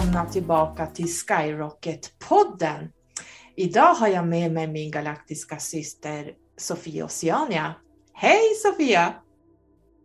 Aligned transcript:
Välkomna 0.00 0.26
tillbaka 0.26 0.86
till 0.86 1.06
Skyrocket-podden. 1.06 2.88
Idag 3.56 3.94
har 3.94 4.08
jag 4.08 4.26
med 4.26 4.52
mig 4.52 4.66
min 4.66 4.90
galaktiska 4.90 5.56
syster 5.56 6.32
Sofia 6.56 7.04
Oceania. 7.04 7.74
Hej 8.12 8.54
Sofia! 8.62 9.14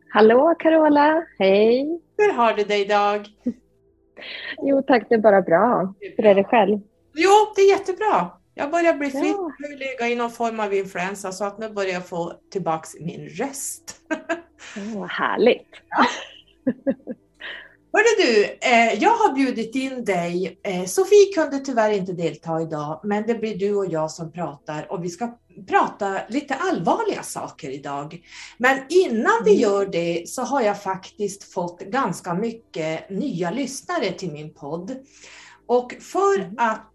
Hallå 0.10 0.56
Carola, 0.60 1.26
hej! 1.40 2.02
Hur 2.18 2.34
har 2.34 2.54
du 2.54 2.64
det 2.64 2.78
idag? 2.78 3.26
Jo 4.62 4.82
tack, 4.82 5.04
det 5.10 5.16
är 5.16 5.20
bara 5.20 5.42
bra. 5.42 5.94
Hur 6.00 6.26
är 6.26 6.36
det 6.36 6.44
själv? 6.44 6.80
Jo, 7.14 7.32
det 7.56 7.62
är 7.62 7.70
jättebra. 7.70 8.32
Jag 8.54 8.72
börjar 8.72 8.94
bli 8.94 9.10
frisk, 9.10 9.38
jag 9.60 9.80
ligga 9.80 10.08
i 10.08 10.16
någon 10.16 10.32
form 10.32 10.60
av 10.60 10.74
influensa 10.74 11.32
så 11.32 11.46
att 11.46 11.60
nu 11.60 11.70
börjar 11.70 11.94
jag 11.94 12.08
få 12.08 12.34
tillbaka 12.52 12.88
min 13.00 13.30
röst. 13.30 13.96
Oh, 14.96 15.06
härligt! 15.06 15.70
Ja. 15.90 16.06
Hörde 17.96 18.24
du, 18.24 18.44
eh, 18.44 19.04
jag 19.04 19.10
har 19.10 19.34
bjudit 19.34 19.76
in 19.76 20.06
dig. 20.06 20.60
Eh, 20.64 20.86
Sofie 20.86 21.34
kunde 21.36 21.60
tyvärr 21.60 21.92
inte 21.92 22.14
delta 22.14 22.62
idag, 22.62 23.02
men 23.04 23.24
det 23.28 23.36
blir 23.36 23.58
du 23.58 23.76
och 23.76 23.86
jag 23.86 24.12
som 24.12 24.32
pratar 24.32 24.92
och 24.92 25.04
vi 25.04 25.10
ska 25.10 25.38
prata 25.68 26.20
lite 26.30 26.56
allvarliga 26.56 27.24
saker 27.24 27.70
idag. 27.70 28.22
Men 28.58 28.80
innan 28.90 29.34
vi 29.46 29.52
mm. 29.52 29.62
gör 29.62 29.86
det 29.86 30.30
så 30.30 30.42
har 30.42 30.62
jag 30.62 30.82
faktiskt 30.82 31.54
fått 31.54 31.82
ganska 31.82 32.34
mycket 32.34 33.10
nya 33.10 33.52
lyssnare 33.52 34.12
till 34.12 34.32
min 34.32 34.54
podd. 34.54 34.96
Och 35.68 35.94
för 36.00 36.40
mm. 36.40 36.56
att 36.58 36.92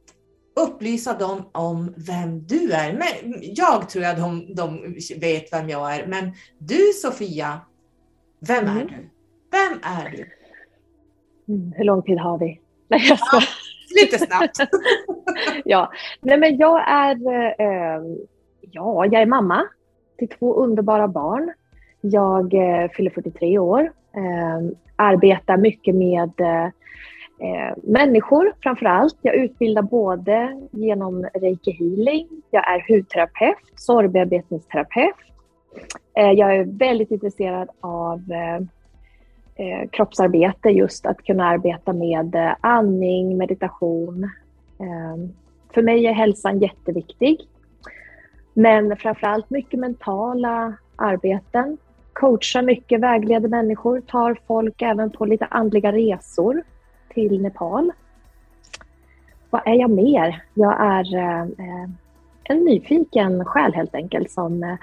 upplysa 0.61 1.15
dem 1.15 1.51
om 1.53 1.95
vem 1.97 2.47
du 2.47 2.73
är, 2.73 2.93
men 2.93 3.39
jag 3.43 3.89
tror 3.89 4.05
att 4.05 4.17
de, 4.17 4.55
de 4.55 4.97
vet 5.17 5.53
vem 5.53 5.69
jag 5.69 5.95
är, 5.95 6.07
men 6.07 6.33
du 6.59 6.93
Sofia, 7.03 7.61
vem 8.41 8.65
mm. 8.65 8.77
är 8.77 8.85
du? 8.85 9.11
Vem 9.51 9.81
är 9.83 10.11
du? 10.11 10.40
Mm, 11.51 11.73
hur 11.77 11.85
lång 11.85 12.03
tid 12.03 12.19
har 12.19 12.39
vi? 12.39 12.61
Nej, 12.89 13.01
jag 13.09 13.19
ska... 13.19 13.37
ja, 13.37 13.43
lite 14.03 14.19
snabbt. 14.19 14.57
ja, 15.65 15.93
nej 16.21 16.39
men 16.39 16.57
jag 16.57 16.89
är, 16.89 17.17
eh, 17.61 18.03
ja, 18.61 19.07
jag 19.07 19.23
är 19.23 19.27
mamma 19.27 19.67
till 20.19 20.29
två 20.29 20.55
underbara 20.55 21.09
barn. 21.09 21.53
Jag 22.01 22.55
eh, 22.55 22.91
fyller 22.91 23.11
43 23.11 23.59
år, 23.59 23.81
eh, 24.17 24.77
arbetar 24.97 25.57
mycket 25.57 25.95
med 25.95 26.41
eh, 26.41 27.75
människor 27.83 28.53
framför 28.63 28.87
allt. 28.87 29.19
Jag 29.23 29.35
utbildar 29.35 29.83
både 29.83 30.69
genom 30.71 31.27
reiki 31.35 31.71
healing, 31.71 32.29
jag 32.51 32.69
är 32.69 32.85
hudterapeut, 32.89 33.57
sorgbearbetningsterapeut. 33.77 35.15
Eh, 36.17 36.31
jag 36.31 36.57
är 36.57 36.65
väldigt 36.65 37.11
intresserad 37.11 37.69
av 37.81 38.21
eh, 39.61 39.89
kroppsarbete, 39.91 40.69
just 40.69 41.07
att 41.07 41.23
kunna 41.23 41.47
arbeta 41.47 41.93
med 41.93 42.35
eh, 42.35 42.55
andning, 42.61 43.37
meditation. 43.37 44.25
Eh, 44.79 45.31
för 45.75 45.83
mig 45.83 46.07
är 46.07 46.13
hälsan 46.13 46.59
jätteviktig. 46.59 47.41
Men 48.55 48.97
framförallt 48.97 49.51
mycket 49.51 49.81
mentala 49.81 50.75
arbeten. 50.97 51.79
Coachar 52.13 52.63
mycket, 52.63 53.01
vägleder 53.01 53.49
människor, 53.49 54.01
tar 54.01 54.39
folk 54.47 54.83
även 54.83 55.11
på 55.11 55.25
lite 55.25 55.45
andliga 55.45 55.93
resor 55.93 56.63
till 57.15 57.43
Nepal. 57.43 57.93
Vad 59.51 59.63
är 59.65 59.75
jag 59.75 59.91
mer? 59.91 60.43
Jag 60.55 60.81
är 60.81 61.17
eh, 61.17 61.43
eh 61.43 61.91
en 62.51 62.65
nyfiken 62.65 63.45
själ 63.45 63.75
helt 63.75 63.95
enkelt 63.95 64.31
som 64.31 64.63
eh, 64.63 64.77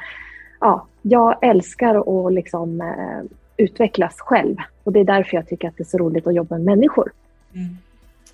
ja, 0.59 0.87
jag 1.01 1.35
älskar 1.41 2.25
att 2.27 2.33
liksom, 2.33 2.81
eh, 2.81 3.37
utvecklas 3.57 4.15
själv. 4.19 4.55
Och 4.83 4.93
det 4.93 4.99
är 4.99 5.03
därför 5.03 5.37
jag 5.37 5.47
tycker 5.47 5.67
att 5.67 5.77
det 5.77 5.83
är 5.83 5.85
så 5.85 5.97
roligt 5.97 6.27
att 6.27 6.35
jobba 6.35 6.55
med 6.55 6.65
människor. 6.65 7.11
Mm. 7.53 7.77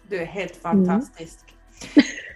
Du 0.07 0.17
är 0.17 0.25
helt 0.25 0.55
fantastisk. 0.55 1.39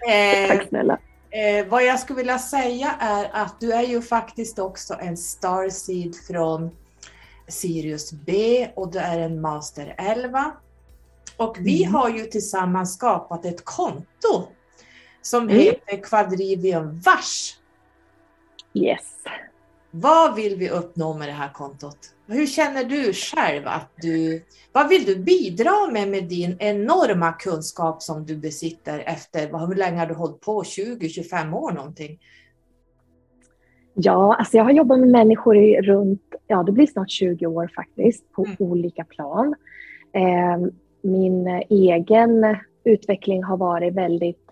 Mm. 0.08 0.48
Tack 0.58 0.68
snälla. 0.68 0.98
Eh, 1.30 1.68
vad 1.68 1.86
jag 1.86 2.00
skulle 2.00 2.18
vilja 2.18 2.40
säga 2.40 2.96
är 3.00 3.30
att 3.34 3.60
du 3.60 3.74
är 3.74 3.84
ju 3.84 4.02
faktiskt 4.02 4.60
också 4.60 4.98
en 5.00 5.18
starseed 5.18 6.16
från 6.28 6.72
Sirius 7.48 8.12
B 8.12 8.68
och 8.76 8.92
du 8.92 9.00
är 9.00 9.20
en 9.20 9.42
master 9.42 9.96
11. 9.98 10.52
Och 11.38 11.58
vi 11.60 11.84
mm. 11.84 11.96
har 11.96 12.10
ju 12.10 12.26
tillsammans 12.26 12.94
skapat 12.94 13.46
ett 13.46 13.66
konto 13.66 14.48
som 15.22 15.44
mm. 15.44 15.56
heter 15.56 16.04
Quadrivium 16.04 17.00
Vars. 17.00 17.58
Yes. 18.74 19.14
Vad 19.92 20.36
vill 20.36 20.56
vi 20.56 20.70
uppnå 20.70 21.18
med 21.18 21.28
det 21.28 21.34
här 21.34 21.54
kontot? 21.54 21.98
Hur 22.28 22.48
känner 22.48 22.84
du 22.84 23.14
själv 23.14 23.68
att 23.68 23.92
du, 24.02 24.44
vad 24.72 24.90
vill 24.90 25.06
du 25.06 25.16
bidra 25.16 25.92
med 25.92 26.08
med 26.08 26.24
din 26.24 26.56
enorma 26.60 27.32
kunskap 27.32 28.02
som 28.02 28.26
du 28.26 28.38
besitter 28.38 29.00
efter, 29.00 29.68
hur 29.68 29.76
länge 29.76 30.00
har 30.00 30.06
du 30.06 30.14
hållit 30.14 30.42
på? 30.42 30.64
20-25 30.64 31.54
år 31.54 31.72
någonting? 31.72 32.20
Ja, 33.94 34.36
alltså 34.36 34.58
jag 34.58 34.64
har 34.64 34.72
jobbat 34.72 35.00
med 35.00 35.10
människor 35.10 35.58
i 35.58 35.82
runt, 35.82 36.22
ja 36.48 36.64
det 36.64 36.72
blir 36.72 36.88
snart 36.88 37.10
20 37.10 37.46
år 37.46 37.72
faktiskt, 37.76 38.32
på 38.32 38.46
mm. 38.46 38.56
olika 38.60 39.04
plan. 39.04 39.56
Eh, 40.14 40.68
min 41.02 41.48
egen 41.70 42.58
utveckling 42.84 43.44
har 43.44 43.58
varit 43.58 43.94
väldigt 43.94 44.47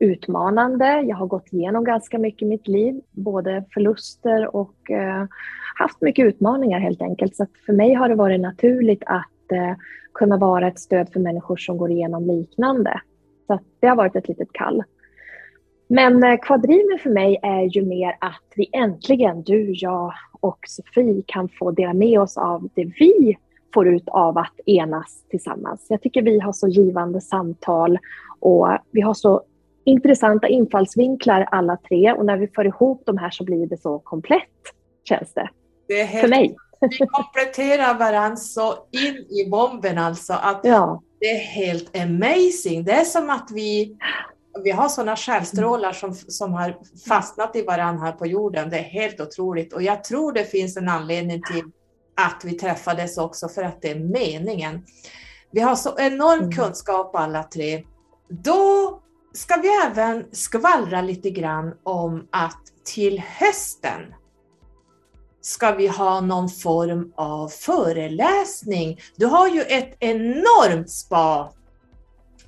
utmanande. 0.00 1.02
Jag 1.06 1.16
har 1.16 1.26
gått 1.26 1.52
igenom 1.52 1.84
ganska 1.84 2.18
mycket 2.18 2.42
i 2.42 2.46
mitt 2.46 2.68
liv, 2.68 3.00
både 3.10 3.64
förluster 3.74 4.56
och 4.56 4.90
eh, 4.90 5.26
haft 5.74 6.00
mycket 6.00 6.26
utmaningar 6.26 6.78
helt 6.78 7.02
enkelt. 7.02 7.36
Så 7.36 7.46
för 7.66 7.72
mig 7.72 7.94
har 7.94 8.08
det 8.08 8.14
varit 8.14 8.40
naturligt 8.40 9.02
att 9.06 9.52
eh, 9.52 9.76
kunna 10.14 10.36
vara 10.36 10.68
ett 10.68 10.78
stöd 10.78 11.12
för 11.12 11.20
människor 11.20 11.56
som 11.56 11.78
går 11.78 11.90
igenom 11.90 12.26
liknande. 12.26 13.00
Så 13.46 13.58
det 13.80 13.86
har 13.86 13.96
varit 13.96 14.16
ett 14.16 14.28
litet 14.28 14.52
kall. 14.52 14.82
Men 15.88 16.24
eh, 16.24 16.38
kvadrimen 16.42 16.98
för 17.02 17.10
mig 17.10 17.38
är 17.42 17.62
ju 17.62 17.84
mer 17.84 18.16
att 18.20 18.52
vi 18.56 18.70
äntligen, 18.72 19.42
du, 19.42 19.72
jag 19.72 20.12
och 20.40 20.58
Sofie, 20.66 21.22
kan 21.26 21.48
få 21.48 21.70
dela 21.70 21.94
med 21.94 22.20
oss 22.20 22.36
av 22.36 22.68
det 22.74 22.84
vi 22.84 23.36
får 23.74 23.88
ut 23.88 24.08
av 24.08 24.38
att 24.38 24.60
enas 24.66 25.24
tillsammans. 25.30 25.86
Jag 25.88 26.02
tycker 26.02 26.22
vi 26.22 26.40
har 26.40 26.52
så 26.52 26.68
givande 26.68 27.20
samtal 27.20 27.98
och 28.40 28.68
vi 28.90 29.00
har 29.00 29.14
så 29.14 29.42
intressanta 29.84 30.48
infallsvinklar 30.48 31.48
alla 31.50 31.76
tre 31.76 32.12
och 32.12 32.26
när 32.26 32.36
vi 32.36 32.48
för 32.48 32.66
ihop 32.66 33.02
de 33.06 33.18
här 33.18 33.30
så 33.30 33.44
blir 33.44 33.66
det 33.66 33.76
så 33.76 33.98
komplett, 33.98 34.42
känns 35.04 35.34
det. 35.34 35.48
det 35.88 36.02
helt, 36.02 36.20
för 36.20 36.28
mig. 36.28 36.56
Vi 36.80 37.06
kompletterar 37.06 37.98
varandra 37.98 38.36
så 38.36 38.74
in 38.90 39.14
i 39.14 39.50
bomben 39.50 39.98
alltså. 39.98 40.32
Att 40.32 40.60
ja. 40.62 41.02
Det 41.20 41.26
är 41.26 41.38
helt 41.38 41.96
amazing. 41.96 42.84
Det 42.84 42.92
är 42.92 43.04
som 43.04 43.30
att 43.30 43.50
vi, 43.54 43.96
vi 44.64 44.70
har 44.70 44.88
sådana 44.88 45.16
självstrålar 45.16 45.92
som, 45.92 46.14
som 46.14 46.52
har 46.52 46.76
fastnat 47.08 47.56
i 47.56 47.62
varandra 47.62 48.04
här 48.04 48.12
på 48.12 48.26
jorden. 48.26 48.70
Det 48.70 48.78
är 48.78 48.82
helt 48.82 49.20
otroligt 49.20 49.72
och 49.72 49.82
jag 49.82 50.04
tror 50.04 50.32
det 50.32 50.44
finns 50.44 50.76
en 50.76 50.88
anledning 50.88 51.42
till 51.42 51.64
att 52.14 52.44
vi 52.44 52.52
träffades 52.52 53.18
också 53.18 53.48
för 53.48 53.62
att 53.62 53.82
det 53.82 53.90
är 53.90 53.98
meningen. 53.98 54.84
Vi 55.50 55.60
har 55.60 55.74
så 55.74 55.98
enorm 55.98 56.40
mm. 56.40 56.52
kunskap 56.52 57.16
alla 57.16 57.42
tre. 57.42 57.84
Då 58.28 59.00
ska 59.32 59.56
vi 59.56 59.68
även 59.68 60.24
skvallra 60.32 61.02
lite 61.02 61.30
grann 61.30 61.74
om 61.82 62.28
att 62.30 62.60
till 62.84 63.22
hösten 63.26 64.14
ska 65.40 65.72
vi 65.72 65.86
ha 65.86 66.20
någon 66.20 66.48
form 66.48 67.12
av 67.16 67.48
föreläsning. 67.48 69.00
Du 69.16 69.26
har 69.26 69.48
ju 69.48 69.60
ett 69.60 69.96
enormt 70.00 70.90
spa. 70.90 71.52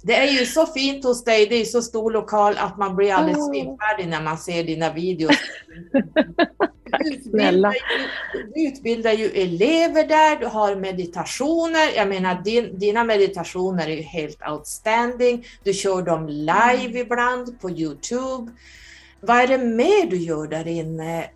Det 0.03 0.17
är 0.17 0.31
ju 0.41 0.47
så 0.47 0.67
fint 0.67 1.05
hos 1.05 1.25
dig, 1.25 1.47
det 1.47 1.57
är 1.57 1.65
så 1.65 1.83
stor 1.83 2.11
lokal 2.11 2.55
att 2.59 2.79
man 2.79 2.97
blir 2.97 3.13
alldeles 3.13 3.47
svimfärdig 3.47 4.09
när 4.09 4.23
man 4.23 4.39
ser 4.39 4.65
dina 4.65 4.93
videos. 4.93 5.37
Du 6.99 7.15
utbildar, 7.15 7.73
ju, 7.73 7.79
du 8.55 8.69
utbildar 8.69 9.13
ju 9.13 9.27
elever 9.27 10.07
där, 10.07 10.37
du 10.37 10.47
har 10.47 10.77
meditationer. 10.77 11.97
Jag 11.97 12.09
menar, 12.09 12.43
din, 12.45 12.79
dina 12.79 13.05
meditationer 13.05 13.87
är 13.89 13.97
ju 13.97 14.03
helt 14.03 14.49
outstanding. 14.49 15.47
Du 15.65 15.73
kör 15.73 16.03
dem 16.03 16.29
live 16.29 16.87
mm. 16.87 16.97
ibland 16.97 17.61
på 17.61 17.71
Youtube. 17.71 18.53
Vad 19.21 19.37
är 19.37 19.47
det 19.47 19.59
mer 19.59 20.11
du 20.11 20.17
gör 20.17 20.47
där 20.47 20.69
inne? 20.69 21.31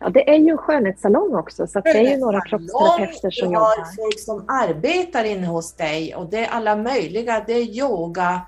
Ja, 0.00 0.08
det 0.08 0.30
är 0.30 0.38
ju 0.38 0.48
en 0.48 0.58
skönhetssalong 0.58 1.34
också, 1.34 1.66
så 1.66 1.80
det 1.80 1.90
är 1.90 2.10
ju 2.10 2.16
några 2.16 2.40
kroppsterapeuter 2.40 3.30
som 3.30 3.52
jobbar. 3.52 3.76
Du 3.76 3.82
har 3.82 3.96
folk 3.96 4.20
som 4.20 4.44
arbetar 4.48 5.24
inne 5.24 5.46
hos 5.46 5.72
dig 5.72 6.14
och 6.14 6.26
det 6.26 6.38
är 6.38 6.48
alla 6.50 6.76
möjliga. 6.76 7.44
Det 7.46 7.52
är 7.52 7.78
yoga, 7.78 8.40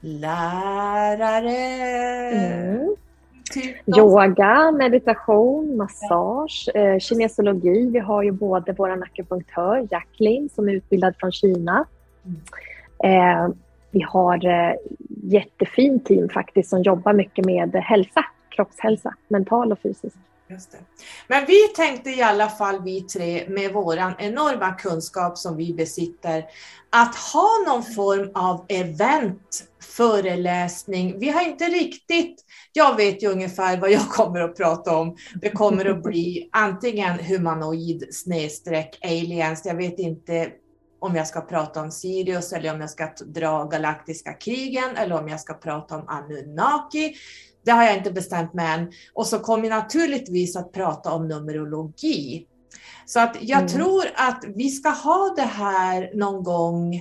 lärare, 0.00 1.56
mm. 2.32 2.94
Typ 3.52 3.76
Yoga, 3.98 4.70
meditation, 4.70 5.76
massage, 5.76 6.68
eh, 6.74 6.98
kinesologi. 6.98 7.90
Vi 7.90 7.98
har 7.98 8.22
ju 8.22 8.30
både 8.30 8.72
vår 8.72 8.90
akupunktör 8.90 9.88
Jacqueline 9.90 10.48
som 10.54 10.68
är 10.68 10.72
utbildad 10.72 11.14
från 11.18 11.32
Kina. 11.32 11.84
Eh, 13.04 13.48
vi 13.90 14.00
har 14.00 14.46
eh, 14.46 14.74
jättefint 15.22 16.06
team 16.06 16.28
faktiskt 16.28 16.70
som 16.70 16.82
jobbar 16.82 17.12
mycket 17.12 17.44
med 17.44 17.74
hälsa, 17.74 18.24
kroppshälsa, 18.54 19.14
mental 19.28 19.72
och 19.72 19.78
fysisk. 19.82 20.16
Just 20.48 20.72
det. 20.72 20.78
Men 21.28 21.44
vi 21.46 21.68
tänkte 21.68 22.10
i 22.10 22.22
alla 22.22 22.48
fall 22.48 22.82
vi 22.82 23.00
tre 23.00 23.48
med 23.48 23.72
våran 23.72 24.14
enorma 24.18 24.72
kunskap 24.72 25.38
som 25.38 25.56
vi 25.56 25.74
besitter 25.74 26.44
att 26.90 27.14
ha 27.14 27.48
någon 27.66 27.82
form 27.82 28.30
av 28.34 28.66
event, 28.68 29.64
föreläsning. 29.82 31.18
Vi 31.18 31.30
har 31.30 31.42
inte 31.42 31.64
riktigt, 31.64 32.44
jag 32.72 32.96
vet 32.96 33.22
ju 33.22 33.28
ungefär 33.28 33.76
vad 33.76 33.90
jag 33.90 34.08
kommer 34.08 34.40
att 34.40 34.56
prata 34.56 34.96
om. 34.96 35.16
Det 35.42 35.50
kommer 35.50 35.84
att 35.84 36.02
bli 36.02 36.48
antingen 36.52 37.18
humanoid 37.18 38.14
snedstreck 38.14 38.98
aliens. 39.02 39.62
Jag 39.64 39.76
vet 39.76 39.98
inte 39.98 40.50
om 41.00 41.16
jag 41.16 41.26
ska 41.26 41.40
prata 41.40 41.80
om 41.80 41.90
Sirius 41.90 42.52
eller 42.52 42.74
om 42.74 42.80
jag 42.80 42.90
ska 42.90 43.08
dra 43.26 43.64
galaktiska 43.64 44.32
krigen 44.32 44.96
eller 44.96 45.20
om 45.20 45.28
jag 45.28 45.40
ska 45.40 45.54
prata 45.54 45.96
om 45.96 46.08
Anunnaki. 46.08 47.14
Det 47.64 47.70
har 47.70 47.84
jag 47.84 47.96
inte 47.96 48.10
bestämt 48.10 48.54
mig 48.54 48.66
än. 48.66 48.92
Och 49.14 49.26
så 49.26 49.38
kommer 49.38 49.68
jag 49.68 49.78
naturligtvis 49.78 50.56
att 50.56 50.72
prata 50.72 51.12
om 51.12 51.28
numerologi. 51.28 52.46
Så 53.06 53.20
att 53.20 53.36
jag 53.40 53.58
mm. 53.58 53.68
tror 53.68 54.04
att 54.14 54.44
vi 54.56 54.68
ska 54.68 54.88
ha 54.88 55.34
det 55.36 55.42
här 55.42 56.10
någon 56.14 56.42
gång 56.42 56.94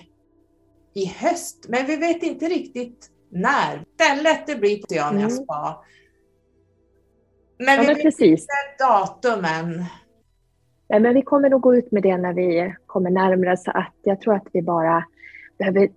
i 0.94 1.06
höst, 1.06 1.66
men 1.70 1.86
vi 1.86 1.96
vet 1.96 2.24
inte 2.24 2.46
riktigt 2.46 3.10
när. 3.32 3.86
Stället 3.96 4.48
det 4.48 4.56
blir 4.56 4.78
på 4.78 4.84
Oceania 4.84 5.26
mm. 5.26 5.30
spa. 5.30 5.84
Men 7.58 7.76
ja, 7.76 7.82
vi 7.82 7.88
men 7.88 7.96
vet 7.96 8.04
precis. 8.04 8.42
inte 8.42 8.84
datumen. 8.84 9.86
Nej, 10.90 11.00
men 11.00 11.14
vi 11.14 11.22
kommer 11.22 11.50
nog 11.50 11.62
gå 11.62 11.76
ut 11.76 11.92
med 11.92 12.04
det 12.04 12.18
när 12.18 12.34
vi 12.34 12.76
kommer 12.86 13.10
närmare 13.10 13.58
så 13.58 13.72
att 13.72 13.96
jag 14.04 14.22
tror 14.22 14.36
att 14.36 14.48
vi 14.54 14.62
bara 14.62 15.04
behöver 15.58 15.90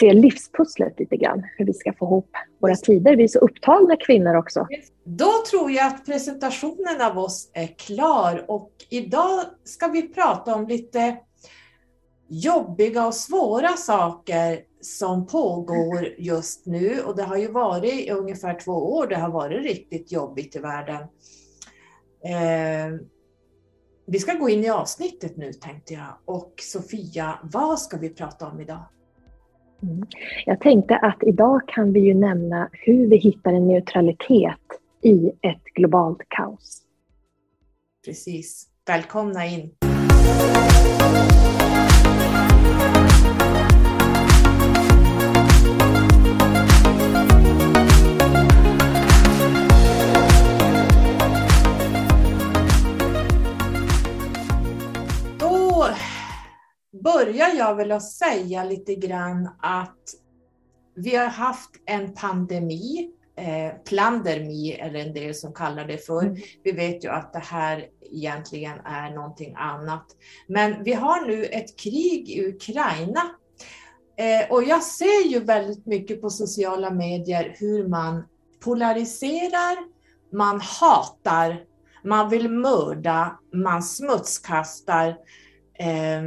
se 0.00 0.12
livspusslet 0.12 1.00
lite 1.00 1.16
grann, 1.16 1.42
hur 1.56 1.66
vi 1.66 1.72
ska 1.72 1.92
få 1.92 2.04
ihop 2.04 2.30
våra 2.60 2.74
tider. 2.74 3.16
Vi 3.16 3.24
är 3.24 3.28
så 3.28 3.38
upptagna 3.38 3.96
kvinnor 3.96 4.36
också. 4.36 4.66
Då 5.04 5.30
tror 5.50 5.70
jag 5.70 5.86
att 5.86 6.06
presentationen 6.06 7.00
av 7.00 7.18
oss 7.18 7.50
är 7.52 7.66
klar 7.66 8.44
och 8.48 8.70
idag 8.90 9.40
ska 9.64 9.88
vi 9.88 10.08
prata 10.08 10.54
om 10.54 10.66
lite 10.66 11.16
jobbiga 12.28 13.06
och 13.06 13.14
svåra 13.14 13.68
saker 13.68 14.60
som 14.80 15.26
pågår 15.26 16.08
just 16.18 16.66
nu 16.66 17.00
och 17.00 17.16
det 17.16 17.22
har 17.22 17.36
ju 17.36 17.48
varit 17.48 17.94
i 17.94 18.10
ungefär 18.10 18.60
två 18.60 18.72
år 18.72 19.06
det 19.06 19.16
har 19.16 19.30
varit 19.30 19.62
riktigt 19.62 20.12
jobbigt 20.12 20.56
i 20.56 20.58
världen. 20.58 21.02
Eh, 22.24 23.00
vi 24.06 24.18
ska 24.18 24.34
gå 24.34 24.48
in 24.48 24.64
i 24.64 24.70
avsnittet 24.70 25.36
nu 25.36 25.52
tänkte 25.52 25.94
jag 25.94 26.16
och 26.24 26.54
Sofia, 26.58 27.38
vad 27.42 27.78
ska 27.78 27.96
vi 27.96 28.10
prata 28.10 28.46
om 28.46 28.60
idag? 28.60 28.84
Mm. 29.82 30.02
Jag 30.46 30.60
tänkte 30.60 30.96
att 30.96 31.18
idag 31.22 31.60
kan 31.66 31.92
vi 31.92 32.00
ju 32.00 32.14
nämna 32.14 32.68
hur 32.72 33.10
vi 33.10 33.16
hittar 33.16 33.52
en 33.52 33.66
neutralitet 33.66 34.58
i 35.02 35.28
ett 35.42 35.64
globalt 35.74 36.20
kaos. 36.28 36.82
Precis. 38.04 38.66
Välkomna 38.86 39.46
in! 39.46 39.70
Börjar 57.02 57.48
jag 57.56 57.74
väl 57.74 57.92
att 57.92 58.10
säga 58.10 58.64
lite 58.64 58.94
grann 58.94 59.48
att 59.60 59.98
vi 60.94 61.16
har 61.16 61.26
haft 61.26 61.70
en 61.86 62.14
pandemi, 62.14 63.10
eh, 63.36 63.72
plandemi 63.84 64.72
eller 64.72 65.00
en 65.00 65.14
del 65.14 65.34
som 65.34 65.52
kallar 65.52 65.84
det 65.84 66.06
för. 66.06 66.22
Mm. 66.22 66.36
Vi 66.62 66.72
vet 66.72 67.04
ju 67.04 67.08
att 67.08 67.32
det 67.32 67.38
här 67.38 67.88
egentligen 68.12 68.78
är 68.84 69.10
någonting 69.10 69.54
annat. 69.58 70.06
Men 70.46 70.84
vi 70.84 70.92
har 70.92 71.26
nu 71.26 71.44
ett 71.44 71.78
krig 71.78 72.30
i 72.30 72.48
Ukraina 72.48 73.20
eh, 74.16 74.50
och 74.50 74.64
jag 74.64 74.82
ser 74.82 75.28
ju 75.28 75.40
väldigt 75.40 75.86
mycket 75.86 76.20
på 76.20 76.30
sociala 76.30 76.90
medier 76.90 77.56
hur 77.58 77.88
man 77.88 78.24
polariserar, 78.60 79.76
man 80.32 80.60
hatar, 80.60 81.64
man 82.04 82.28
vill 82.28 82.50
mörda, 82.50 83.38
man 83.52 83.82
smutskastar. 83.82 85.08
Eh, 85.78 86.22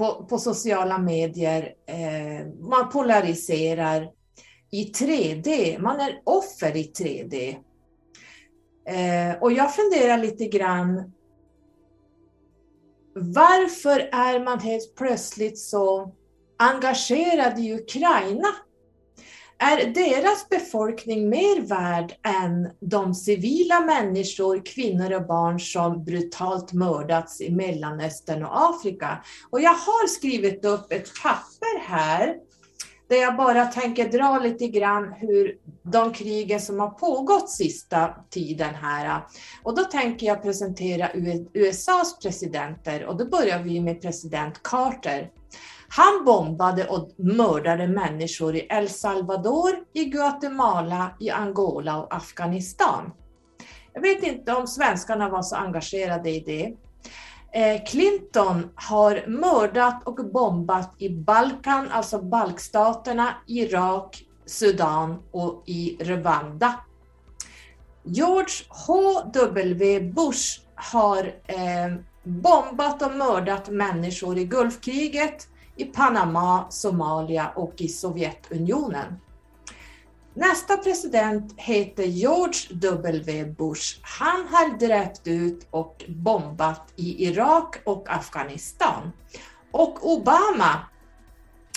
på, 0.00 0.24
på 0.24 0.38
sociala 0.38 0.98
medier, 0.98 1.74
eh, 1.86 2.46
man 2.60 2.88
polariserar 2.88 4.10
i 4.70 4.84
3D, 4.84 5.78
man 5.78 6.00
är 6.00 6.22
offer 6.24 6.76
i 6.76 6.92
3D. 6.98 7.56
Eh, 8.88 9.42
och 9.42 9.52
jag 9.52 9.74
funderar 9.74 10.18
lite 10.18 10.46
grann, 10.46 11.12
varför 13.14 14.08
är 14.12 14.44
man 14.44 14.58
helt 14.60 14.94
plötsligt 14.94 15.58
så 15.58 16.12
engagerad 16.58 17.58
i 17.58 17.74
Ukraina? 17.74 18.48
Är 19.62 19.86
deras 19.86 20.48
befolkning 20.48 21.28
mer 21.28 21.60
värd 21.60 22.12
än 22.22 22.70
de 22.80 23.14
civila 23.14 23.80
människor, 23.80 24.62
kvinnor 24.64 25.12
och 25.12 25.26
barn 25.26 25.60
som 25.60 26.04
brutalt 26.04 26.72
mördats 26.72 27.40
i 27.40 27.50
Mellanöstern 27.50 28.44
och 28.44 28.70
Afrika? 28.70 29.24
Och 29.50 29.60
jag 29.60 29.70
har 29.70 30.06
skrivit 30.06 30.64
upp 30.64 30.92
ett 30.92 31.08
papper 31.22 31.80
här 31.80 32.36
där 33.08 33.16
jag 33.16 33.36
bara 33.36 33.64
tänker 33.64 34.08
dra 34.08 34.38
lite 34.38 34.66
grann 34.68 35.12
hur 35.12 35.56
de 35.82 36.12
krigen 36.12 36.60
som 36.60 36.80
har 36.80 36.90
pågått 36.90 37.50
sista 37.50 38.14
tiden 38.30 38.74
här. 38.74 39.20
Och 39.62 39.76
då 39.76 39.84
tänker 39.84 40.26
jag 40.26 40.42
presentera 40.42 41.10
USAs 41.54 42.18
presidenter 42.18 43.04
och 43.04 43.16
då 43.16 43.24
börjar 43.24 43.62
vi 43.62 43.80
med 43.80 44.02
president 44.02 44.62
Carter. 44.62 45.30
Han 45.92 46.24
bombade 46.24 46.88
och 46.88 47.10
mördade 47.16 47.88
människor 47.88 48.56
i 48.56 48.66
El 48.70 48.88
Salvador, 48.88 49.70
i 49.92 50.04
Guatemala, 50.04 51.10
i 51.20 51.30
Angola 51.30 52.02
och 52.02 52.14
Afghanistan. 52.14 53.12
Jag 53.92 54.00
vet 54.00 54.22
inte 54.22 54.54
om 54.54 54.66
svenskarna 54.66 55.28
var 55.28 55.42
så 55.42 55.56
engagerade 55.56 56.30
i 56.30 56.40
det. 56.40 56.74
Eh, 57.52 57.84
Clinton 57.84 58.70
har 58.74 59.24
mördat 59.28 60.06
och 60.06 60.30
bombat 60.32 60.94
i 60.98 61.10
Balkan, 61.10 61.88
alltså 61.90 62.22
balkstaterna, 62.22 63.34
Irak, 63.46 64.24
Sudan 64.46 65.22
och 65.30 65.62
i 65.66 65.96
Rwanda. 66.00 66.74
George 68.02 68.64
H.W. 68.68 70.00
Bush 70.00 70.60
har 70.74 71.24
eh, 71.46 71.94
bombat 72.22 73.02
och 73.02 73.14
mördat 73.14 73.68
människor 73.68 74.38
i 74.38 74.44
Gulfkriget, 74.44 75.48
i 75.80 75.84
Panama, 75.84 76.70
Somalia 76.70 77.52
och 77.56 77.74
i 77.76 77.88
Sovjetunionen. 77.88 79.20
Nästa 80.34 80.76
president 80.76 81.54
heter 81.56 82.02
George 82.02 82.60
W. 82.70 83.44
Bush. 83.44 83.98
Han 84.02 84.46
har 84.50 84.78
dräpt 84.78 85.26
ut 85.26 85.66
och 85.70 86.04
bombat 86.08 86.92
i 86.96 87.26
Irak 87.26 87.76
och 87.84 88.04
Afghanistan. 88.08 89.12
Och 89.70 90.12
Obama, 90.12 90.78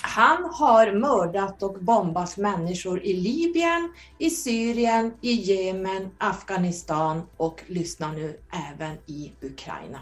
han 0.02 0.50
har 0.54 0.92
mördat 0.92 1.64
och 1.64 1.74
bombat 1.80 2.38
människor 2.38 3.04
i 3.04 3.14
Libyen, 3.14 3.94
i 4.18 4.30
Syrien, 4.30 5.14
i 5.22 5.32
Jemen, 5.32 6.10
Afghanistan 6.18 7.22
och 7.38 7.64
lyssna 7.68 8.12
nu 8.12 8.40
även 8.72 8.98
i 9.06 9.32
Ukraina. 9.42 10.00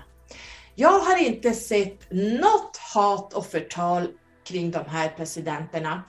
Jag 0.75 0.99
har 0.99 1.17
inte 1.17 1.53
sett 1.53 2.11
något 2.11 2.70
hat 2.93 3.33
och 3.33 3.45
förtal 3.45 4.07
kring 4.47 4.71
de 4.71 4.85
här 4.87 5.09
presidenterna. 5.09 6.03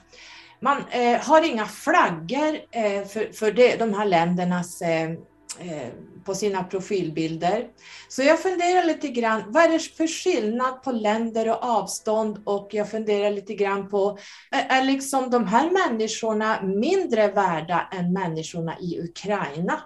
Man 0.59 0.77
eh, 0.91 1.19
har 1.19 1.51
inga 1.51 1.65
flaggor 1.65 2.55
eh, 2.71 3.05
för, 3.07 3.33
för 3.33 3.51
det, 3.51 3.75
de 3.75 3.93
här 3.93 4.05
ländernas 4.05 4.81
eh, 4.81 5.11
eh, 5.59 5.87
på 6.25 6.35
sina 6.35 6.63
profilbilder. 6.63 7.67
Så 8.09 8.23
jag 8.23 8.39
funderar 8.39 8.85
lite 8.85 9.07
grann, 9.07 9.43
vad 9.47 9.63
är 9.63 9.69
det 9.69 9.79
för 9.79 10.07
skillnad 10.07 10.83
på 10.83 10.91
länder 10.91 11.49
och 11.49 11.63
avstånd? 11.63 12.41
Och 12.45 12.67
jag 12.71 12.91
funderar 12.91 13.31
lite 13.31 13.53
grann 13.53 13.89
på, 13.89 14.17
är 14.51 14.83
liksom 14.85 15.29
de 15.29 15.47
här 15.47 15.71
människorna 15.71 16.61
mindre 16.61 17.27
värda 17.27 17.89
än 17.91 18.13
människorna 18.13 18.75
i 18.79 18.99
Ukraina? 18.99 19.81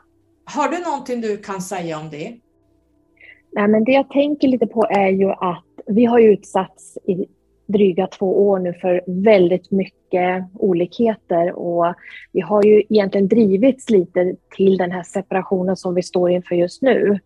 Har 0.46 0.70
du 0.70 0.80
någonting 0.80 1.22
du 1.22 1.38
kan 1.38 1.62
säga 1.62 2.00
om 2.00 2.10
det? 2.10 2.38
Nej, 3.52 3.68
men 3.68 3.84
det 3.84 3.92
jag 3.92 4.10
tänker 4.10 4.48
lite 4.48 4.68
på 4.68 4.88
är 4.90 5.10
ju 5.10 5.32
att 5.32 5.67
vi 5.88 6.06
har 6.06 6.20
utsatts 6.20 6.98
i 7.06 7.26
dryga 7.68 8.08
två 8.08 8.50
år 8.50 8.60
nu 8.60 8.74
för 8.74 9.02
väldigt 9.08 9.72
mycket 9.72 10.46
olikheter 10.54 11.52
och 11.52 11.94
vi 12.32 12.42
har 12.42 12.64
ju 12.64 12.84
egentligen 12.90 13.28
drivits 13.28 13.90
lite 13.90 14.36
till 14.56 14.78
den 14.78 14.92
här 14.92 15.04
separationen 15.04 15.76
som 15.76 15.96
vi 15.96 16.04
står 16.04 16.32
inför 16.32 16.56
just 16.56 16.82
nu. 16.82 17.20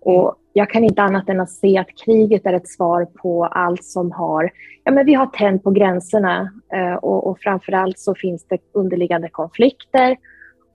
Och 0.00 0.36
jag 0.52 0.70
kan 0.70 0.84
inte 0.84 1.02
annat 1.02 1.28
än 1.28 1.40
att 1.40 1.50
se 1.50 1.78
att 1.78 1.88
kriget 2.04 2.46
är 2.46 2.52
ett 2.52 2.68
svar 2.68 3.04
på 3.04 3.44
allt 3.44 3.84
som 3.84 4.12
har... 4.12 4.50
Ja, 4.84 4.92
men 4.92 5.06
vi 5.06 5.14
har 5.14 5.26
tänt 5.26 5.62
på 5.62 5.70
gränserna 5.70 6.52
eh, 6.74 6.94
och, 6.94 7.26
och 7.26 7.38
framförallt 7.38 7.98
så 7.98 8.14
finns 8.14 8.46
det 8.48 8.58
underliggande 8.72 9.28
konflikter 9.28 10.16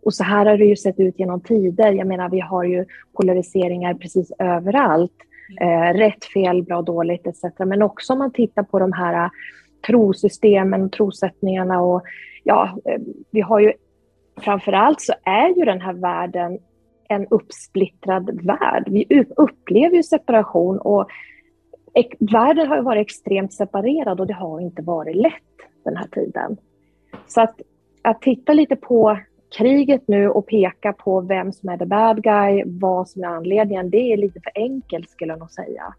Och 0.03 0.13
så 0.13 0.23
här 0.23 0.45
har 0.45 0.57
det 0.57 0.65
ju 0.65 0.75
sett 0.75 0.99
ut 0.99 1.19
genom 1.19 1.41
tider. 1.41 1.91
Jag 1.91 2.07
menar, 2.07 2.29
vi 2.29 2.39
har 2.39 2.63
ju 2.63 2.85
polariseringar 3.13 3.93
precis 3.93 4.31
överallt. 4.39 5.15
Mm. 5.61 5.81
Eh, 5.81 5.97
rätt, 5.97 6.25
fel, 6.25 6.63
bra, 6.63 6.81
dåligt 6.81 7.27
etc. 7.27 7.43
Men 7.59 7.81
också 7.81 8.13
om 8.13 8.19
man 8.19 8.31
tittar 8.31 8.63
på 8.63 8.79
de 8.79 8.93
här 8.93 9.25
eh, 9.25 9.29
trosystemen, 9.87 10.89
trosättningarna 10.89 11.81
och 11.81 12.03
ja, 12.43 12.77
eh, 12.85 13.01
vi 13.31 13.41
har 13.41 13.59
ju 13.59 13.73
framförallt 14.41 15.01
så 15.01 15.13
är 15.23 15.49
ju 15.57 15.65
den 15.65 15.81
här 15.81 15.93
världen 15.93 16.59
en 17.09 17.27
uppsplittrad 17.29 18.45
värld. 18.45 18.83
Vi 18.87 19.25
upplever 19.37 19.95
ju 19.95 20.03
separation 20.03 20.79
och 20.79 21.09
världen 22.19 22.67
har 22.67 22.81
varit 22.81 23.01
extremt 23.01 23.53
separerad 23.53 24.19
och 24.19 24.27
det 24.27 24.33
har 24.33 24.59
inte 24.59 24.81
varit 24.81 25.15
lätt 25.15 25.33
den 25.83 25.97
här 25.97 26.07
tiden. 26.07 26.57
Så 27.27 27.41
att, 27.41 27.61
att 28.01 28.21
titta 28.21 28.53
lite 28.53 28.75
på 28.75 29.19
kriget 29.57 30.07
nu 30.07 30.29
och 30.29 30.47
peka 30.47 30.93
på 30.93 31.21
vem 31.21 31.53
som 31.53 31.69
är 31.69 31.77
the 31.77 31.85
bad 31.85 32.23
guy, 32.23 32.63
vad 32.65 33.09
som 33.09 33.23
är 33.23 33.27
anledningen, 33.27 33.89
det 33.89 34.13
är 34.13 34.17
lite 34.17 34.39
för 34.41 34.51
enkelt 34.55 35.09
skulle 35.09 35.31
jag 35.33 35.39
nog 35.39 35.51
säga. 35.51 35.93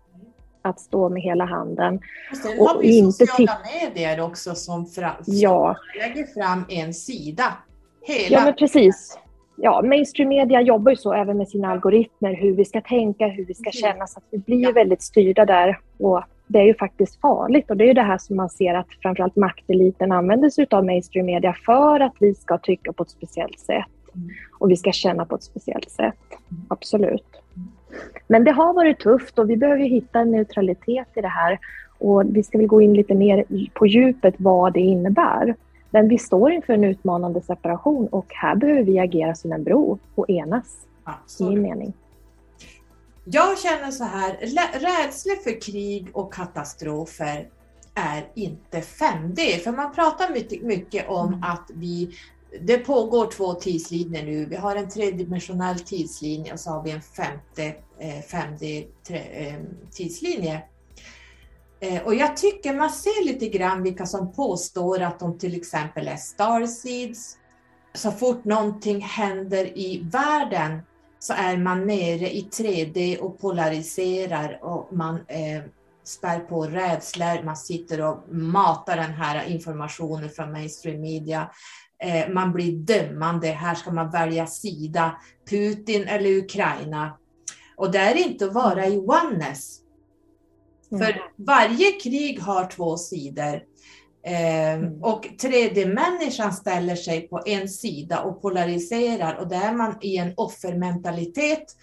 Att 0.62 0.80
stå 0.80 1.08
med 1.08 1.22
hela 1.22 1.44
handen. 1.44 2.00
Sen 2.42 2.58
har 2.58 2.80
vi 2.80 2.98
inte 2.98 3.26
sociala 3.26 3.58
medier 3.82 4.20
också 4.20 4.54
som, 4.54 4.86
fram, 4.86 5.14
ja. 5.26 5.76
lägger 5.98 6.26
fram 6.26 6.64
en 6.68 6.94
sida. 6.94 7.44
Hela... 8.02 8.36
Ja, 8.36 8.44
men 8.44 8.54
precis 8.54 9.18
ja, 9.62 9.82
mainstream 9.82 10.28
media 10.28 10.60
jobbar 10.60 10.90
ju 10.90 10.96
så 10.96 11.12
även 11.12 11.38
med 11.38 11.48
sina 11.48 11.68
algoritmer, 11.68 12.34
hur 12.34 12.52
vi 12.52 12.64
ska 12.64 12.80
tänka, 12.80 13.26
hur 13.26 13.44
vi 13.44 13.54
ska 13.54 13.70
känna, 13.70 14.06
så 14.06 14.18
att 14.18 14.24
vi 14.30 14.38
blir 14.38 14.62
ja. 14.62 14.72
väldigt 14.72 15.02
styrda 15.02 15.44
där. 15.44 15.80
Och 15.98 16.22
det 16.52 16.58
är 16.58 16.64
ju 16.64 16.74
faktiskt 16.74 17.20
farligt 17.20 17.70
och 17.70 17.76
det 17.76 17.84
är 17.84 17.88
ju 17.88 17.94
det 17.94 18.02
här 18.02 18.18
som 18.18 18.36
man 18.36 18.50
ser 18.50 18.74
att 18.74 18.86
framförallt 19.02 19.36
makteliten 19.36 20.12
använder 20.12 20.50
sig 20.50 20.66
av 20.70 20.84
mainstream 20.84 21.26
media 21.26 21.54
för 21.66 22.00
att 22.00 22.14
vi 22.18 22.34
ska 22.34 22.58
tycka 22.58 22.92
på 22.92 23.02
ett 23.02 23.10
speciellt 23.10 23.58
sätt. 23.58 23.86
Och 24.58 24.70
vi 24.70 24.76
ska 24.76 24.92
känna 24.92 25.24
på 25.24 25.34
ett 25.34 25.42
speciellt 25.42 25.90
sätt. 25.90 26.18
Absolut. 26.68 27.42
Men 28.28 28.44
det 28.44 28.50
har 28.50 28.74
varit 28.74 28.98
tufft 28.98 29.38
och 29.38 29.50
vi 29.50 29.56
behöver 29.56 29.84
hitta 29.84 30.20
en 30.20 30.30
neutralitet 30.30 31.08
i 31.14 31.20
det 31.20 31.28
här. 31.28 31.58
Och 31.98 32.22
vi 32.36 32.42
ska 32.42 32.58
väl 32.58 32.66
gå 32.66 32.82
in 32.82 32.94
lite 32.94 33.14
mer 33.14 33.44
på 33.74 33.86
djupet 33.86 34.34
vad 34.38 34.72
det 34.72 34.80
innebär. 34.80 35.54
Men 35.90 36.08
vi 36.08 36.18
står 36.18 36.52
inför 36.52 36.72
en 36.72 36.84
utmanande 36.84 37.40
separation 37.40 38.06
och 38.06 38.26
här 38.28 38.56
behöver 38.56 38.82
vi 38.82 38.98
agera 38.98 39.34
som 39.34 39.52
en 39.52 39.64
bro 39.64 39.98
och 40.14 40.30
enas. 40.30 40.86
Absolut. 41.04 41.52
Min 41.52 41.62
mening. 41.62 41.92
Jag 43.24 43.58
känner 43.58 43.90
så 43.90 44.04
här, 44.04 44.32
rädsla 44.80 45.34
för 45.44 45.60
krig 45.60 46.08
och 46.12 46.34
katastrofer 46.34 47.48
är 47.94 48.28
inte 48.34 48.80
5D. 48.80 49.58
För 49.58 49.72
man 49.72 49.94
pratar 49.94 50.32
mycket, 50.32 50.62
mycket 50.62 51.08
om 51.08 51.28
mm. 51.28 51.42
att 51.42 51.70
vi 51.74 52.16
det 52.60 52.78
pågår 52.78 53.26
två 53.26 53.54
tidslinjer 53.54 54.24
nu. 54.24 54.44
Vi 54.44 54.56
har 54.56 54.76
en 54.76 54.88
tredimensionell 54.88 55.80
tidslinje 55.80 56.52
och 56.52 56.60
så 56.60 56.70
har 56.70 56.82
vi 56.82 56.90
en 56.90 57.02
femte 57.02 57.74
5D 58.30 58.86
eh, 59.08 59.46
eh, 59.46 59.60
tidslinje. 59.90 60.62
Eh, 61.80 62.02
och 62.02 62.14
jag 62.14 62.36
tycker 62.36 62.74
man 62.74 62.90
ser 62.90 63.24
lite 63.24 63.48
grann 63.48 63.82
vilka 63.82 64.06
som 64.06 64.32
påstår 64.32 65.02
att 65.02 65.20
de 65.20 65.38
till 65.38 65.56
exempel 65.56 66.08
är 66.08 66.16
starseeds. 66.16 67.36
Så 67.94 68.10
fort 68.10 68.44
någonting 68.44 69.00
händer 69.00 69.78
i 69.78 70.08
världen 70.12 70.82
så 71.20 71.32
är 71.32 71.56
man 71.56 71.86
nere 71.86 72.30
i 72.30 72.48
3D 72.52 73.18
och 73.18 73.40
polariserar 73.40 74.58
och 74.62 74.92
man 74.92 75.14
eh, 75.14 75.62
spär 76.04 76.38
på 76.40 76.66
rädslor, 76.66 77.44
man 77.44 77.56
sitter 77.56 78.02
och 78.02 78.34
matar 78.34 78.96
den 78.96 79.12
här 79.12 79.48
informationen 79.48 80.30
från 80.30 80.52
mainstream 80.52 81.00
media. 81.00 81.50
Eh, 82.02 82.28
man 82.28 82.52
blir 82.52 82.72
dömande, 82.72 83.48
här 83.48 83.74
ska 83.74 83.90
man 83.90 84.10
välja 84.10 84.46
sida, 84.46 85.20
Putin 85.50 86.08
eller 86.08 86.38
Ukraina. 86.38 87.18
Och 87.76 87.92
det 87.92 87.98
är 87.98 88.14
inte 88.14 88.44
att 88.44 88.52
vara 88.54 88.86
i 88.86 88.96
oneness. 88.96 89.80
Mm. 90.92 91.06
För 91.06 91.22
varje 91.36 91.92
krig 91.92 92.40
har 92.40 92.66
två 92.66 92.96
sidor. 92.96 93.62
Eh, 94.26 94.72
mm. 94.72 95.02
Och 95.02 95.28
tredje 95.40 95.86
människan 95.86 96.52
ställer 96.52 96.96
sig 96.96 97.28
på 97.28 97.42
en 97.46 97.68
sida 97.68 98.20
och 98.20 98.42
polariserar 98.42 99.34
och 99.34 99.48
där 99.48 99.68
är 99.68 99.72
man 99.72 99.94
i 100.00 100.16
en 100.16 100.32
offermentalitet. 100.36 101.76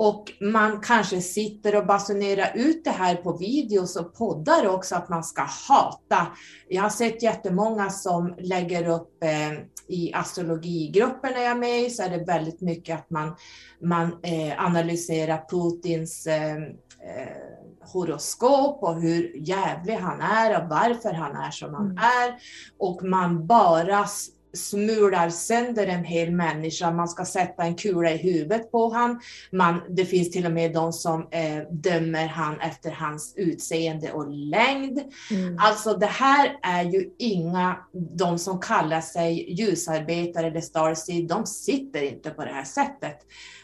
Och 0.00 0.32
man 0.40 0.80
kanske 0.80 1.20
sitter 1.20 1.76
och 1.76 1.86
basunerar 1.86 2.52
ut 2.54 2.84
det 2.84 2.90
här 2.90 3.14
på 3.14 3.36
videos 3.36 3.96
och 3.96 4.14
poddar 4.14 4.68
också, 4.68 4.94
att 4.94 5.08
man 5.08 5.24
ska 5.24 5.42
hata. 5.42 6.26
Jag 6.68 6.82
har 6.82 6.90
sett 6.90 7.22
jättemånga 7.22 7.90
som 7.90 8.34
lägger 8.38 8.88
upp 8.88 9.22
eh, 9.22 9.52
i 9.88 10.12
astrologigrupper 10.14 11.30
när 11.30 11.40
jag 11.40 11.50
är 11.50 11.54
med 11.54 11.92
så 11.92 12.02
är 12.02 12.10
det 12.10 12.24
väldigt 12.24 12.60
mycket 12.60 12.98
att 12.98 13.10
man, 13.10 13.36
man 13.82 14.06
eh, 14.22 14.64
analyserar 14.64 15.44
Putins 15.50 16.26
eh, 16.26 16.56
eh 16.56 17.57
horoskop 17.92 18.82
och 18.82 19.00
hur 19.00 19.32
jävlig 19.36 19.94
han 19.94 20.20
är 20.20 20.62
och 20.62 20.68
varför 20.68 21.12
han 21.12 21.36
är 21.36 21.50
som 21.50 21.74
han 21.74 21.84
mm. 21.84 21.96
är. 21.96 22.34
Och 22.78 23.04
man 23.04 23.46
bara 23.46 24.06
smular 24.52 25.30
sönder 25.30 25.86
en 25.86 26.04
hel 26.04 26.30
människa, 26.30 26.90
man 26.90 27.08
ska 27.08 27.24
sätta 27.24 27.62
en 27.62 27.74
kula 27.74 28.12
i 28.12 28.16
huvudet 28.16 28.70
på 28.70 28.92
han. 28.92 29.20
Man, 29.52 29.82
det 29.88 30.04
finns 30.04 30.30
till 30.30 30.46
och 30.46 30.52
med 30.52 30.74
de 30.74 30.92
som 30.92 31.28
eh, 31.30 31.58
dömer 31.70 32.26
han 32.26 32.60
efter 32.60 32.90
hans 32.90 33.34
utseende 33.36 34.12
och 34.12 34.30
längd. 34.30 35.00
Mm. 35.30 35.56
Alltså 35.60 35.94
det 35.94 36.06
här 36.06 36.58
är 36.62 36.84
ju 36.84 37.10
inga, 37.18 37.76
de 37.92 38.38
som 38.38 38.60
kallar 38.60 39.00
sig 39.00 39.52
ljusarbetare 39.52 40.46
eller 40.46 40.60
starseed, 40.60 41.28
de 41.28 41.46
sitter 41.46 42.02
inte 42.02 42.30
på 42.30 42.44
det 42.44 42.52
här 42.52 42.64
sättet. 42.64 43.18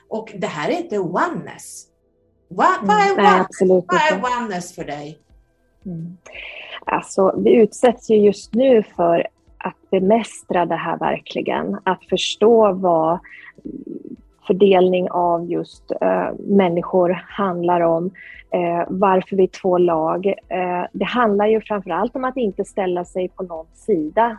Och 0.09 0.33
det 0.39 0.47
här 0.47 0.71
är 0.71 0.83
inte 0.83 0.99
oneness. 0.99 1.87
Vad, 2.49 2.69
vad, 2.83 2.97
är, 2.97 3.13
mm, 3.13 3.83
Nej, 3.93 4.21
vad 4.23 4.33
är 4.33 4.39
oneness 4.39 4.75
för 4.75 4.85
dig? 4.85 5.19
Mm. 5.87 6.17
Alltså, 6.87 7.35
vi 7.39 7.55
utsätts 7.55 8.11
ju 8.11 8.17
just 8.17 8.55
nu 8.55 8.83
för 8.97 9.27
att 9.59 9.91
bemästra 9.91 10.67
det 10.67 10.77
här 10.77 10.99
verkligen. 10.99 11.79
Att 11.85 12.05
förstå 12.05 12.73
vad 12.73 13.19
fördelning 14.47 15.11
av 15.11 15.51
just 15.51 15.93
äh, 16.01 16.29
människor 16.39 17.11
handlar 17.29 17.81
om. 17.81 18.11
Äh, 18.51 18.85
varför 18.89 19.37
vi 19.37 19.43
är 19.43 19.61
två 19.63 19.79
lag. 19.79 20.27
Äh, 20.27 20.85
det 20.93 21.05
handlar 21.05 21.47
ju 21.47 21.61
framför 21.61 21.91
allt 21.91 22.17
om 22.17 22.25
att 22.25 22.37
inte 22.37 22.65
ställa 22.65 23.05
sig 23.05 23.29
på 23.29 23.43
någon 23.43 23.67
sida 23.75 24.39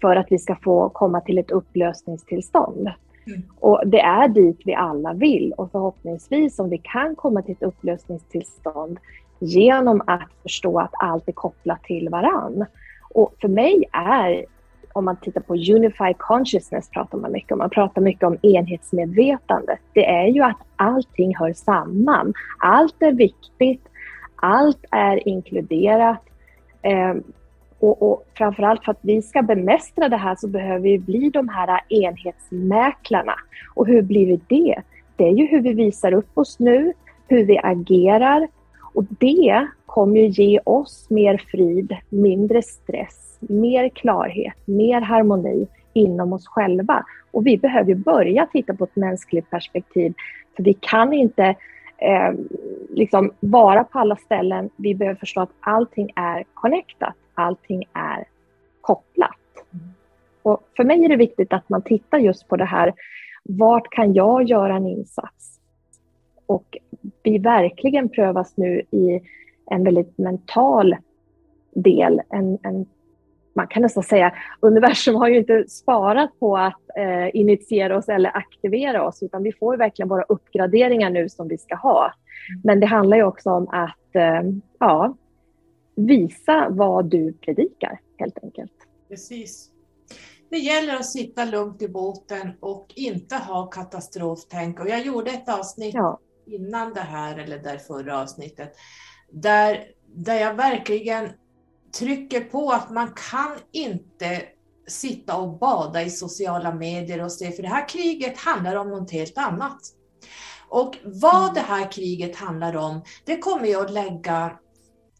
för 0.00 0.16
att 0.16 0.26
vi 0.30 0.38
ska 0.38 0.56
få 0.56 0.88
komma 0.88 1.20
till 1.20 1.38
ett 1.38 1.50
upplösningstillstånd. 1.50 2.90
Mm. 3.26 3.42
Och 3.60 3.82
det 3.86 4.00
är 4.00 4.28
dit 4.28 4.60
vi 4.64 4.74
alla 4.74 5.12
vill 5.12 5.52
och 5.52 5.70
förhoppningsvis 5.70 6.58
om 6.58 6.70
vi 6.70 6.78
kan 6.78 7.16
komma 7.16 7.42
till 7.42 7.52
ett 7.52 7.62
upplösningstillstånd 7.62 8.98
genom 9.38 10.02
att 10.06 10.28
förstå 10.42 10.78
att 10.80 10.92
allt 10.92 11.28
är 11.28 11.32
kopplat 11.32 11.82
till 11.82 12.08
varann. 12.08 12.64
Och 13.10 13.34
för 13.40 13.48
mig 13.48 13.84
är, 13.92 14.44
om 14.92 15.04
man 15.04 15.16
tittar 15.16 15.40
på 15.40 15.54
unified 15.54 16.18
consciousness 16.18 16.90
pratar 16.90 17.18
man 17.18 17.32
mycket 17.32 17.52
om, 17.52 17.58
man 17.58 17.70
pratar 17.70 18.02
mycket 18.02 18.22
om 18.22 18.38
enhetsmedvetande. 18.42 19.78
Det 19.92 20.06
är 20.06 20.26
ju 20.26 20.42
att 20.42 20.58
allting 20.76 21.36
hör 21.36 21.52
samman. 21.52 22.34
Allt 22.58 23.02
är 23.02 23.12
viktigt, 23.12 23.88
allt 24.36 24.84
är 24.90 25.28
inkluderat. 25.28 26.22
Ehm, 26.82 27.22
och, 27.84 28.02
och 28.02 28.24
framförallt 28.34 28.84
för 28.84 28.92
att 28.92 28.98
vi 29.00 29.22
ska 29.22 29.42
bemästra 29.42 30.08
det 30.08 30.16
här 30.16 30.34
så 30.34 30.48
behöver 30.48 30.80
vi 30.80 30.98
bli 30.98 31.30
de 31.30 31.48
här 31.48 31.80
enhetsmäklarna. 31.88 33.34
Och 33.74 33.86
hur 33.86 34.02
blir 34.02 34.26
vi 34.26 34.40
det? 34.48 34.82
Det 35.16 35.24
är 35.24 35.32
ju 35.32 35.46
hur 35.46 35.60
vi 35.60 35.72
visar 35.72 36.14
upp 36.14 36.38
oss 36.38 36.58
nu, 36.58 36.92
hur 37.28 37.44
vi 37.44 37.58
agerar. 37.58 38.48
Och 38.94 39.04
det 39.04 39.68
kommer 39.86 40.20
ju 40.20 40.26
ge 40.26 40.60
oss 40.64 41.06
mer 41.10 41.42
frid, 41.50 41.96
mindre 42.08 42.62
stress, 42.62 43.38
mer 43.40 43.88
klarhet, 43.88 44.54
mer 44.64 45.00
harmoni 45.00 45.66
inom 45.92 46.32
oss 46.32 46.46
själva. 46.46 47.04
Och 47.30 47.46
vi 47.46 47.58
behöver 47.58 47.94
börja 47.94 48.46
titta 48.52 48.74
på 48.74 48.84
ett 48.84 48.96
mänskligt 48.96 49.50
perspektiv. 49.50 50.14
För 50.56 50.62
vi 50.62 50.74
kan 50.74 51.12
inte 51.12 51.44
eh, 51.98 52.32
liksom 52.90 53.32
vara 53.40 53.84
på 53.84 53.98
alla 53.98 54.16
ställen. 54.16 54.70
Vi 54.76 54.94
behöver 54.94 55.18
förstå 55.18 55.40
att 55.40 55.52
allting 55.60 56.10
är 56.16 56.44
connectat 56.54 57.14
allting 57.34 57.84
är 57.92 58.24
kopplat. 58.80 59.30
Och 60.42 60.68
för 60.76 60.84
mig 60.84 61.04
är 61.04 61.08
det 61.08 61.16
viktigt 61.16 61.52
att 61.52 61.68
man 61.68 61.82
tittar 61.82 62.18
just 62.18 62.48
på 62.48 62.56
det 62.56 62.64
här, 62.64 62.94
vart 63.42 63.90
kan 63.90 64.14
jag 64.14 64.42
göra 64.42 64.76
en 64.76 64.86
insats? 64.86 65.60
Och 66.46 66.78
vi 67.22 67.38
verkligen 67.38 68.08
prövas 68.08 68.56
nu 68.56 68.82
i 68.90 69.20
en 69.70 69.84
väldigt 69.84 70.18
mental 70.18 70.96
del. 71.74 72.22
En, 72.28 72.58
en, 72.62 72.86
man 73.54 73.66
kan 73.66 73.82
nästan 73.82 74.02
säga, 74.02 74.34
universum 74.60 75.14
har 75.14 75.28
ju 75.28 75.38
inte 75.38 75.64
sparat 75.68 76.30
på 76.40 76.56
att 76.56 76.80
eh, 76.96 77.36
initiera 77.36 77.96
oss 77.96 78.08
eller 78.08 78.36
aktivera 78.36 79.06
oss, 79.06 79.22
utan 79.22 79.42
vi 79.42 79.52
får 79.52 79.76
verkligen 79.76 80.08
våra 80.08 80.22
uppgraderingar 80.22 81.10
nu 81.10 81.28
som 81.28 81.48
vi 81.48 81.58
ska 81.58 81.74
ha. 81.74 82.12
Men 82.64 82.80
det 82.80 82.86
handlar 82.86 83.16
ju 83.16 83.22
också 83.22 83.50
om 83.50 83.68
att 83.68 84.16
eh, 84.16 84.42
ja, 84.78 85.16
visa 85.96 86.68
vad 86.70 87.10
du 87.10 87.32
predikar 87.32 88.00
helt 88.18 88.38
enkelt. 88.42 88.72
Precis. 89.08 89.70
det 90.50 90.58
gäller 90.58 90.94
att 90.96 91.10
sitta 91.10 91.44
lugnt 91.44 91.82
i 91.82 91.88
båten 91.88 92.52
och 92.60 92.92
inte 92.96 93.36
ha 93.36 93.66
katastroftänk. 93.66 94.80
Och 94.80 94.88
jag 94.88 95.06
gjorde 95.06 95.30
ett 95.30 95.48
avsnitt 95.48 95.94
ja. 95.94 96.20
innan 96.46 96.94
det 96.94 97.00
här, 97.00 97.38
eller 97.38 97.58
där 97.58 97.78
förra 97.78 98.22
avsnittet, 98.22 98.72
där, 99.30 99.84
där 100.14 100.34
jag 100.34 100.54
verkligen 100.54 101.28
trycker 101.98 102.40
på 102.40 102.70
att 102.70 102.90
man 102.90 103.08
kan 103.30 103.56
inte 103.72 104.42
sitta 104.86 105.36
och 105.36 105.58
bada 105.58 106.02
i 106.02 106.10
sociala 106.10 106.74
medier 106.74 107.24
och 107.24 107.32
se, 107.32 107.52
för 107.52 107.62
det 107.62 107.68
här 107.68 107.88
kriget 107.88 108.38
handlar 108.38 108.76
om 108.76 108.90
något 108.90 109.10
helt 109.10 109.38
annat. 109.38 109.78
Och 110.68 110.96
vad 111.04 111.42
mm. 111.42 111.54
det 111.54 111.60
här 111.60 111.92
kriget 111.92 112.36
handlar 112.36 112.76
om, 112.76 113.02
det 113.24 113.38
kommer 113.38 113.66
jag 113.66 113.84
att 113.84 113.92
lägga 113.92 114.58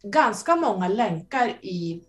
ganska 0.03 0.55
många 0.55 0.87
länkar 0.87 1.47
i, 1.61 2.01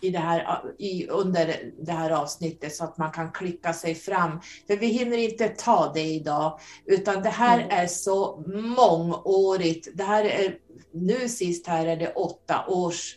i 0.00 0.10
det 0.10 0.18
här, 0.18 0.62
i, 0.78 1.08
under 1.08 1.72
det 1.82 1.92
här 1.92 2.10
avsnittet 2.10 2.74
så 2.74 2.84
att 2.84 2.98
man 2.98 3.12
kan 3.12 3.32
klicka 3.32 3.72
sig 3.72 3.94
fram. 3.94 4.40
För 4.66 4.76
vi 4.76 4.86
hinner 4.86 5.18
inte 5.18 5.48
ta 5.48 5.92
det 5.94 6.04
idag, 6.04 6.60
utan 6.84 7.22
det 7.22 7.28
här 7.28 7.58
mm. 7.58 7.70
är 7.70 7.86
så 7.86 8.44
mångårigt. 8.76 9.88
Det 9.94 10.04
här 10.04 10.24
är, 10.24 10.58
nu 10.92 11.28
sist 11.28 11.66
här 11.66 11.86
är 11.86 11.96
det 11.96 12.12
åtta 12.12 12.64
års 12.68 13.16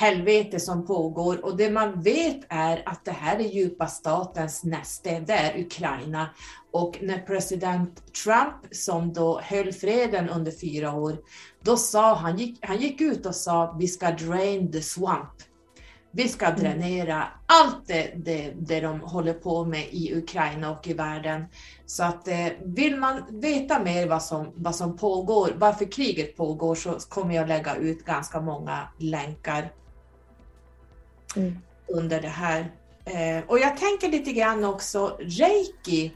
helvete 0.00 0.60
som 0.60 0.86
pågår 0.86 1.44
och 1.44 1.56
det 1.56 1.70
man 1.70 2.02
vet 2.02 2.40
är 2.48 2.82
att 2.86 3.04
det 3.04 3.12
här 3.12 3.38
är 3.38 3.48
djupa 3.48 3.86
statens 3.86 4.64
näste, 4.64 5.20
det 5.20 5.32
är 5.32 5.60
Ukraina. 5.60 6.30
Och 6.76 6.98
när 7.02 7.18
president 7.18 8.12
Trump, 8.24 8.54
som 8.70 9.12
då 9.12 9.40
höll 9.40 9.72
freden 9.72 10.28
under 10.28 10.52
fyra 10.52 10.92
år, 10.92 11.16
då 11.62 11.76
sa 11.76 12.14
han, 12.14 12.38
gick, 12.38 12.58
han 12.62 12.76
gick 12.76 13.00
ut 13.00 13.26
och 13.26 13.34
sa 13.34 13.76
vi 13.78 13.88
ska 13.88 14.10
drain 14.10 14.72
the 14.72 14.82
swamp. 14.82 15.32
Vi 16.10 16.28
ska 16.28 16.46
mm. 16.46 16.60
dränera 16.60 17.24
allt 17.46 17.86
det, 17.86 18.12
det, 18.16 18.52
det 18.56 18.80
de 18.80 19.00
håller 19.00 19.32
på 19.32 19.64
med 19.64 19.88
i 19.90 20.14
Ukraina 20.14 20.70
och 20.70 20.88
i 20.88 20.92
världen. 20.92 21.44
Så 21.86 22.04
att 22.04 22.28
eh, 22.28 22.48
vill 22.64 22.96
man 22.96 23.22
veta 23.28 23.82
mer 23.82 24.06
vad 24.06 24.22
som, 24.22 24.52
vad 24.54 24.74
som 24.74 24.96
pågår, 24.96 25.52
varför 25.56 25.92
kriget 25.92 26.36
pågår, 26.36 26.74
så 26.74 26.92
kommer 26.92 27.34
jag 27.34 27.48
lägga 27.48 27.76
ut 27.76 28.04
ganska 28.04 28.40
många 28.40 28.88
länkar 28.98 29.72
mm. 31.36 31.58
under 31.88 32.20
det 32.20 32.28
här. 32.28 32.72
Eh, 33.04 33.44
och 33.46 33.58
jag 33.58 33.76
tänker 33.76 34.08
lite 34.08 34.32
grann 34.32 34.64
också 34.64 35.18
reiki. 35.20 36.12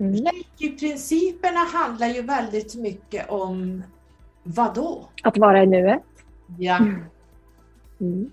Mm. 0.00 0.12
Reiki-principerna 0.12 1.58
handlar 1.58 2.06
ju 2.06 2.22
väldigt 2.22 2.74
mycket 2.74 3.30
om 3.30 3.82
vad 4.42 4.74
då? 4.74 5.08
Att 5.22 5.38
vara 5.38 5.62
i 5.62 5.66
nuet. 5.66 6.02
Ja. 6.58 6.76
Mm. 6.76 7.04
mm. 8.00 8.30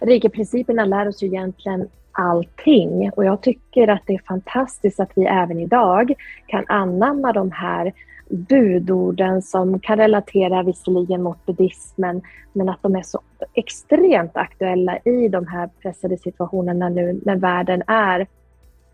Reiki-principerna 0.00 0.84
lär 0.84 1.08
oss 1.08 1.22
ju 1.22 1.26
egentligen 1.26 1.88
allting 2.12 3.10
och 3.16 3.24
jag 3.24 3.40
tycker 3.40 3.88
att 3.88 4.02
det 4.06 4.14
är 4.14 4.22
fantastiskt 4.28 5.00
att 5.00 5.10
vi 5.14 5.24
även 5.24 5.60
idag 5.60 6.14
kan 6.46 6.64
anamma 6.68 7.32
de 7.32 7.50
här 7.50 7.92
budorden 8.28 9.42
som 9.42 9.80
kan 9.80 9.98
relatera 9.98 10.62
visserligen 10.62 11.22
mot 11.22 11.46
buddhismen 11.46 12.22
men 12.52 12.68
att 12.68 12.82
de 12.82 12.96
är 12.96 13.02
så 13.02 13.20
extremt 13.54 14.36
aktuella 14.36 14.98
i 14.98 15.28
de 15.28 15.46
här 15.46 15.70
pressade 15.82 16.18
situationerna 16.18 16.88
nu 16.88 17.20
när 17.24 17.36
världen 17.36 17.82
är 17.86 18.26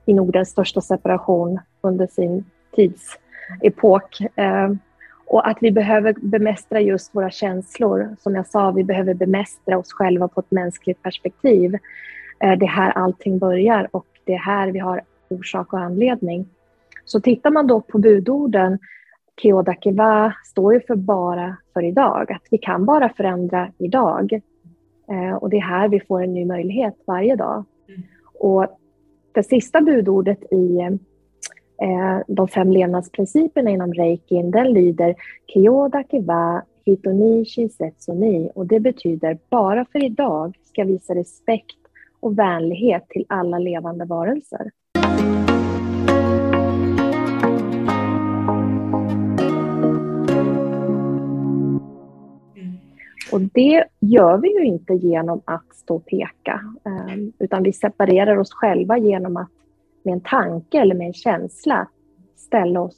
i 0.07 0.15
Nordens 0.15 0.49
största 0.49 0.81
separation 0.81 1.61
under 1.81 2.07
sin 2.07 2.45
tidsepok. 2.77 4.21
Eh, 4.21 4.73
och 5.27 5.49
att 5.49 5.59
vi 5.61 5.73
behöver 5.73 6.15
bemästra 6.23 6.81
just 6.81 7.15
våra 7.15 7.31
känslor. 7.31 8.17
Som 8.19 8.35
jag 8.35 8.47
sa, 8.47 8.71
vi 8.71 8.85
behöver 8.85 9.15
bemästra 9.15 9.79
oss 9.79 9.93
själva 9.93 10.29
på 10.29 10.41
ett 10.41 10.51
mänskligt 10.51 11.03
perspektiv. 11.03 11.75
Eh, 12.41 12.59
det 12.59 12.65
är 12.65 12.69
här 12.69 12.91
allting 12.91 13.39
börjar 13.39 13.89
och 13.91 14.07
det 14.25 14.35
är 14.35 14.39
här 14.39 14.69
vi 14.69 14.79
har 14.79 15.03
orsak 15.29 15.73
och 15.73 15.79
anledning. 15.79 16.49
Så 17.05 17.21
tittar 17.21 17.51
man 17.51 17.67
då 17.67 17.81
på 17.81 17.99
budorden 17.99 18.79
Kyodakiwa 19.43 20.35
står 20.45 20.75
ju 20.75 20.81
för 20.81 20.95
bara 20.95 21.57
för 21.73 21.85
idag, 21.85 22.33
att 22.33 22.43
vi 22.51 22.59
kan 22.59 22.85
bara 22.85 23.09
förändra 23.09 23.73
idag. 23.79 24.41
Eh, 25.11 25.35
och 25.35 25.51
det 25.51 25.57
är 25.57 25.61
här 25.61 25.89
vi 25.89 26.01
får 26.01 26.23
en 26.23 26.35
ny 26.35 26.45
möjlighet 26.45 26.95
varje 27.07 27.37
dag. 27.37 27.65
Mm. 27.89 28.03
Och 28.39 28.79
det 29.35 29.43
sista 29.43 29.81
budordet 29.81 30.53
i 30.53 30.79
eh, 31.83 32.19
de 32.27 32.49
fem 32.49 32.73
levnadsprinciperna 32.73 33.71
inom 33.71 33.95
reikin, 33.95 34.51
den 34.51 34.73
lyder 34.73 35.15
Kyodakiwa 35.53 36.63
hitonishi 36.85 37.69
setsuni 37.69 38.51
och 38.55 38.67
det 38.67 38.81
betyder 38.81 39.39
bara 39.51 39.85
för 39.85 40.05
idag 40.05 40.59
ska 40.63 40.85
visa 40.85 41.15
respekt 41.15 41.79
och 42.21 42.39
vänlighet 42.39 43.09
till 43.09 43.27
alla 43.29 43.59
levande 43.59 44.05
varelser. 44.05 44.71
Och 53.33 53.41
det 53.41 53.85
gör 54.01 54.39
vi 54.39 54.49
ju 54.59 54.65
inte 54.65 54.95
genom 54.95 55.43
att 55.45 55.75
stå 55.75 55.97
och 55.97 56.07
peka, 56.07 56.61
ehm, 56.85 57.33
utan 57.39 57.63
vi 57.63 57.73
separerar 57.73 58.37
oss 58.37 58.53
själva 58.53 58.99
genom 58.99 59.37
att 59.37 59.51
med 60.03 60.13
en 60.13 60.21
tanke 60.21 60.81
eller 60.81 60.95
med 60.95 61.07
en 61.07 61.13
känsla 61.13 61.89
ställa 62.37 62.81
oss 62.81 62.97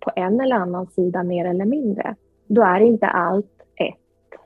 på 0.00 0.12
en 0.16 0.40
eller 0.40 0.56
annan 0.56 0.86
sida 0.86 1.22
mer 1.22 1.44
eller 1.44 1.64
mindre. 1.64 2.14
Då 2.46 2.62
är 2.62 2.80
inte 2.80 3.06
allt 3.06 3.60
ett. 3.76 4.40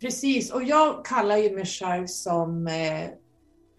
Precis, 0.00 0.52
och 0.52 0.62
jag 0.62 1.04
kallar 1.04 1.36
ju 1.36 1.54
mig 1.54 1.66
själv 1.66 2.06
som 2.06 2.66
eh, 2.66 3.10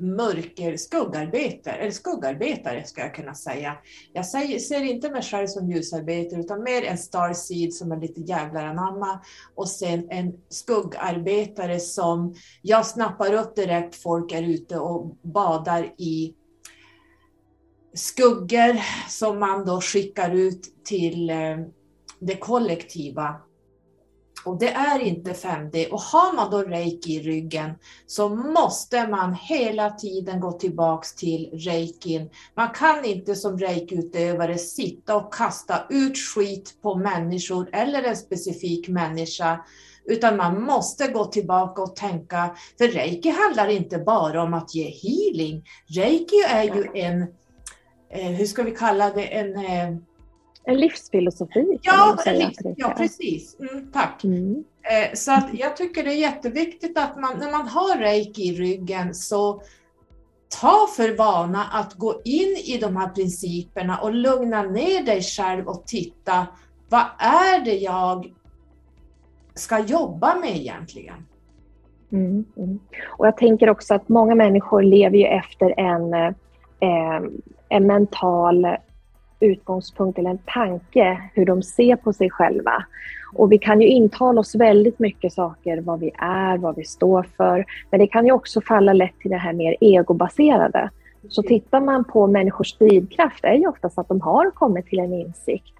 mörker 0.02 0.78
skuggarbetare, 0.78 1.76
eller 1.76 1.92
skuggarbetare 1.92 2.84
ska 2.84 3.02
jag 3.02 3.16
kunna 3.16 3.36
säga. 3.36 3.78
Jag 4.14 4.26
säger, 4.26 4.60
ser 4.60 4.84
inte 4.84 5.12
mig 5.12 5.22
själv 5.22 5.48
som 5.48 5.72
ljusarbetare 5.72 6.40
utan 6.40 6.64
mer 6.64 6.84
en 6.84 6.98
starseed 6.98 7.74
som 7.74 7.92
är 7.92 7.98
lite 7.98 8.22
jävlar 8.22 8.66
anamma 8.66 9.20
och 9.56 9.70
sen 9.70 10.08
en 10.10 10.34
skuggarbetare 10.50 11.80
som 11.80 12.36
jag 12.62 12.86
snappar 12.86 13.34
upp 13.34 13.56
direkt 13.56 13.96
folk 13.96 14.32
är 14.32 14.44
ute 14.44 14.78
och 14.78 15.18
badar 15.22 15.94
i 15.98 16.34
skuggor 17.94 18.82
som 19.10 19.40
man 19.40 19.66
då 19.66 19.82
skickar 19.82 20.32
ut 20.32 20.84
till 20.84 21.30
eh, 21.30 21.58
det 22.20 22.36
kollektiva 22.36 23.36
och 24.45 24.60
det 24.60 24.69
är 24.69 24.99
inte 24.99 25.32
5D. 25.32 25.89
Och 25.89 26.01
har 26.01 26.36
man 26.36 26.51
då 26.51 26.62
reiki 26.62 27.15
i 27.15 27.21
ryggen 27.21 27.71
så 28.06 28.30
måste 28.30 29.08
man 29.08 29.34
hela 29.34 29.89
tiden 29.89 30.39
gå 30.39 30.51
tillbaks 30.51 31.15
till 31.15 31.49
reikin. 31.54 32.30
Man 32.56 32.69
kan 32.69 33.06
inte 33.06 33.36
som 33.36 33.58
reikiutövare 33.58 34.58
sitta 34.58 35.15
och 35.15 35.34
kasta 35.34 35.84
ut 35.89 36.17
skit 36.17 36.73
på 36.82 36.95
människor 36.95 37.69
eller 37.73 38.04
en 38.04 38.17
specifik 38.17 38.88
människa. 38.88 39.65
Utan 40.06 40.38
man 40.38 40.63
måste 40.63 41.08
gå 41.08 41.25
tillbaka 41.25 41.82
och 41.82 41.95
tänka, 41.95 42.56
för 42.77 42.88
reiki 42.88 43.30
handlar 43.30 43.67
inte 43.67 43.97
bara 43.97 44.43
om 44.43 44.54
att 44.54 44.75
ge 44.75 44.84
healing. 44.84 45.63
Reiki 45.88 46.36
är 46.49 46.63
ju 46.63 46.86
en, 46.93 47.21
eh, 48.10 48.32
hur 48.32 48.45
ska 48.45 48.63
vi 48.63 48.71
kalla 48.71 49.10
det, 49.10 49.23
en 49.23 49.56
eh, 49.56 49.97
en 50.63 50.78
livsfilosofi. 50.78 51.80
Ja, 51.82 52.17
ja 52.78 52.93
precis. 52.97 53.60
Mm, 53.60 53.91
tack. 53.91 54.24
Mm. 54.24 54.63
Eh, 54.84 55.13
så 55.13 55.32
att 55.32 55.50
jag 55.54 55.78
tycker 55.78 56.04
det 56.04 56.13
är 56.13 56.17
jätteviktigt 56.17 56.97
att 56.97 57.19
man, 57.19 57.39
när 57.39 57.52
man 57.52 57.67
har 57.67 57.97
reiki 57.97 58.41
i 58.41 58.54
ryggen 58.56 59.15
så 59.15 59.62
ta 60.62 60.88
för 60.95 61.17
vana 61.17 61.63
att 61.74 61.93
gå 61.93 62.21
in 62.26 62.58
i 62.65 62.78
de 62.82 62.97
här 62.97 63.10
principerna 63.10 63.97
och 63.97 64.13
lugna 64.13 64.63
ner 64.63 65.06
dig 65.06 65.21
själv 65.21 65.67
och 65.67 65.84
titta, 65.86 66.47
vad 66.89 67.06
är 67.19 67.65
det 67.65 67.76
jag 67.76 68.34
ska 69.54 69.80
jobba 69.80 70.36
med 70.36 70.58
egentligen? 70.58 71.26
Mm, 72.12 72.45
mm. 72.58 72.80
Och 73.08 73.28
jag 73.28 73.38
tänker 73.38 73.69
också 73.69 73.93
att 73.93 74.10
många 74.10 74.36
människor 74.36 74.84
lever 74.84 75.17
ju 75.17 75.26
efter 75.26 75.80
en, 75.80 76.13
eh, 76.13 77.21
en 77.69 77.88
mental 77.88 78.65
utgångspunkt 79.41 80.19
eller 80.19 80.30
en 80.30 80.38
tanke 80.38 81.21
hur 81.34 81.45
de 81.45 81.63
ser 81.63 81.95
på 81.95 82.13
sig 82.13 82.30
själva. 82.30 82.86
Och 83.34 83.51
vi 83.51 83.58
kan 83.58 83.82
ju 83.82 83.88
intala 83.88 84.39
oss 84.39 84.56
väldigt 84.56 84.99
mycket 84.99 85.34
saker, 85.34 85.82
vad 85.82 85.99
vi 85.99 86.12
är, 86.17 86.58
vad 86.58 86.75
vi 86.75 86.84
står 86.84 87.25
för. 87.38 87.65
Men 87.89 87.99
det 87.99 88.08
kan 88.08 88.25
ju 88.25 88.32
också 88.32 88.62
falla 88.62 88.93
lätt 88.93 89.19
till 89.19 89.32
det 89.32 89.38
här 89.38 89.54
mer 89.54 89.75
egobaserade. 89.82 90.89
Så 91.30 91.43
tittar 91.43 91.82
man 91.82 92.04
på 92.04 92.27
människors 92.27 92.77
drivkraft 92.77 93.43
är 93.43 93.54
ju 93.54 93.67
oftast 93.67 93.97
att 93.97 94.08
de 94.08 94.21
har 94.21 94.51
kommit 94.51 94.86
till 94.86 94.99
en 94.99 95.13
insikt. 95.13 95.73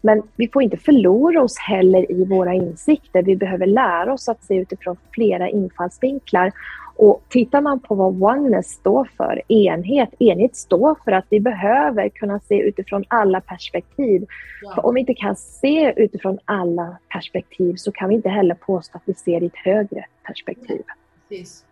Men 0.00 0.22
vi 0.36 0.48
får 0.48 0.62
inte 0.62 0.76
förlora 0.76 1.42
oss 1.42 1.58
heller 1.58 2.12
i 2.12 2.24
våra 2.24 2.54
insikter. 2.54 3.22
Vi 3.22 3.36
behöver 3.36 3.66
lära 3.66 4.12
oss 4.12 4.28
att 4.28 4.44
se 4.44 4.56
utifrån 4.56 4.96
flera 5.14 5.48
infallsvinklar 5.48 6.52
och 6.96 7.22
tittar 7.28 7.60
man 7.60 7.80
på 7.80 7.94
vad 7.94 8.22
oneness 8.22 8.70
står 8.70 9.10
för, 9.16 9.42
enhet, 9.48 10.10
enhet 10.18 10.56
står 10.56 10.98
för 11.04 11.12
att 11.12 11.24
vi 11.28 11.40
behöver 11.40 12.08
kunna 12.08 12.40
se 12.40 12.58
utifrån 12.60 13.04
alla 13.08 13.40
perspektiv. 13.40 14.26
Ja. 14.62 14.74
För 14.74 14.86
om 14.86 14.94
vi 14.94 15.00
inte 15.00 15.14
kan 15.14 15.36
se 15.36 15.92
utifrån 15.96 16.38
alla 16.44 16.98
perspektiv 17.08 17.74
så 17.76 17.92
kan 17.92 18.08
vi 18.08 18.14
inte 18.14 18.28
heller 18.28 18.54
påstå 18.54 18.96
att 18.96 19.02
vi 19.04 19.14
ser 19.14 19.42
i 19.42 19.46
ett 19.46 19.56
högre 19.56 20.04
perspektiv. 20.26 20.82
Precis. 21.28 21.64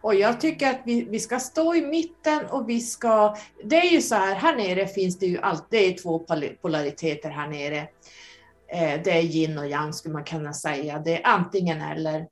Och 0.00 0.14
jag 0.14 0.40
tycker 0.40 0.70
att 0.70 0.80
vi, 0.84 1.04
vi 1.04 1.20
ska 1.20 1.38
stå 1.38 1.74
i 1.74 1.86
mitten 1.86 2.40
och 2.50 2.68
vi 2.68 2.80
ska... 2.80 3.36
Det 3.64 3.76
är 3.76 3.92
ju 3.92 4.00
så 4.00 4.14
här, 4.14 4.34
här 4.34 4.56
nere 4.56 4.86
finns 4.86 5.18
det 5.18 5.26
ju 5.26 5.38
alltid, 5.38 5.66
det 5.70 5.86
är 5.86 5.98
två 6.02 6.18
polariteter 6.62 7.30
här 7.30 7.48
nere. 7.48 7.78
Eh, 8.68 9.00
det 9.04 9.10
är 9.10 9.22
yin 9.22 9.58
och 9.58 9.66
yang 9.66 9.92
skulle 9.92 10.12
man 10.12 10.24
kunna 10.24 10.52
säga. 10.52 10.98
Det 10.98 11.22
är 11.22 11.26
antingen 11.26 11.80
eller. 11.80 12.26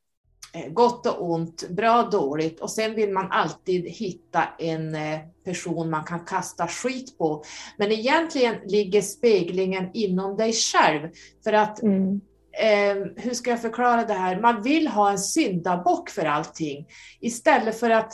Eh, 0.53 0.73
gott 0.73 1.07
och 1.07 1.31
ont, 1.31 1.69
bra 1.69 2.05
och 2.05 2.11
dåligt. 2.11 2.61
Och 2.61 2.71
sen 2.71 2.95
vill 2.95 3.13
man 3.13 3.27
alltid 3.31 3.85
hitta 3.85 4.43
en 4.59 4.95
eh, 4.95 5.19
person 5.45 5.91
man 5.91 6.05
kan 6.05 6.25
kasta 6.25 6.67
skit 6.67 7.19
på. 7.19 7.43
Men 7.77 7.93
egentligen 7.93 8.55
ligger 8.65 9.03
speglingen 9.03 9.91
inom 9.95 10.37
dig 10.37 10.53
själv. 10.53 11.09
För 11.45 11.53
att 11.53 11.83
mm 11.83 12.21
eh, 12.53 12.97
hur 13.17 13.35
ska 13.35 13.51
jag 13.51 13.63
förklara 13.63 14.05
det 14.05 14.13
här? 14.13 14.41
Man 14.41 14.63
vill 14.63 14.89
ha 14.89 15.11
en 15.11 15.19
syndabock 15.19 16.11
för 16.11 16.25
allting 16.25 16.87
istället 17.21 17.81
för 17.81 17.91
att 17.91 18.13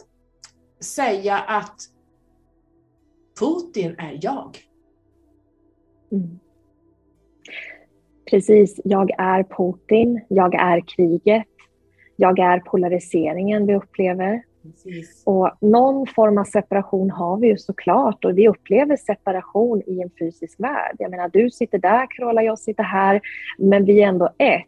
säga 0.81 1.38
att 1.38 1.81
Putin 3.40 3.94
är 3.99 4.18
jag. 4.22 4.59
Mm. 6.12 6.38
Precis, 8.31 8.81
jag 8.85 9.11
är 9.18 9.42
Putin, 9.42 10.25
jag 10.29 10.55
är 10.55 10.81
kriget, 10.96 11.46
jag 12.17 12.39
är 12.39 12.61
polariseringen 12.61 13.67
vi 13.67 13.75
upplever. 13.75 14.43
Precis. 14.63 15.23
Och 15.27 15.51
någon 15.61 16.07
form 16.07 16.39
av 16.39 16.45
separation 16.45 17.11
har 17.11 17.37
vi 17.37 17.49
ju 17.49 17.57
såklart 17.57 18.25
och 18.25 18.39
vi 18.39 18.49
upplever 18.49 18.97
separation 18.97 19.83
i 19.87 20.01
en 20.03 20.11
fysisk 20.19 20.61
värld. 20.61 20.97
Jag 20.99 21.11
menar, 21.11 21.29
du 21.29 21.51
sitter 21.51 21.79
där, 21.79 22.07
Carola, 22.11 22.43
jag 22.43 22.59
sitter 22.59 22.83
här, 22.83 23.21
men 23.59 23.85
vi 23.85 24.03
är 24.03 24.09
ändå 24.09 24.29
ett. 24.39 24.65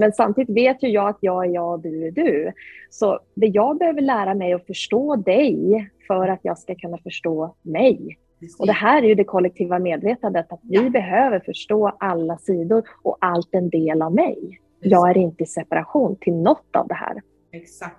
men 0.00 0.12
samtidigt 0.12 0.56
vet 0.56 0.82
ju 0.82 0.88
jag 0.88 1.08
att 1.08 1.18
jag 1.20 1.46
är 1.46 1.50
jag 1.50 1.72
och 1.72 1.80
du 1.80 2.06
är 2.06 2.10
du. 2.10 2.52
Så 2.90 3.20
det 3.34 3.46
jag 3.46 3.78
behöver 3.78 4.00
lära 4.00 4.34
mig 4.34 4.52
att 4.52 4.66
förstå 4.66 5.16
dig 5.16 5.88
för 6.06 6.28
att 6.28 6.40
jag 6.42 6.58
ska 6.58 6.74
kunna 6.74 6.98
förstå 6.98 7.54
mig. 7.62 8.18
Och 8.58 8.66
det 8.66 8.72
här 8.72 9.02
är 9.02 9.06
ju 9.06 9.14
det 9.14 9.24
kollektiva 9.24 9.78
medvetandet, 9.78 10.52
att 10.52 10.60
vi 10.62 10.76
ja. 10.76 10.90
behöver 10.90 11.40
förstå 11.40 11.96
alla 12.00 12.38
sidor 12.38 12.82
och 13.02 13.18
allt 13.20 13.54
en 13.54 13.70
del 13.70 14.02
av 14.02 14.14
mig. 14.14 14.58
Jag 14.82 15.10
är 15.10 15.16
inte 15.16 15.42
i 15.42 15.46
separation 15.46 16.16
till 16.20 16.34
något 16.34 16.76
av 16.76 16.88
det 16.88 16.94
här. 16.94 17.22
Exakt. 17.52 17.96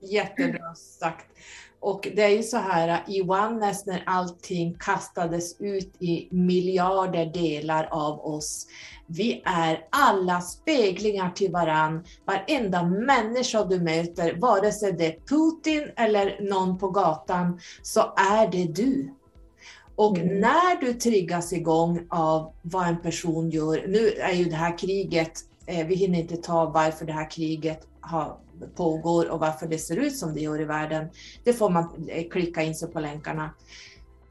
Jättebra 0.00 0.74
sagt. 0.74 1.26
Och 1.80 2.08
det 2.16 2.22
är 2.22 2.28
ju 2.28 2.42
så 2.42 2.56
här 2.56 3.04
i 3.08 3.22
Oneness 3.22 3.86
när 3.86 4.02
allting 4.06 4.76
kastades 4.80 5.60
ut 5.60 6.02
i 6.02 6.28
miljarder 6.30 7.26
delar 7.26 7.88
av 7.90 8.20
oss. 8.26 8.66
Vi 9.06 9.42
är 9.44 9.86
alla 9.90 10.40
speglingar 10.40 11.30
till 11.30 11.52
varann. 11.52 12.04
Varenda 12.24 12.82
människa 12.82 13.64
du 13.64 13.80
möter, 13.80 14.36
vare 14.40 14.72
sig 14.72 14.92
det 14.92 15.06
är 15.06 15.18
Putin 15.28 15.90
eller 15.96 16.50
någon 16.50 16.78
på 16.78 16.90
gatan, 16.90 17.60
så 17.82 18.00
är 18.16 18.48
det 18.48 18.64
du. 18.64 19.14
Och 19.96 20.18
mm. 20.18 20.40
när 20.40 20.80
du 20.80 20.94
triggas 20.94 21.52
igång 21.52 22.06
av 22.10 22.52
vad 22.62 22.86
en 22.86 23.02
person 23.02 23.50
gör, 23.50 23.84
nu 23.88 24.08
är 24.08 24.32
ju 24.32 24.44
det 24.44 24.56
här 24.56 24.78
kriget, 24.78 25.32
Eh, 25.66 25.86
vi 25.86 25.94
hinner 25.94 26.18
inte 26.18 26.36
ta 26.36 26.64
varför 26.64 27.06
det 27.06 27.12
här 27.12 27.30
kriget 27.30 27.86
har 28.00 28.38
pågår 28.76 29.30
och 29.30 29.40
varför 29.40 29.66
det 29.66 29.78
ser 29.78 29.96
ut 29.96 30.16
som 30.16 30.34
det 30.34 30.40
gör 30.40 30.60
i 30.60 30.64
världen, 30.64 31.08
det 31.44 31.52
får 31.52 31.70
man 31.70 32.08
eh, 32.08 32.28
klicka 32.28 32.62
in 32.62 32.74
sig 32.74 32.92
på 32.92 33.00
länkarna 33.00 33.50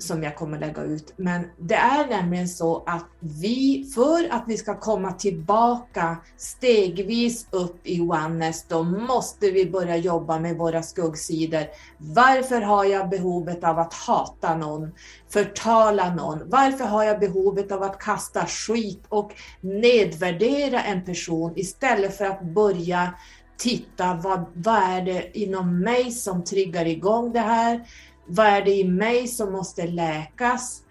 som 0.02 0.24
jag 0.24 0.36
kommer 0.36 0.60
lägga 0.60 0.84
ut. 0.84 1.14
Men 1.16 1.46
det 1.58 1.76
är 1.76 2.08
nämligen 2.08 2.48
så 2.48 2.84
att 2.86 3.06
vi, 3.20 3.92
för 3.96 4.34
att 4.34 4.44
vi 4.48 4.58
ska 4.58 4.80
komma 4.80 5.12
tillbaka 5.12 6.18
stegvis 6.38 7.48
upp 7.52 7.80
i 7.84 8.02
oneness, 8.02 8.66
då 8.68 8.84
måste 8.84 9.52
vi 9.52 9.70
börja 9.70 9.98
jobba 9.98 10.40
med 10.40 10.58
våra 10.58 10.84
skuggsidor. 10.84 11.64
Varför 11.98 12.62
har 12.62 12.86
jag 12.86 13.10
behovet 13.10 13.64
av 13.64 13.80
att 13.80 13.94
hata 13.94 14.56
någon, 14.56 14.92
förtala 15.30 16.16
någon? 16.16 16.50
Varför 16.50 16.86
har 16.86 17.04
jag 17.04 17.20
behovet 17.20 17.72
av 17.72 17.84
att 17.84 18.00
kasta 18.00 18.46
skit 18.46 19.04
och 19.10 19.32
nedvärdera 19.62 20.82
en 20.84 21.06
person 21.06 21.54
istället 21.56 22.18
för 22.18 22.26
att 22.26 22.42
börja 22.42 23.14
titta 23.62 24.14
vad, 24.14 24.46
vad 24.54 24.76
är 24.76 25.02
det 25.02 25.38
inom 25.40 25.80
mig 25.80 26.12
som 26.12 26.44
triggar 26.44 26.86
igång 26.86 27.34
det 27.34 27.40
här? 27.40 27.86
Vad 28.26 28.46
är 28.46 28.62
det 28.62 28.72
i 28.72 28.84
mig 28.84 29.28
som 29.28 29.52
måste 29.52 29.88
läkas? 29.88 30.84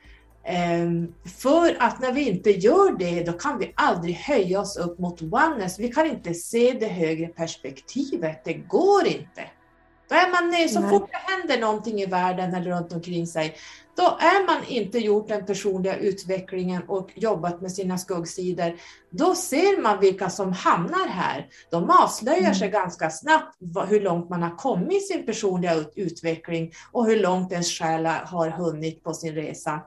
Um, 0.83 1.15
för 1.41 1.77
att 1.81 2.01
när 2.01 2.13
vi 2.13 2.29
inte 2.29 2.51
gör 2.51 2.99
det, 2.99 3.25
då 3.25 3.33
kan 3.33 3.59
vi 3.59 3.73
aldrig 3.75 4.15
höja 4.15 4.61
oss 4.61 4.77
upp 4.77 4.99
mot 4.99 5.23
oneness. 5.23 5.79
Vi 5.79 5.89
kan 5.89 6.07
inte 6.07 6.35
se 6.35 6.73
det 6.73 6.87
högre 6.87 7.27
perspektivet. 7.27 8.45
Det 8.45 8.55
går 8.55 9.07
inte. 9.07 9.43
Då 10.09 10.17
är 10.17 10.31
man 10.31 10.51
ner, 10.51 10.69
så 10.69 10.83
fort 10.83 11.11
det 11.11 11.33
händer 11.33 11.61
någonting 11.61 12.01
i 12.01 12.07
världen 12.07 12.55
eller 12.55 12.71
runt 12.71 12.93
omkring 12.93 13.27
sig, 13.27 13.57
då 13.97 14.17
är 14.21 14.47
man 14.47 14.65
inte 14.69 14.99
gjort 14.99 15.29
den 15.29 15.47
personliga 15.47 15.97
utvecklingen 15.97 16.83
och 16.89 17.11
jobbat 17.15 17.61
med 17.61 17.73
sina 17.73 17.99
skuggsidor. 17.99 18.73
Då 19.11 19.35
ser 19.35 19.83
man 19.83 20.01
vilka 20.01 20.31
som 20.31 20.53
hamnar 20.53 21.09
här. 21.09 21.49
De 21.71 21.91
avslöjar 21.91 22.39
mm. 22.39 22.55
sig 22.55 22.69
ganska 22.69 23.11
snabbt 23.11 23.57
hur 23.89 24.01
långt 24.01 24.31
man 24.31 24.43
har 24.43 24.57
kommit 24.57 25.03
i 25.03 25.07
sin 25.07 25.27
personliga 25.27 25.75
utveckling 25.95 26.73
och 26.93 27.07
hur 27.07 27.21
långt 27.21 27.53
ens 27.53 27.71
själ 27.71 28.07
har 28.07 28.51
hunnit 28.51 29.05
på 29.05 29.15
sin 29.15 29.35
resa. 29.35 29.81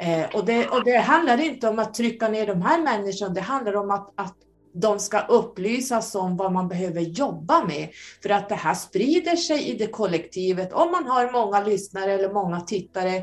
Eh, 0.00 0.34
och, 0.34 0.44
det, 0.44 0.68
och 0.68 0.84
det 0.84 0.96
handlar 0.96 1.40
inte 1.40 1.68
om 1.68 1.78
att 1.78 1.94
trycka 1.94 2.28
ner 2.28 2.46
de 2.46 2.62
här 2.62 2.82
människorna, 2.82 3.34
det 3.34 3.40
handlar 3.40 3.76
om 3.76 3.90
att, 3.90 4.12
att 4.16 4.34
de 4.74 4.98
ska 4.98 5.20
upplysas 5.20 6.14
om 6.14 6.36
vad 6.36 6.52
man 6.52 6.68
behöver 6.68 7.00
jobba 7.00 7.64
med. 7.64 7.88
För 8.22 8.30
att 8.30 8.48
det 8.48 8.54
här 8.54 8.74
sprider 8.74 9.36
sig 9.36 9.70
i 9.70 9.78
det 9.78 9.86
kollektivet. 9.86 10.72
Om 10.72 10.90
man 10.90 11.06
har 11.06 11.32
många 11.32 11.64
lyssnare 11.64 12.12
eller 12.12 12.32
många 12.32 12.60
tittare, 12.60 13.22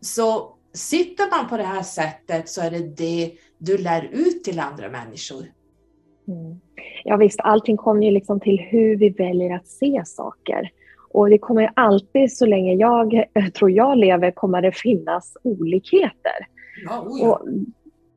så 0.00 0.56
sitter 0.74 1.30
man 1.30 1.48
på 1.48 1.56
det 1.56 1.62
här 1.62 1.82
sättet 1.82 2.48
så 2.48 2.60
är 2.60 2.70
det 2.70 2.96
det 2.96 3.32
du 3.58 3.78
lär 3.78 4.08
ut 4.12 4.44
till 4.44 4.60
andra 4.60 4.88
människor. 4.88 5.44
Mm. 6.28 6.60
Ja 7.04 7.16
visst, 7.16 7.40
allting 7.40 7.76
kommer 7.76 8.02
ju 8.02 8.10
liksom 8.10 8.40
till 8.40 8.58
hur 8.58 8.96
vi 8.96 9.08
väljer 9.08 9.56
att 9.56 9.66
se 9.66 10.02
saker. 10.04 10.70
Och 11.12 11.30
det 11.30 11.38
kommer 11.38 11.72
alltid, 11.76 12.32
så 12.32 12.46
länge 12.46 12.74
jag 12.74 13.24
tror 13.54 13.70
jag 13.70 13.98
lever, 13.98 14.30
kommer 14.30 14.62
det 14.62 14.72
finnas 14.72 15.36
olikheter. 15.42 16.46
Ja, 16.84 17.00
oh 17.00 17.20
ja. 17.20 17.30
Och 17.30 17.48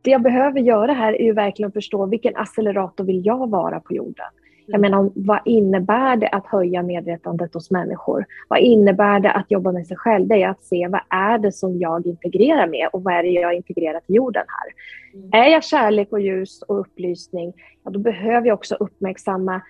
det 0.04 0.12
jag 0.12 0.22
behöver 0.22 0.60
göra 0.60 0.94
här 0.94 1.22
är 1.22 1.26
ju 1.26 1.34
verkligen 1.34 1.68
att 1.68 1.74
förstå 1.74 2.06
vilken 2.06 2.36
accelerator 2.36 3.04
vill 3.04 3.26
jag 3.26 3.50
vara 3.50 3.80
på 3.80 3.94
jorden? 3.94 4.26
Jag 4.66 4.80
mm. 4.80 4.92
menar, 4.92 5.12
vad 5.16 5.40
innebär 5.46 6.18
det 6.18 6.28
att 6.28 6.48
höja 6.48 6.84
medvetandet 6.84 7.54
hos 7.54 7.72
människor? 7.72 8.26
Vad 8.48 8.60
innebär 8.60 9.20
det 9.20 9.32
att 9.32 9.52
jobba 9.52 9.72
med 9.72 9.88
sig 9.88 9.98
själv? 9.98 10.28
Det 10.28 10.44
är 10.44 10.50
att 10.50 10.64
se 10.64 10.88
vad 10.88 11.02
är 11.10 11.38
det 11.38 11.52
som 11.52 11.80
jag 11.80 12.08
integrerar 12.08 12.68
med 12.68 12.90
och 12.94 13.04
vad 13.04 13.14
är 13.14 13.24
det 13.24 13.30
jag 13.30 13.54
integrerar 13.54 14.00
till 14.00 14.16
jorden 14.16 14.44
här? 14.48 14.74
Mm. 15.20 15.30
Är 15.46 15.52
jag 15.52 15.64
kärlek 15.64 16.12
och 16.12 16.22
ljus 16.22 16.62
och 16.62 16.80
upplysning, 16.80 17.54
ja, 17.84 17.92
då 17.92 18.00
behöver 18.00 18.48
jag 18.48 18.56
också 18.56 18.76
uppmärksamma 18.76 19.62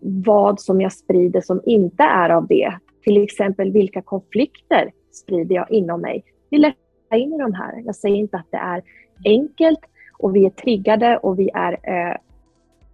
vad 0.00 0.60
som 0.60 0.80
jag 0.80 0.92
sprider 0.92 1.40
som 1.40 1.60
inte 1.64 2.02
är 2.02 2.30
av 2.30 2.46
det. 2.46 2.72
Till 3.04 3.22
exempel 3.22 3.72
vilka 3.72 4.02
konflikter 4.02 4.90
sprider 5.12 5.54
jag 5.54 5.70
inom 5.70 6.00
mig? 6.00 6.24
Vi 6.50 6.58
lättar 6.58 7.16
in 7.16 7.32
i 7.32 7.38
de 7.38 7.54
här. 7.54 7.82
Jag 7.84 7.96
säger 7.96 8.16
inte 8.16 8.36
att 8.36 8.50
det 8.50 8.56
är 8.56 8.82
enkelt 9.24 9.80
och 10.18 10.36
vi 10.36 10.46
är 10.46 10.50
triggade 10.50 11.16
och 11.16 11.38
vi 11.38 11.50
är 11.54 11.72
eh, 11.72 12.16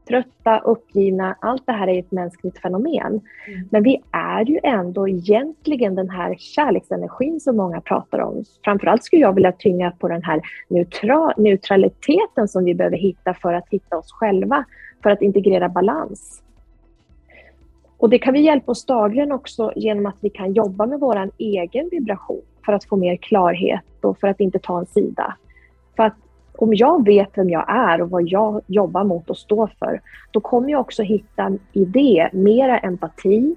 trötta, 0.08 0.58
uppgivna. 0.58 1.36
Allt 1.40 1.66
det 1.66 1.72
här 1.72 1.88
är 1.88 1.98
ett 1.98 2.12
mänskligt 2.12 2.58
fenomen. 2.58 3.06
Mm. 3.06 3.68
Men 3.70 3.82
vi 3.82 4.02
är 4.10 4.44
ju 4.44 4.60
ändå 4.62 5.08
egentligen 5.08 5.94
den 5.94 6.10
här 6.10 6.34
kärleksenergin 6.38 7.40
som 7.40 7.56
många 7.56 7.80
pratar 7.80 8.18
om. 8.18 8.44
Framförallt 8.64 9.04
skulle 9.04 9.22
jag 9.22 9.34
vilja 9.34 9.52
tynga 9.52 9.90
på 9.90 10.08
den 10.08 10.22
här 10.22 10.40
neutra 10.68 11.34
neutraliteten 11.36 12.48
som 12.48 12.64
vi 12.64 12.74
behöver 12.74 12.96
hitta 12.96 13.34
för 13.34 13.52
att 13.52 13.68
hitta 13.70 13.98
oss 13.98 14.12
själva, 14.12 14.64
för 15.02 15.10
att 15.10 15.22
integrera 15.22 15.68
balans. 15.68 16.42
Och 17.98 18.10
det 18.10 18.18
kan 18.18 18.34
vi 18.34 18.40
hjälpa 18.40 18.72
oss 18.72 18.86
dagligen 18.86 19.32
också 19.32 19.72
genom 19.76 20.06
att 20.06 20.16
vi 20.20 20.30
kan 20.30 20.52
jobba 20.52 20.86
med 20.86 21.00
vår 21.00 21.30
egen 21.38 21.88
vibration 21.88 22.42
för 22.64 22.72
att 22.72 22.84
få 22.84 22.96
mer 22.96 23.16
klarhet 23.16 23.84
och 24.02 24.18
för 24.18 24.28
att 24.28 24.40
inte 24.40 24.58
ta 24.58 24.78
en 24.78 24.86
sida. 24.86 25.36
För 25.96 26.02
att 26.02 26.14
om 26.58 26.74
jag 26.74 27.04
vet 27.04 27.28
vem 27.34 27.50
jag 27.50 27.64
är 27.68 28.02
och 28.02 28.10
vad 28.10 28.22
jag 28.28 28.60
jobbar 28.66 29.04
mot 29.04 29.30
och 29.30 29.38
står 29.38 29.70
för, 29.78 30.00
då 30.30 30.40
kommer 30.40 30.70
jag 30.70 30.80
också 30.80 31.02
hitta 31.02 31.52
i 31.72 31.84
det 31.84 32.28
mera 32.32 32.78
empati, 32.78 33.56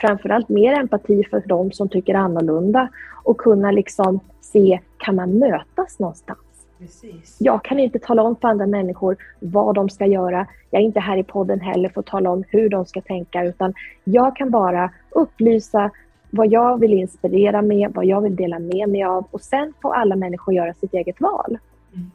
framförallt 0.00 0.48
mer 0.48 0.72
empati 0.72 1.24
för 1.30 1.42
de 1.46 1.72
som 1.72 1.88
tycker 1.88 2.14
annorlunda 2.14 2.88
och 3.24 3.36
kunna 3.36 3.70
liksom 3.70 4.20
se, 4.40 4.80
kan 4.96 5.16
man 5.16 5.38
mötas 5.38 5.98
någonstans? 5.98 6.38
Precis. 6.78 7.36
Jag 7.40 7.64
kan 7.64 7.78
inte 7.78 7.98
tala 7.98 8.22
om 8.22 8.36
för 8.36 8.48
andra 8.48 8.66
människor 8.66 9.16
vad 9.40 9.74
de 9.74 9.88
ska 9.88 10.06
göra. 10.06 10.46
Jag 10.70 10.82
är 10.82 10.86
inte 10.86 11.00
här 11.00 11.16
i 11.16 11.24
podden 11.24 11.60
heller 11.60 11.88
för 11.88 12.00
att 12.00 12.06
tala 12.06 12.30
om 12.30 12.44
hur 12.48 12.68
de 12.68 12.86
ska 12.86 13.00
tänka, 13.00 13.44
utan 13.44 13.74
jag 14.04 14.36
kan 14.36 14.50
bara 14.50 14.90
upplysa 15.10 15.90
vad 16.34 16.46
jag 16.46 16.80
vill 16.80 16.92
inspirera 16.92 17.62
med, 17.62 17.92
vad 17.94 18.04
jag 18.04 18.20
vill 18.20 18.36
dela 18.36 18.58
med 18.58 18.88
mig 18.88 19.04
av 19.04 19.26
och 19.30 19.40
sen 19.40 19.72
får 19.82 19.94
alla 19.94 20.16
människor 20.16 20.54
göra 20.54 20.74
sitt 20.74 20.94
eget 20.94 21.20
val. 21.20 21.58
Mm. 21.94 22.10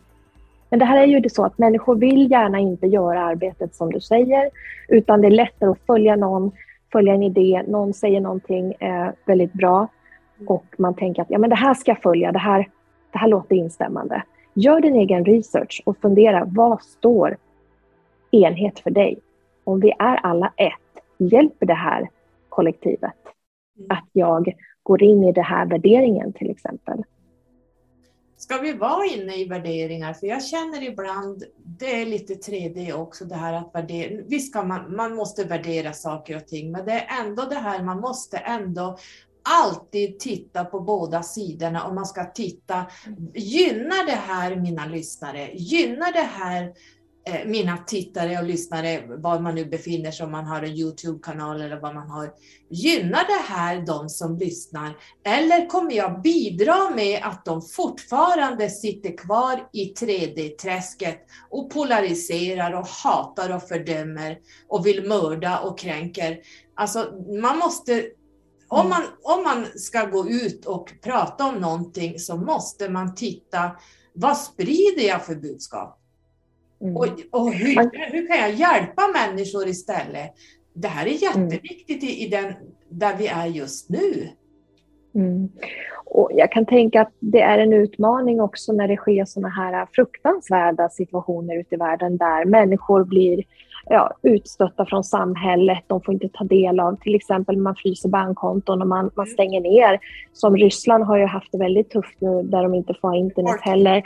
Men 0.69 0.79
det 0.79 0.85
här 0.85 0.97
är 0.97 1.05
ju 1.05 1.19
det 1.19 1.29
så 1.29 1.45
att 1.45 1.57
människor 1.57 1.95
vill 1.95 2.31
gärna 2.31 2.59
inte 2.59 2.87
göra 2.87 3.23
arbetet 3.23 3.75
som 3.75 3.91
du 3.91 3.99
säger, 3.99 4.49
utan 4.87 5.21
det 5.21 5.27
är 5.27 5.31
lättare 5.31 5.69
att 5.69 5.85
följa 5.87 6.15
någon 6.15 6.51
följa 6.91 7.13
en 7.13 7.23
idé, 7.23 7.63
någon 7.67 7.93
säger 7.93 8.21
någonting 8.21 8.73
eh, 8.73 9.09
väldigt 9.25 9.53
bra 9.53 9.87
mm. 10.37 10.47
och 10.47 10.65
man 10.77 10.93
tänker 10.93 11.21
att 11.21 11.29
ja, 11.29 11.37
men 11.37 11.49
det 11.49 11.55
här 11.55 11.73
ska 11.73 11.91
jag 11.91 12.01
följa, 12.01 12.31
det 12.31 12.39
här, 12.39 12.69
det 13.11 13.17
här 13.17 13.27
låter 13.27 13.55
instämmande. 13.55 14.23
Gör 14.53 14.81
din 14.81 14.95
egen 14.95 15.25
research 15.25 15.81
och 15.85 15.97
fundera, 15.97 16.45
vad 16.45 16.81
står 16.81 17.37
enhet 18.31 18.79
för 18.79 18.91
dig? 18.91 19.19
Om 19.63 19.79
vi 19.79 19.93
är 19.99 20.15
alla 20.15 20.53
ett, 20.55 21.03
hjälper 21.17 21.65
det 21.65 21.73
här 21.73 22.09
kollektivet? 22.49 23.36
Mm. 23.77 23.87
Att 23.89 24.09
jag 24.11 24.55
går 24.83 25.03
in 25.03 25.23
i 25.23 25.31
den 25.31 25.43
här 25.43 25.65
värderingen 25.65 26.33
till 26.33 26.51
exempel. 26.51 27.03
Ska 28.37 28.57
vi 28.57 28.73
vara 28.73 29.05
inne 29.05 29.35
i 29.35 29.45
värderingar? 29.45 30.13
För 30.13 30.27
jag 30.27 30.43
känner 30.43 30.83
ibland, 30.83 31.43
det 31.63 32.01
är 32.01 32.05
lite 32.05 32.33
3D 32.33 32.93
också, 32.93 33.25
det 33.25 33.35
här 33.35 33.53
att 33.53 33.75
värdera. 33.75 34.23
Visst 34.27 34.51
ska 34.51 34.63
man, 34.63 34.95
man 34.95 35.15
måste 35.15 35.43
värdera 35.43 35.93
saker 35.93 36.35
och 36.35 36.47
ting, 36.47 36.71
men 36.71 36.85
det 36.85 36.91
är 36.91 37.25
ändå 37.25 37.43
det 37.43 37.55
här, 37.55 37.83
man 37.83 37.99
måste 37.99 38.37
ändå 38.37 38.97
alltid 39.63 40.19
titta 40.19 40.65
på 40.65 40.79
båda 40.79 41.23
sidorna 41.23 41.83
och 41.83 41.95
man 41.95 42.05
ska 42.05 42.25
titta, 42.25 42.85
gynnar 43.33 44.05
det 44.05 44.11
här 44.27 44.55
mina 44.55 44.85
lyssnare? 44.85 45.49
Gynnar 45.53 46.13
det 46.13 46.29
här 46.33 46.73
mina 47.45 47.77
tittare 47.77 48.39
och 48.39 48.43
lyssnare, 48.43 49.03
var 49.17 49.39
man 49.39 49.55
nu 49.55 49.65
befinner 49.65 50.11
sig, 50.11 50.25
om 50.25 50.31
man 50.31 50.45
har 50.45 50.61
en 50.61 50.75
Youtube-kanal 50.75 51.61
eller 51.61 51.79
vad 51.79 51.95
man 51.95 52.09
har. 52.09 52.33
Gynnar 52.69 53.27
det 53.27 53.53
här 53.53 53.85
de 53.85 54.09
som 54.09 54.37
lyssnar? 54.37 54.97
Eller 55.23 55.69
kommer 55.69 55.91
jag 55.91 56.21
bidra 56.21 56.89
med 56.95 57.19
att 57.23 57.45
de 57.45 57.61
fortfarande 57.61 58.69
sitter 58.69 59.17
kvar 59.17 59.69
i 59.73 59.93
3D-träsket 59.93 61.17
och 61.49 61.69
polariserar 61.69 62.73
och 62.73 62.87
hatar 62.87 63.55
och 63.55 63.67
fördömer 63.67 64.37
och 64.67 64.85
vill 64.85 65.07
mörda 65.07 65.59
och 65.59 65.79
kränker? 65.79 66.39
Alltså, 66.75 67.13
man 67.41 67.57
måste 67.57 68.05
om 68.69 68.79
mm. 68.79 68.89
man, 68.89 69.03
om 69.23 69.43
man 69.43 69.65
ska 69.75 70.05
gå 70.05 70.29
ut 70.29 70.65
och 70.65 70.93
prata 71.03 71.45
om 71.45 71.55
någonting 71.55 72.19
så 72.19 72.37
måste 72.37 72.89
man 72.89 73.15
titta, 73.15 73.71
vad 74.13 74.37
sprider 74.37 75.07
jag 75.07 75.25
för 75.25 75.35
budskap? 75.35 75.99
Mm. 76.81 76.95
Och, 76.95 77.07
och 77.31 77.53
hur, 77.53 78.11
hur, 78.11 78.27
kan 78.27 78.37
jag 78.37 78.53
hjälpa 78.53 79.01
människor 79.13 79.67
istället? 79.67 80.33
Det 80.73 80.87
här 80.87 81.05
är 81.05 81.35
mm. 81.35 81.49
jätteviktigt 81.49 82.03
i, 82.03 82.25
i 82.25 82.27
den, 82.27 82.53
där 82.89 83.17
vi 83.17 83.27
är 83.27 83.45
just 83.45 83.89
nu. 83.89 84.29
Mm. 85.15 85.49
Och 86.05 86.29
jag 86.33 86.51
kan 86.51 86.65
tänka 86.65 87.01
att 87.01 87.13
det 87.19 87.41
är 87.41 87.57
en 87.57 87.73
utmaning 87.73 88.41
också 88.41 88.73
när 88.73 88.87
det 88.87 88.97
sker 88.97 89.25
sådana 89.25 89.49
här 89.49 89.87
fruktansvärda 89.93 90.89
situationer 90.89 91.59
ute 91.59 91.75
i 91.75 91.77
världen 91.77 92.17
där 92.17 92.45
människor 92.45 93.03
blir 93.03 93.43
ja, 93.89 94.11
utstötta 94.23 94.85
från 94.85 95.03
samhället. 95.03 95.83
De 95.87 96.01
får 96.01 96.13
inte 96.13 96.29
ta 96.29 96.43
del 96.43 96.79
av 96.79 96.95
till 96.95 97.15
exempel 97.15 97.57
man 97.57 97.75
fryser 97.75 98.09
bankkonton 98.09 98.81
och 98.81 98.87
man, 98.87 99.11
man 99.15 99.25
mm. 99.25 99.33
stänger 99.33 99.61
ner. 99.61 99.99
Som 100.33 100.57
Ryssland 100.57 101.03
har 101.03 101.17
ju 101.17 101.25
haft 101.25 101.51
det 101.51 101.57
väldigt 101.57 101.89
tufft 101.89 102.21
nu 102.21 102.43
där 102.43 102.63
de 102.63 102.73
inte 102.73 102.93
får 103.01 103.07
ha 103.07 103.15
internet 103.15 103.61
heller 103.61 104.03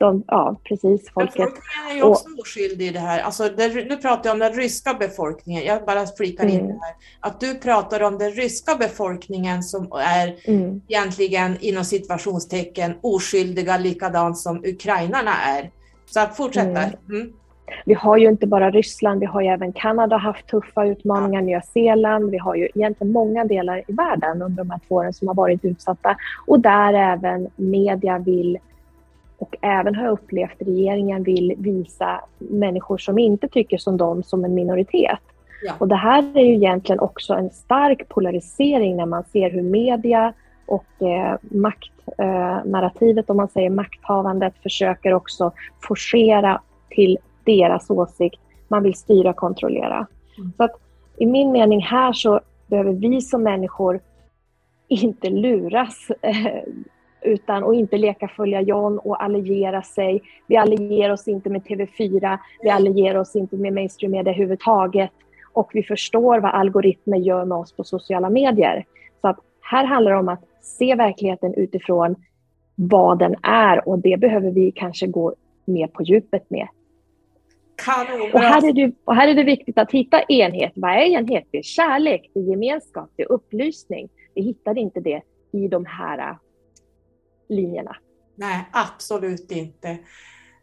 de, 0.00 0.24
ja 0.26 0.56
precis, 0.64 1.10
folket. 1.10 1.34
Befolkningen 1.34 1.90
är 1.90 1.94
ju 1.94 2.02
också 2.02 2.28
och, 2.28 2.40
oskyldig 2.40 2.86
i 2.86 2.90
det 2.90 2.98
här. 2.98 3.20
Alltså, 3.20 3.48
det, 3.56 3.74
nu 3.74 3.96
pratar 3.96 4.30
jag 4.30 4.34
om 4.34 4.38
den 4.38 4.52
ryska 4.52 4.94
befolkningen, 4.94 5.64
jag 5.64 5.84
bara 5.84 6.06
flikar 6.06 6.44
mm. 6.44 6.56
in 6.56 6.66
det 6.66 6.72
här. 6.72 6.94
Att 7.20 7.40
du 7.40 7.54
pratar 7.54 8.02
om 8.02 8.18
den 8.18 8.30
ryska 8.30 8.74
befolkningen 8.74 9.62
som 9.62 9.92
är 9.92 10.36
mm. 10.44 10.80
egentligen 10.88 11.56
inom 11.60 11.84
situationstecken 11.84 12.94
oskyldiga 13.00 13.78
likadant 13.78 14.38
som 14.38 14.64
ukrainarna 14.64 15.32
är. 15.46 15.70
Så 16.06 16.20
att 16.20 16.36
fortsätta. 16.36 16.82
Mm. 16.82 16.94
mm. 17.10 17.32
Vi 17.84 17.94
har 17.94 18.16
ju 18.16 18.28
inte 18.28 18.46
bara 18.46 18.70
Ryssland, 18.70 19.20
vi 19.20 19.26
har 19.26 19.40
ju 19.40 19.48
även 19.48 19.72
Kanada 19.72 20.16
haft 20.16 20.46
tuffa 20.46 20.86
utmaningar. 20.86 21.42
Nya 21.42 21.62
Zeeland, 21.62 22.30
vi 22.30 22.38
har 22.38 22.54
ju 22.54 22.68
egentligen 22.74 23.12
många 23.12 23.44
delar 23.44 23.78
i 23.88 23.92
världen 23.92 24.42
under 24.42 24.64
de 24.64 24.70
här 24.70 24.80
två 24.88 24.94
åren 24.94 25.12
som 25.12 25.28
har 25.28 25.34
varit 25.34 25.64
utsatta 25.64 26.16
och 26.46 26.60
där 26.60 26.94
även 26.94 27.48
media 27.56 28.18
vill 28.18 28.58
och 29.40 29.56
även 29.60 29.94
har 29.94 30.04
jag 30.04 30.12
upplevt 30.12 30.52
att 30.60 30.68
regeringen 30.68 31.22
vill 31.22 31.54
visa 31.58 32.20
människor 32.38 32.98
som 32.98 33.18
inte 33.18 33.48
tycker 33.48 33.78
som 33.78 33.96
dem 33.96 34.22
som 34.22 34.44
en 34.44 34.54
minoritet. 34.54 35.18
Ja. 35.62 35.72
Och 35.78 35.88
det 35.88 35.96
här 35.96 36.24
är 36.34 36.44
ju 36.44 36.54
egentligen 36.54 37.00
också 37.00 37.34
en 37.34 37.50
stark 37.50 38.08
polarisering 38.08 38.96
när 38.96 39.06
man 39.06 39.24
ser 39.24 39.50
hur 39.50 39.62
media 39.62 40.32
och 40.66 41.02
eh, 41.02 41.36
maktnarrativet, 41.42 43.28
eh, 43.28 43.30
om 43.30 43.36
man 43.36 43.48
säger 43.48 43.70
makthavandet, 43.70 44.54
försöker 44.62 45.12
också 45.12 45.52
forcera 45.82 46.60
till 46.90 47.18
deras 47.44 47.90
åsikt. 47.90 48.40
Man 48.68 48.82
vill 48.82 48.94
styra 48.94 49.30
och 49.30 49.36
kontrollera. 49.36 50.06
Mm. 50.38 50.52
Så 50.56 50.64
att 50.64 50.76
i 51.16 51.26
min 51.26 51.52
mening 51.52 51.82
här 51.82 52.12
så 52.12 52.40
behöver 52.66 52.92
vi 52.92 53.20
som 53.20 53.42
människor 53.42 54.00
inte 54.88 55.30
luras 55.30 56.10
eh, 56.22 56.62
utan 57.22 57.62
och 57.62 57.74
inte 57.74 57.98
leka 57.98 58.28
följa 58.28 58.60
John 58.60 58.98
och 58.98 59.22
alliera 59.22 59.82
sig. 59.82 60.22
Vi 60.46 60.56
allierar 60.56 61.12
oss 61.12 61.28
inte 61.28 61.50
med 61.50 61.62
TV4, 61.62 62.38
vi 62.62 62.70
allierar 62.70 63.18
oss 63.18 63.36
inte 63.36 63.56
med 63.56 63.72
mainstream 63.72 64.12
media 64.12 64.32
överhuvudtaget 64.32 65.10
och 65.52 65.70
vi 65.74 65.82
förstår 65.82 66.38
vad 66.38 66.50
algoritmer 66.50 67.18
gör 67.18 67.44
med 67.44 67.58
oss 67.58 67.72
på 67.72 67.84
sociala 67.84 68.30
medier. 68.30 68.84
Så 69.20 69.28
att 69.28 69.38
här 69.60 69.84
handlar 69.84 70.12
det 70.12 70.18
om 70.18 70.28
att 70.28 70.44
se 70.62 70.94
verkligheten 70.94 71.54
utifrån 71.54 72.16
vad 72.74 73.18
den 73.18 73.36
är 73.42 73.88
och 73.88 73.98
det 73.98 74.20
behöver 74.20 74.50
vi 74.50 74.72
kanske 74.72 75.06
gå 75.06 75.34
mer 75.64 75.86
på 75.86 76.02
djupet 76.02 76.50
med. 76.50 76.68
Och 78.34 78.40
här, 78.40 78.68
är 78.68 78.72
det, 78.72 78.92
och 79.04 79.14
här 79.14 79.28
är 79.28 79.34
det 79.34 79.44
viktigt 79.44 79.78
att 79.78 79.92
hitta 79.92 80.22
enhet. 80.22 80.72
Vad 80.74 80.90
är 80.90 80.96
enhet? 80.96 81.44
Det 81.50 81.58
är 81.58 81.62
kärlek, 81.62 82.30
det 82.34 82.40
är 82.40 82.44
gemenskap, 82.44 83.10
det 83.16 83.22
är 83.22 83.32
upplysning. 83.32 84.08
Vi 84.34 84.42
hittar 84.42 84.78
inte 84.78 85.00
det 85.00 85.22
i 85.52 85.68
de 85.68 85.84
här 85.84 86.36
linjerna. 87.50 87.96
Nej, 88.36 88.68
absolut 88.72 89.50
inte. 89.50 89.98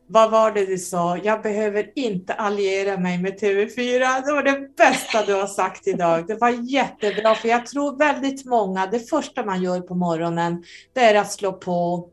Vad 0.10 0.32
var 0.32 0.52
det 0.52 0.65
du 0.65 0.78
sa? 0.78 1.17
Jag 1.17 1.41
behöver 1.41 1.91
inte 1.95 2.34
alliera 2.34 2.97
mig 2.97 3.17
med 3.17 3.39
TV4. 3.39 4.26
Det 4.26 4.34
var 4.34 4.43
det 4.43 4.76
bästa 4.78 5.26
du 5.26 5.34
har 5.34 5.47
sagt 5.47 5.88
idag. 5.88 6.28
Det 6.28 6.36
var 6.36 6.50
jättebra, 6.50 7.36
för 7.36 7.47
jag 7.47 7.65
tror 7.65 7.97
väldigt 7.97 8.45
många, 8.45 8.88
det 8.88 9.00
första 9.00 9.45
man 9.45 9.63
gör 9.63 9.82
på 9.82 9.95
morgonen, 9.95 10.63
det 10.93 11.02
är 11.02 11.15
att 11.15 11.32
slå 11.32 11.54
på 11.54 12.10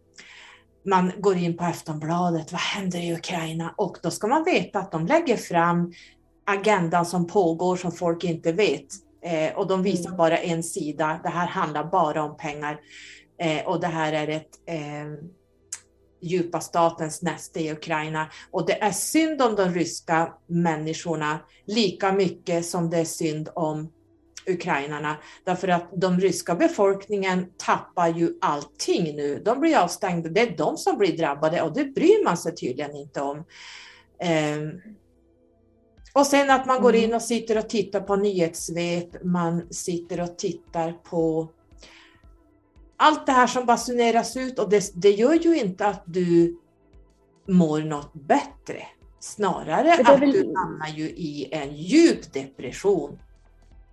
man 0.87 1.13
går 1.19 1.37
in 1.37 1.57
på 1.57 1.65
Aftonbladet, 1.65 2.53
vad 2.53 2.61
händer 2.61 2.99
i 2.99 3.15
Ukraina? 3.15 3.75
Och 3.77 3.99
då 4.03 4.11
ska 4.11 4.27
man 4.27 4.45
veta 4.45 4.79
att 4.79 4.93
de 4.93 5.07
lägger 5.07 5.37
fram 5.37 5.93
agendan 6.47 7.07
som 7.07 7.27
pågår 7.27 7.77
som 7.77 7.93
folk 7.93 8.25
inte 8.25 8.53
vet. 8.53 8.87
Eh, 9.25 9.57
och 9.57 9.67
de 9.67 9.83
visar 9.83 10.07
mm. 10.07 10.17
bara 10.17 10.39
en 10.39 10.63
sida. 10.63 11.21
Det 11.23 11.29
här 11.29 11.47
handlar 11.47 11.85
bara 11.85 12.23
om 12.23 12.37
pengar. 12.37 12.81
Eh, 13.45 13.67
och 13.67 13.81
det 13.81 13.87
här 13.87 14.13
är 14.13 14.29
ett 14.29 14.61
eh, 14.67 15.27
djupa 16.23 16.61
statens 16.61 17.23
näste 17.23 17.61
i 17.61 17.73
Ukraina. 17.73 18.31
Och 18.51 18.67
det 18.67 18.83
är 18.83 18.91
synd 18.91 19.43
om 19.43 19.57
de 19.57 19.69
ryska 19.69 20.35
människorna 20.47 21.39
lika 21.67 22.13
mycket 22.13 22.67
som 22.67 22.91
det 22.91 22.99
är 22.99 23.05
synd 23.05 23.49
om 23.55 23.93
ukrainarna. 24.47 25.17
Därför 25.45 25.69
att 25.69 25.91
de 25.93 26.21
ryska 26.21 26.55
befolkningen 26.55 27.47
tappar 27.57 28.09
ju 28.09 28.39
allting 28.41 29.17
nu. 29.17 29.43
De 29.45 29.61
blir 29.61 29.77
avstängda. 29.77 30.29
Det 30.29 30.41
är 30.41 30.57
de 30.57 30.77
som 30.77 30.99
blir 30.99 31.17
drabbade 31.17 31.63
och 31.63 31.75
det 31.75 31.85
bryr 31.85 32.25
man 32.25 32.37
sig 32.37 32.55
tydligen 32.55 32.97
inte 32.97 33.21
om. 33.21 33.45
Eh, 34.19 34.59
och 36.13 36.27
sen 36.27 36.51
att 36.51 36.67
man 36.67 36.83
går 36.83 36.95
in 36.95 37.05
mm. 37.05 37.17
och 37.17 37.23
sitter 37.23 37.59
och 37.59 37.69
tittar 37.69 38.01
på 38.01 38.17
nyhetssvep, 38.17 39.25
man 39.25 39.73
sitter 39.73 40.21
och 40.21 40.39
tittar 40.39 40.93
på 40.93 41.51
allt 42.97 43.27
det 43.27 43.33
här 43.33 43.47
som 43.47 43.67
basuneras 43.67 44.37
ut 44.37 44.59
och 44.59 44.71
det, 44.71 44.91
det 44.95 45.11
gör 45.11 45.35
ju 45.35 45.57
inte 45.57 45.87
att 45.87 46.03
du 46.05 46.59
mår 47.49 47.79
något 47.79 48.15
bättre. 48.15 48.83
Snarare 49.21 49.93
att 49.93 50.23
väl... 50.23 50.33
du 50.33 50.55
hamnar 50.57 50.89
ju 50.95 51.05
i 51.05 51.49
en 51.53 51.77
djup 51.77 52.33
depression. 52.33 53.19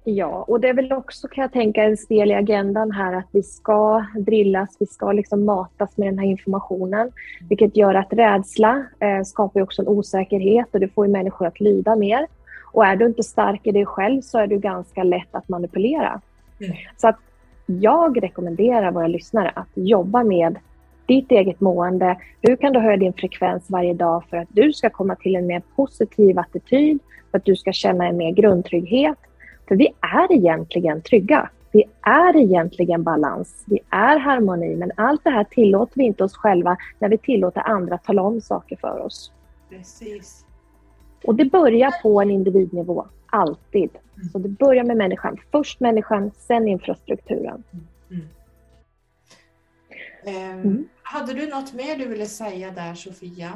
Ja, 0.03 0.45
och 0.47 0.59
det 0.59 0.69
är 0.69 0.73
väl 0.73 0.93
också 0.93 1.27
kan 1.27 1.41
jag 1.41 1.53
tänka 1.53 1.83
en 1.83 1.97
del 2.09 2.31
i 2.31 2.33
agendan 2.33 2.91
här 2.91 3.13
att 3.13 3.27
vi 3.31 3.43
ska 3.43 4.05
drillas, 4.15 4.75
vi 4.79 4.85
ska 4.85 5.11
liksom 5.11 5.45
matas 5.45 5.97
med 5.97 6.07
den 6.07 6.19
här 6.19 6.25
informationen. 6.25 7.11
Vilket 7.49 7.77
gör 7.77 7.95
att 7.95 8.13
rädsla 8.13 8.85
eh, 8.99 9.23
skapar 9.23 9.61
också 9.61 9.81
en 9.81 9.87
osäkerhet 9.87 10.67
och 10.71 10.79
det 10.79 10.87
får 10.87 11.05
ju 11.05 11.11
människor 11.11 11.47
att 11.47 11.59
lyda 11.59 11.95
mer. 11.95 12.27
Och 12.73 12.85
är 12.85 12.95
du 12.95 13.05
inte 13.05 13.23
stark 13.23 13.67
i 13.67 13.71
dig 13.71 13.85
själv 13.85 14.21
så 14.21 14.39
är 14.39 14.47
du 14.47 14.59
ganska 14.59 15.03
lätt 15.03 15.35
att 15.35 15.49
manipulera. 15.49 16.21
Mm. 16.59 16.75
Så 16.97 17.07
att 17.07 17.19
jag 17.79 18.23
rekommenderar 18.23 18.91
våra 18.91 19.07
lyssnare 19.07 19.51
att 19.55 19.69
jobba 19.73 20.23
med 20.23 20.57
ditt 21.05 21.31
eget 21.31 21.61
mående. 21.61 22.17
Hur 22.41 22.55
kan 22.55 22.73
du 22.73 22.79
höja 22.79 22.97
din 22.97 23.13
frekvens 23.13 23.69
varje 23.69 23.93
dag 23.93 24.23
för 24.29 24.37
att 24.37 24.47
du 24.51 24.73
ska 24.73 24.89
komma 24.89 25.15
till 25.15 25.35
en 25.35 25.47
mer 25.47 25.61
positiv 25.75 26.39
attityd, 26.39 26.99
för 27.31 27.37
att 27.37 27.45
du 27.45 27.55
ska 27.55 27.71
känna 27.71 28.07
en 28.07 28.17
mer 28.17 28.31
grundtrygghet. 28.31 29.17
För 29.67 29.75
vi 29.75 29.87
är 30.01 30.31
egentligen 30.33 31.01
trygga. 31.01 31.49
Vi 31.71 31.83
är 32.01 32.37
egentligen 32.37 33.03
balans. 33.03 33.63
Vi 33.67 33.79
är 33.89 34.17
harmoni. 34.17 34.75
Men 34.75 34.91
allt 34.97 35.23
det 35.23 35.29
här 35.29 35.43
tillåter 35.43 35.95
vi 35.95 36.03
inte 36.03 36.23
oss 36.23 36.37
själva 36.37 36.77
när 36.99 37.09
vi 37.09 37.17
tillåter 37.17 37.61
andra 37.61 37.95
att 37.95 38.03
tala 38.03 38.21
om 38.21 38.41
saker 38.41 38.75
för 38.75 39.05
oss. 39.05 39.31
Precis. 39.69 40.45
Och 41.23 41.35
det 41.35 41.45
börjar 41.45 42.01
på 42.01 42.21
en 42.21 42.31
individnivå, 42.31 43.05
alltid. 43.25 43.89
Så 44.31 44.39
det 44.39 44.49
börjar 44.49 44.83
med 44.83 44.97
människan. 44.97 45.37
Först 45.51 45.79
människan, 45.79 46.31
sen 46.37 46.67
infrastrukturen. 46.67 47.63
Mm. 47.71 48.27
Mm. 50.25 50.59
Mm. 50.61 50.87
Hade 51.03 51.33
du 51.33 51.49
något 51.49 51.73
mer 51.73 51.97
du 51.97 52.07
ville 52.07 52.25
säga 52.25 52.71
där, 52.71 52.93
Sofia? 52.93 53.53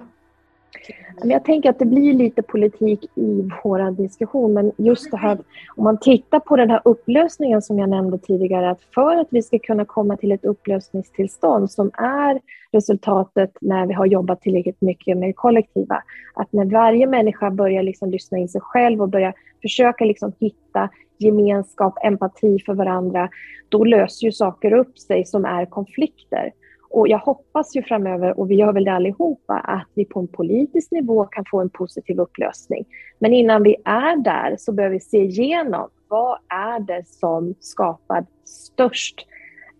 jag 1.23 1.45
tänker 1.45 1.69
att 1.69 1.79
det 1.79 1.85
blir 1.85 2.13
lite 2.13 2.41
politik 2.41 3.05
i 3.15 3.49
vår 3.63 3.91
diskussion, 3.91 4.53
men 4.53 4.71
just 4.77 5.11
det 5.11 5.17
här 5.17 5.37
om 5.75 5.83
man 5.83 5.99
tittar 5.99 6.39
på 6.39 6.55
den 6.55 6.69
här 6.69 6.81
upplösningen 6.85 7.61
som 7.61 7.79
jag 7.79 7.89
nämnde 7.89 8.17
tidigare, 8.17 8.69
att 8.69 8.81
för 8.81 9.15
att 9.15 9.27
vi 9.29 9.41
ska 9.41 9.59
kunna 9.59 9.85
komma 9.85 10.17
till 10.17 10.31
ett 10.31 10.45
upplösningstillstånd 10.45 11.71
som 11.71 11.91
är 11.97 12.41
resultatet 12.75 13.51
när 13.61 13.87
vi 13.87 13.93
har 13.93 14.05
jobbat 14.05 14.41
tillräckligt 14.41 14.81
mycket 14.81 15.17
med 15.17 15.29
det 15.29 15.33
kollektiva, 15.33 16.03
att 16.33 16.53
när 16.53 16.65
varje 16.65 17.07
människa 17.07 17.51
börjar 17.51 17.83
liksom 17.83 18.11
lyssna 18.11 18.37
in 18.37 18.49
sig 18.49 18.61
själv 18.61 19.01
och 19.01 19.09
börjar 19.09 19.33
försöka 19.61 20.05
liksom 20.05 20.33
hitta 20.39 20.89
gemenskap, 21.17 21.93
empati 22.03 22.59
för 22.65 22.73
varandra, 22.73 23.29
då 23.69 23.83
löser 23.83 24.25
ju 24.25 24.31
saker 24.31 24.73
upp 24.73 24.99
sig 24.99 25.25
som 25.25 25.45
är 25.45 25.65
konflikter. 25.65 26.51
Och 26.89 27.07
jag 27.07 27.19
hoppas 27.19 27.75
ju 27.75 27.83
framöver, 27.83 28.39
och 28.39 28.51
vi 28.51 28.55
gör 28.55 28.73
väl 28.73 28.83
det 28.83 28.91
allihopa, 28.91 29.53
att 29.53 29.87
vi 29.93 30.05
på 30.05 30.19
en 30.19 30.27
politisk 30.27 30.91
nivå 30.91 31.25
kan 31.25 31.45
få 31.51 31.61
en 31.61 31.69
positiv 31.69 32.19
upplösning. 32.19 32.85
Men 33.19 33.33
innan 33.33 33.63
vi 33.63 33.75
är 33.85 34.23
där 34.23 34.55
så 34.59 34.71
behöver 34.71 34.93
vi 34.93 34.99
se 34.99 35.17
igenom 35.17 35.89
vad 36.07 36.37
är 36.49 36.79
det 36.79 37.07
som 37.07 37.55
skapar 37.59 38.25
störst 38.45 39.27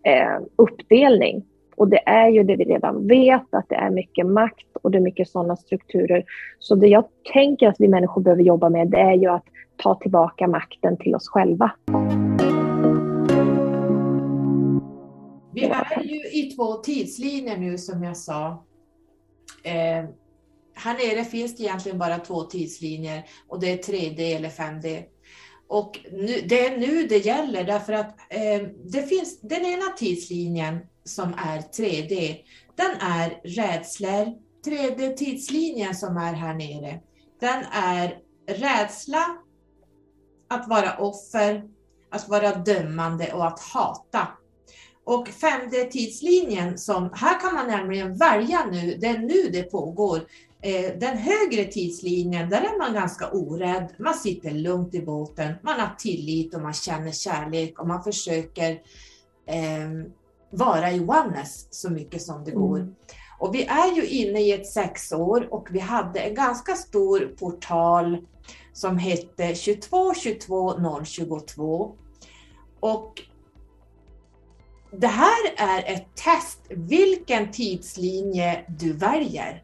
eh, 0.02 0.40
uppdelning. 0.56 1.44
Och 1.76 1.88
det 1.88 2.08
är 2.08 2.28
ju 2.28 2.42
det 2.42 2.56
vi 2.56 2.64
redan 2.64 3.06
vet, 3.06 3.54
att 3.54 3.68
det 3.68 3.74
är 3.74 3.90
mycket 3.90 4.26
makt 4.26 4.66
och 4.82 4.90
det 4.90 4.98
är 4.98 5.02
mycket 5.02 5.28
sådana 5.28 5.56
strukturer. 5.56 6.24
Så 6.58 6.74
det 6.74 6.88
jag 6.88 7.04
tänker 7.32 7.68
att 7.68 7.76
vi 7.80 7.88
människor 7.88 8.22
behöver 8.22 8.42
jobba 8.42 8.68
med, 8.68 8.88
det 8.88 9.00
är 9.00 9.14
ju 9.14 9.30
att 9.30 9.44
ta 9.76 9.94
tillbaka 9.94 10.46
makten 10.46 10.96
till 10.96 11.14
oss 11.14 11.28
själva. 11.28 11.70
Vi 15.52 15.64
är 15.64 16.02
ju 16.02 16.40
i 16.40 16.50
två 16.56 16.72
tidslinjer 16.72 17.56
nu 17.56 17.78
som 17.78 18.04
jag 18.04 18.16
sa. 18.16 18.64
Eh, 19.62 20.04
här 20.74 21.14
nere 21.14 21.24
finns 21.24 21.56
det 21.56 21.62
egentligen 21.62 21.98
bara 21.98 22.18
två 22.18 22.42
tidslinjer 22.42 23.22
och 23.48 23.60
det 23.60 23.72
är 23.72 23.76
3D 23.76 24.36
eller 24.36 24.48
5D. 24.48 25.02
Och 25.68 25.98
nu, 26.12 26.40
det 26.48 26.66
är 26.66 26.78
nu 26.78 27.06
det 27.06 27.18
gäller 27.18 27.64
därför 27.64 27.92
att 27.92 28.08
eh, 28.30 28.68
det 28.84 29.02
finns 29.02 29.40
den 29.40 29.64
ena 29.64 29.84
tidslinjen 29.96 30.78
som 31.06 31.34
är 31.34 31.58
3D. 31.58 32.36
Den 32.76 32.90
är 33.00 33.40
rädslor. 33.44 34.46
3D-tidslinjen 34.66 35.94
som 35.94 36.16
är 36.16 36.32
här 36.32 36.54
nere, 36.54 37.00
den 37.40 37.64
är 37.72 38.18
rädsla, 38.46 39.38
att 40.48 40.68
vara 40.68 40.96
offer, 40.98 41.64
att 42.10 42.28
vara 42.28 42.54
dömande 42.54 43.32
och 43.32 43.46
att 43.46 43.60
hata. 43.60 44.28
Och 45.04 45.28
5D-tidslinjen, 45.28 46.76
som, 46.76 47.10
här 47.14 47.40
kan 47.40 47.54
man 47.54 47.66
nämligen 47.66 48.16
välja 48.16 48.66
nu, 48.72 48.96
det 49.00 49.06
är 49.06 49.18
nu 49.18 49.50
det 49.52 49.62
pågår. 49.62 50.20
Eh, 50.62 50.98
den 50.98 51.18
högre 51.18 51.64
tidslinjen, 51.64 52.50
där 52.50 52.60
är 52.60 52.78
man 52.78 52.94
ganska 52.94 53.30
orädd, 53.30 53.94
man 53.98 54.14
sitter 54.14 54.50
lugnt 54.50 54.94
i 54.94 55.02
båten, 55.02 55.54
man 55.62 55.80
har 55.80 55.94
tillit 55.98 56.54
och 56.54 56.60
man 56.60 56.74
känner 56.74 57.12
kärlek 57.12 57.78
och 57.78 57.88
man 57.88 58.02
försöker 58.02 58.70
eh, 59.46 59.90
vara 60.50 60.92
i 60.92 61.00
oneness 61.00 61.68
så 61.70 61.90
mycket 61.90 62.22
som 62.22 62.44
det 62.44 62.50
går. 62.50 62.78
Mm. 62.78 62.94
Och 63.38 63.54
vi 63.54 63.64
är 63.64 63.96
ju 63.96 64.06
inne 64.06 64.40
i 64.40 64.52
ett 64.52 64.66
sexår 64.66 65.48
och 65.50 65.68
vi 65.70 65.78
hade 65.78 66.20
en 66.20 66.34
ganska 66.34 66.74
stor 66.74 67.36
portal 67.38 68.26
som 68.72 68.98
hette 68.98 69.54
22 69.54 70.14
22 70.14 71.04
022. 71.04 71.94
Och 72.80 73.22
det 74.90 75.06
här 75.06 75.54
är 75.56 75.94
ett 75.94 76.06
test 76.14 76.60
vilken 76.70 77.50
tidslinje 77.50 78.64
du 78.68 78.92
väljer. 78.92 79.62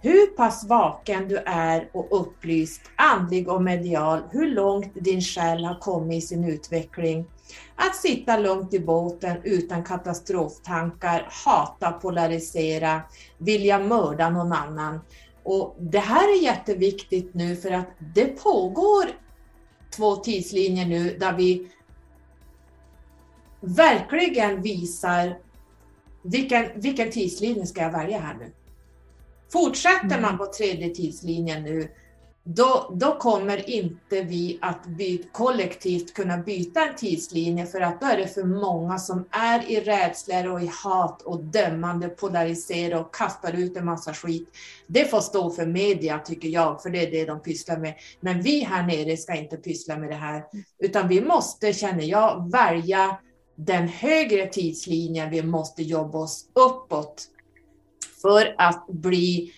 Hur 0.00 0.26
pass 0.26 0.64
vaken 0.64 1.28
du 1.28 1.36
är 1.46 1.90
och 1.92 2.20
upplyst, 2.20 2.80
andlig 2.96 3.48
och 3.48 3.62
medial, 3.62 4.22
hur 4.30 4.46
långt 4.46 4.94
din 4.94 5.20
själ 5.20 5.64
har 5.64 5.80
kommit 5.80 6.24
i 6.24 6.26
sin 6.26 6.44
utveckling. 6.44 7.26
Att 7.74 7.96
sitta 7.96 8.38
lugnt 8.38 8.74
i 8.74 8.80
båten 8.80 9.36
utan 9.44 9.84
katastroftankar, 9.84 11.28
hata, 11.44 11.92
polarisera, 11.92 13.02
vilja 13.38 13.78
mörda 13.78 14.30
någon 14.30 14.52
annan. 14.52 15.00
Och 15.42 15.76
Det 15.80 15.98
här 15.98 16.38
är 16.38 16.42
jätteviktigt 16.42 17.34
nu 17.34 17.56
för 17.56 17.70
att 17.70 17.88
det 18.14 18.26
pågår 18.26 19.04
två 19.96 20.16
tidslinjer 20.16 20.86
nu 20.86 21.18
där 21.18 21.32
vi 21.32 21.68
verkligen 23.60 24.62
visar 24.62 25.38
vilken, 26.22 26.66
vilken 26.74 27.10
tidslinje 27.10 27.66
ska 27.66 27.82
jag 27.82 27.92
välja 27.92 28.18
här 28.18 28.34
nu. 28.34 28.52
Fortsätter 29.52 30.04
mm. 30.04 30.22
man 30.22 30.38
på 30.38 30.46
tredje 30.46 30.94
tidslinjen 30.94 31.62
nu, 31.62 31.90
då, 32.44 32.94
då 33.00 33.18
kommer 33.18 33.70
inte 33.70 34.22
vi 34.22 34.58
att 34.62 34.86
by, 34.86 35.22
kollektivt 35.32 36.14
kunna 36.14 36.38
byta 36.38 36.88
en 36.88 36.96
tidslinje 36.96 37.66
för 37.66 37.80
att 37.80 38.00
då 38.00 38.06
är 38.06 38.16
det 38.16 38.26
för 38.26 38.44
många 38.44 38.98
som 38.98 39.28
är 39.30 39.70
i 39.70 39.80
rädslor 39.80 40.46
och 40.46 40.62
i 40.62 40.70
hat 40.84 41.22
och 41.22 41.44
dömande, 41.44 42.08
Polariserar 42.08 43.00
och 43.00 43.14
kastar 43.14 43.52
ut 43.52 43.76
en 43.76 43.84
massa 43.84 44.14
skit. 44.14 44.48
Det 44.86 45.04
får 45.04 45.20
stå 45.20 45.50
för 45.50 45.66
media 45.66 46.18
tycker 46.18 46.48
jag, 46.48 46.82
för 46.82 46.90
det 46.90 47.06
är 47.06 47.10
det 47.10 47.24
de 47.24 47.42
pysslar 47.42 47.76
med. 47.76 47.94
Men 48.20 48.42
vi 48.42 48.60
här 48.60 48.86
nere 48.86 49.16
ska 49.16 49.34
inte 49.34 49.56
pyssla 49.56 49.96
med 49.96 50.10
det 50.10 50.14
här, 50.14 50.44
utan 50.78 51.08
vi 51.08 51.20
måste, 51.20 51.72
känner 51.72 52.04
jag, 52.04 52.50
välja 52.52 53.18
den 53.56 53.88
högre 53.88 54.46
tidslinjen 54.46 55.30
vi 55.30 55.42
måste 55.42 55.82
jobba 55.82 56.18
oss 56.18 56.48
uppåt 56.54 57.26
för 58.22 58.54
att 58.58 58.86
bli 58.88 59.52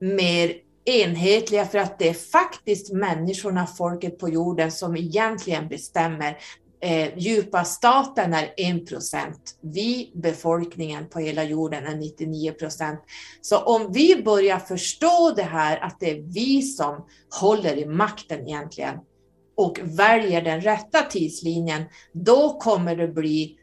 mer 0.00 0.69
enhetliga 0.90 1.66
för 1.66 1.78
att 1.78 1.98
det 1.98 2.08
är 2.08 2.14
faktiskt 2.14 2.92
människorna, 2.92 3.66
folket 3.66 4.18
på 4.18 4.28
jorden 4.28 4.72
som 4.72 4.96
egentligen 4.96 5.68
bestämmer. 5.68 6.38
Eh, 6.82 7.18
djupa 7.18 7.64
staten 7.64 8.34
är 8.34 8.54
1 8.56 8.88
procent. 8.88 9.58
Vi, 9.60 10.12
befolkningen 10.14 11.08
på 11.08 11.18
hela 11.18 11.44
jorden, 11.44 11.86
är 11.86 11.96
99 11.96 12.52
procent. 12.52 13.00
Så 13.40 13.58
om 13.58 13.92
vi 13.92 14.22
börjar 14.22 14.58
förstå 14.58 15.32
det 15.36 15.42
här, 15.42 15.78
att 15.84 16.00
det 16.00 16.10
är 16.10 16.22
vi 16.34 16.62
som 16.62 17.06
håller 17.40 17.76
i 17.76 17.86
makten 17.86 18.48
egentligen, 18.48 18.96
och 19.56 19.80
väljer 19.82 20.42
den 20.42 20.60
rätta 20.60 21.02
tidslinjen, 21.02 21.82
då 22.12 22.58
kommer 22.58 22.96
det 22.96 23.08
bli 23.08 23.56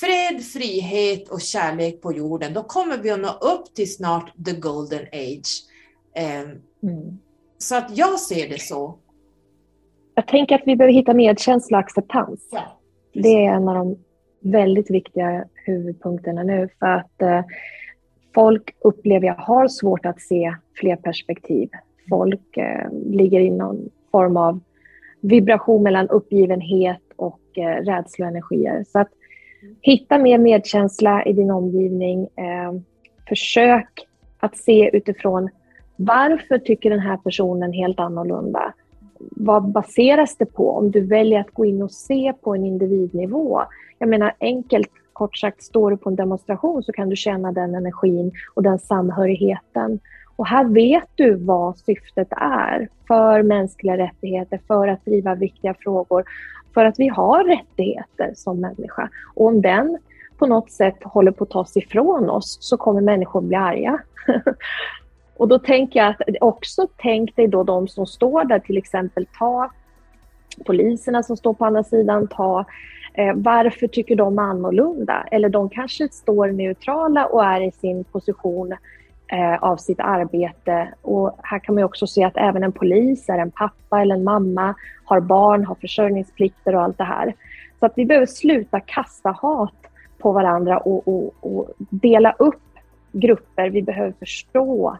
fred, 0.00 0.44
frihet 0.44 1.28
och 1.28 1.40
kärlek 1.40 2.02
på 2.02 2.12
jorden. 2.12 2.54
Då 2.54 2.62
kommer 2.62 2.98
vi 2.98 3.10
att 3.10 3.20
nå 3.20 3.32
upp 3.32 3.74
till 3.74 3.94
snart 3.94 4.32
the 4.44 4.52
golden 4.52 5.06
age. 5.12 5.64
Ehm, 6.14 6.62
mm. 6.82 7.18
Så 7.58 7.76
att 7.76 7.96
jag 7.96 8.20
ser 8.20 8.48
det 8.48 8.60
så. 8.60 8.98
Jag 10.14 10.26
tänker 10.26 10.54
att 10.54 10.62
vi 10.66 10.76
behöver 10.76 10.94
hitta 10.94 11.14
medkänsla 11.14 11.78
och 11.78 11.84
acceptans. 11.84 12.48
Ja, 12.52 12.62
det 13.12 13.44
är 13.44 13.52
en 13.52 13.68
av 13.68 13.74
de 13.74 13.96
väldigt 14.40 14.90
viktiga 14.90 15.44
huvudpunkterna 15.54 16.42
nu 16.42 16.68
för 16.78 16.86
att 16.86 17.22
eh, 17.22 17.44
folk 18.34 18.76
upplever 18.80 19.26
jag 19.26 19.34
har 19.34 19.68
svårt 19.68 20.06
att 20.06 20.20
se 20.20 20.54
fler 20.74 20.96
perspektiv. 20.96 21.68
Folk 22.08 22.56
eh, 22.56 22.90
ligger 22.92 23.40
i 23.40 23.50
någon 23.50 23.90
form 24.10 24.36
av 24.36 24.60
vibration 25.20 25.82
mellan 25.82 26.08
uppgivenhet 26.08 27.02
och 27.16 27.40
eh, 27.58 27.84
rädsloenergier. 27.84 28.84
Så 28.88 28.98
att 28.98 29.08
hitta 29.80 30.18
mer 30.18 30.38
medkänsla 30.38 31.24
i 31.24 31.32
din 31.32 31.50
omgivning. 31.50 32.22
Eh, 32.22 32.72
försök 33.28 34.06
att 34.38 34.56
se 34.56 34.90
utifrån 34.92 35.48
varför 36.00 36.58
tycker 36.58 36.90
den 36.90 37.00
här 37.00 37.16
personen 37.16 37.72
helt 37.72 38.00
annorlunda? 38.00 38.72
Vad 39.18 39.68
baseras 39.68 40.36
det 40.36 40.46
på 40.46 40.70
om 40.70 40.90
du 40.90 41.00
väljer 41.00 41.40
att 41.40 41.50
gå 41.50 41.64
in 41.64 41.82
och 41.82 41.92
se 41.92 42.32
på 42.40 42.54
en 42.54 42.64
individnivå? 42.64 43.62
Jag 43.98 44.08
menar 44.08 44.34
enkelt, 44.40 44.90
kort 45.12 45.36
sagt, 45.36 45.62
står 45.62 45.90
du 45.90 45.96
på 45.96 46.08
en 46.08 46.16
demonstration 46.16 46.82
så 46.82 46.92
kan 46.92 47.08
du 47.08 47.16
känna 47.16 47.52
den 47.52 47.74
energin 47.74 48.32
och 48.54 48.62
den 48.62 48.78
samhörigheten. 48.78 50.00
Och 50.36 50.46
här 50.46 50.64
vet 50.64 51.08
du 51.14 51.34
vad 51.34 51.78
syftet 51.78 52.28
är 52.30 52.88
för 53.08 53.42
mänskliga 53.42 53.96
rättigheter, 53.96 54.60
för 54.66 54.88
att 54.88 55.04
driva 55.04 55.34
viktiga 55.34 55.74
frågor, 55.74 56.24
för 56.74 56.84
att 56.84 56.98
vi 56.98 57.08
har 57.08 57.44
rättigheter 57.44 58.32
som 58.34 58.60
människa. 58.60 59.08
Och 59.34 59.46
om 59.46 59.62
den 59.62 59.98
på 60.38 60.46
något 60.46 60.70
sätt 60.70 60.96
håller 61.02 61.32
på 61.32 61.44
att 61.44 61.50
tas 61.50 61.76
ifrån 61.76 62.30
oss 62.30 62.58
så 62.60 62.76
kommer 62.76 63.00
människor 63.00 63.40
bli 63.40 63.56
arga. 63.56 63.98
och 65.38 65.48
då 65.48 65.58
tänker 65.58 66.00
jag 66.00 66.08
att 66.08 66.22
också 66.40 66.88
tänk 66.96 67.36
dig 67.36 67.48
då 67.48 67.62
de 67.62 67.88
som 67.88 68.06
står 68.06 68.44
där, 68.44 68.58
till 68.58 68.76
exempel 68.76 69.26
ta 69.38 69.70
poliserna 70.66 71.22
som 71.22 71.36
står 71.36 71.54
på 71.54 71.64
andra 71.64 71.84
sidan, 71.84 72.28
ta 72.28 72.64
eh, 73.14 73.34
varför 73.34 73.86
tycker 73.86 74.16
de 74.16 74.38
annorlunda? 74.38 75.24
Eller 75.30 75.48
de 75.48 75.68
kanske 75.68 76.08
står 76.08 76.48
neutrala 76.48 77.26
och 77.26 77.44
är 77.44 77.60
i 77.60 77.70
sin 77.70 78.04
position 78.04 78.72
eh, 79.32 79.62
av 79.62 79.76
sitt 79.76 80.00
arbete. 80.00 80.88
Och 81.02 81.38
här 81.42 81.58
kan 81.58 81.74
man 81.74 81.84
också 81.84 82.06
se 82.06 82.24
att 82.24 82.36
även 82.36 82.62
en 82.62 82.72
polis 82.72 83.28
är 83.28 83.38
en 83.38 83.50
pappa 83.50 84.00
eller 84.00 84.14
en 84.14 84.24
mamma, 84.24 84.74
har 85.04 85.20
barn, 85.20 85.64
har 85.64 85.74
försörjningsplikter 85.74 86.74
och 86.74 86.82
allt 86.82 86.98
det 86.98 87.04
här. 87.04 87.34
Så 87.80 87.86
att 87.86 87.92
vi 87.96 88.06
behöver 88.06 88.26
sluta 88.26 88.80
kasta 88.80 89.30
hat 89.30 89.74
på 90.18 90.32
varandra 90.32 90.78
och, 90.78 91.08
och, 91.08 91.34
och 91.40 91.70
dela 91.78 92.34
upp 92.38 92.62
grupper. 93.12 93.70
Vi 93.70 93.82
behöver 93.82 94.12
förstå 94.18 94.98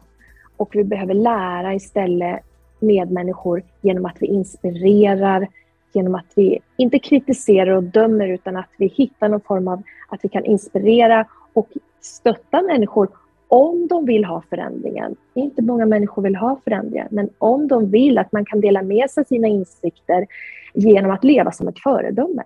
och 0.59 0.75
vi 0.75 0.83
behöver 0.83 1.13
lära 1.13 1.73
istället 1.73 2.39
medmänniskor 2.79 3.63
genom 3.81 4.05
att 4.05 4.17
vi 4.19 4.27
inspirerar, 4.27 5.47
genom 5.93 6.15
att 6.15 6.31
vi 6.35 6.59
inte 6.77 6.99
kritiserar 6.99 7.71
och 7.71 7.83
dömer 7.83 8.27
utan 8.27 8.57
att 8.57 8.69
vi 8.77 8.87
hittar 8.87 9.29
någon 9.29 9.41
form 9.41 9.67
av 9.67 9.83
att 10.09 10.19
vi 10.23 10.29
kan 10.29 10.45
inspirera 10.45 11.25
och 11.53 11.69
stötta 12.01 12.61
människor 12.61 13.09
om 13.47 13.87
de 13.87 14.05
vill 14.05 14.25
ha 14.25 14.43
förändringen. 14.49 15.15
Inte 15.33 15.61
många 15.61 15.85
människor 15.85 16.21
vill 16.21 16.35
ha 16.35 16.59
förändringar, 16.63 17.07
men 17.11 17.29
om 17.37 17.67
de 17.67 17.91
vill 17.91 18.17
att 18.17 18.31
man 18.31 18.45
kan 18.45 18.61
dela 18.61 18.81
med 18.81 19.11
sig 19.11 19.25
sina 19.25 19.47
insikter 19.47 20.25
genom 20.73 21.11
att 21.11 21.23
leva 21.23 21.51
som 21.51 21.67
ett 21.67 21.79
föredöme. 21.79 22.43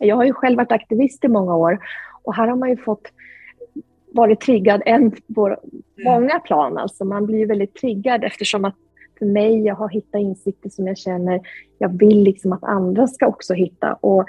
Jag 0.00 0.16
har 0.16 0.24
ju 0.24 0.32
själv 0.32 0.56
varit 0.56 0.72
aktivist 0.72 1.24
i 1.24 1.28
många 1.28 1.56
år 1.56 1.78
och 2.22 2.34
här 2.34 2.48
har 2.48 2.56
man 2.56 2.70
ju 2.70 2.76
fått 2.76 3.12
varit 4.12 4.40
triggad 4.40 4.82
en 4.86 5.10
på 5.34 5.46
mm. 5.46 5.58
många 6.04 6.38
plan. 6.38 6.78
Alltså 6.78 7.04
man 7.04 7.26
blir 7.26 7.46
väldigt 7.46 7.74
triggad 7.74 8.24
eftersom 8.24 8.64
att 8.64 8.76
för 9.18 9.26
mig, 9.26 9.60
jag 9.60 9.74
har 9.74 9.88
hittat 9.88 10.20
insikter 10.20 10.70
som 10.70 10.86
jag 10.86 10.98
känner 10.98 11.40
jag 11.78 11.98
vill 11.98 12.22
liksom 12.22 12.52
att 12.52 12.64
andra 12.64 13.06
ska 13.06 13.26
också 13.26 13.54
hitta. 13.54 13.94
Och 13.94 14.26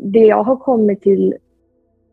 det 0.00 0.26
jag 0.26 0.42
har 0.42 0.56
kommit 0.56 1.02
till 1.02 1.34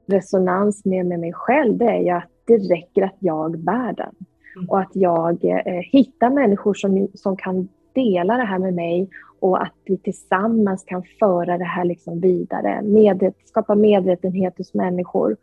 resonans 0.06 0.86
med, 0.86 1.06
med 1.06 1.20
mig 1.20 1.34
själv, 1.34 1.78
det 1.78 1.86
är 1.86 2.00
ju 2.00 2.10
att 2.10 2.30
det 2.46 2.58
räcker 2.58 3.02
att 3.02 3.16
jag 3.20 3.60
bär 3.60 3.94
den. 3.94 4.16
Mm. 4.56 4.70
Och 4.70 4.80
att 4.80 4.92
jag 4.94 5.46
eh, 5.46 5.82
hittar 5.92 6.30
människor 6.30 6.74
som, 6.74 7.08
som 7.14 7.38
kan 7.38 7.68
dela 7.94 8.38
det 8.38 8.44
här 8.44 8.60
med 8.60 8.74
mig 8.74 9.10
och 9.40 9.62
att 9.62 9.74
vi 9.86 9.98
tillsammans 9.98 10.84
kan 10.84 11.04
föra 11.20 11.58
det 11.58 11.64
här 11.64 11.86
liksom 11.86 12.20
vidare, 12.20 12.82
med, 12.82 13.34
skapa 13.46 13.76
medvetenhet 13.76 14.58
hos 14.58 14.74
människor. 14.74 15.38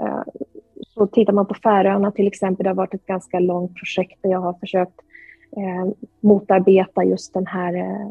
Mm. 0.00 0.22
Så 0.94 1.06
tittar 1.06 1.32
man 1.32 1.46
på 1.46 1.54
Färöarna 1.54 2.10
till 2.10 2.26
exempel, 2.26 2.64
det 2.64 2.70
har 2.70 2.74
varit 2.74 2.94
ett 2.94 3.06
ganska 3.06 3.38
långt 3.38 3.74
projekt 3.74 4.18
där 4.22 4.30
jag 4.30 4.40
har 4.40 4.52
försökt 4.52 5.00
eh, 5.56 5.92
motarbeta 6.20 7.04
just 7.04 7.34
den 7.34 7.46
här 7.46 7.74
eh, 7.74 8.10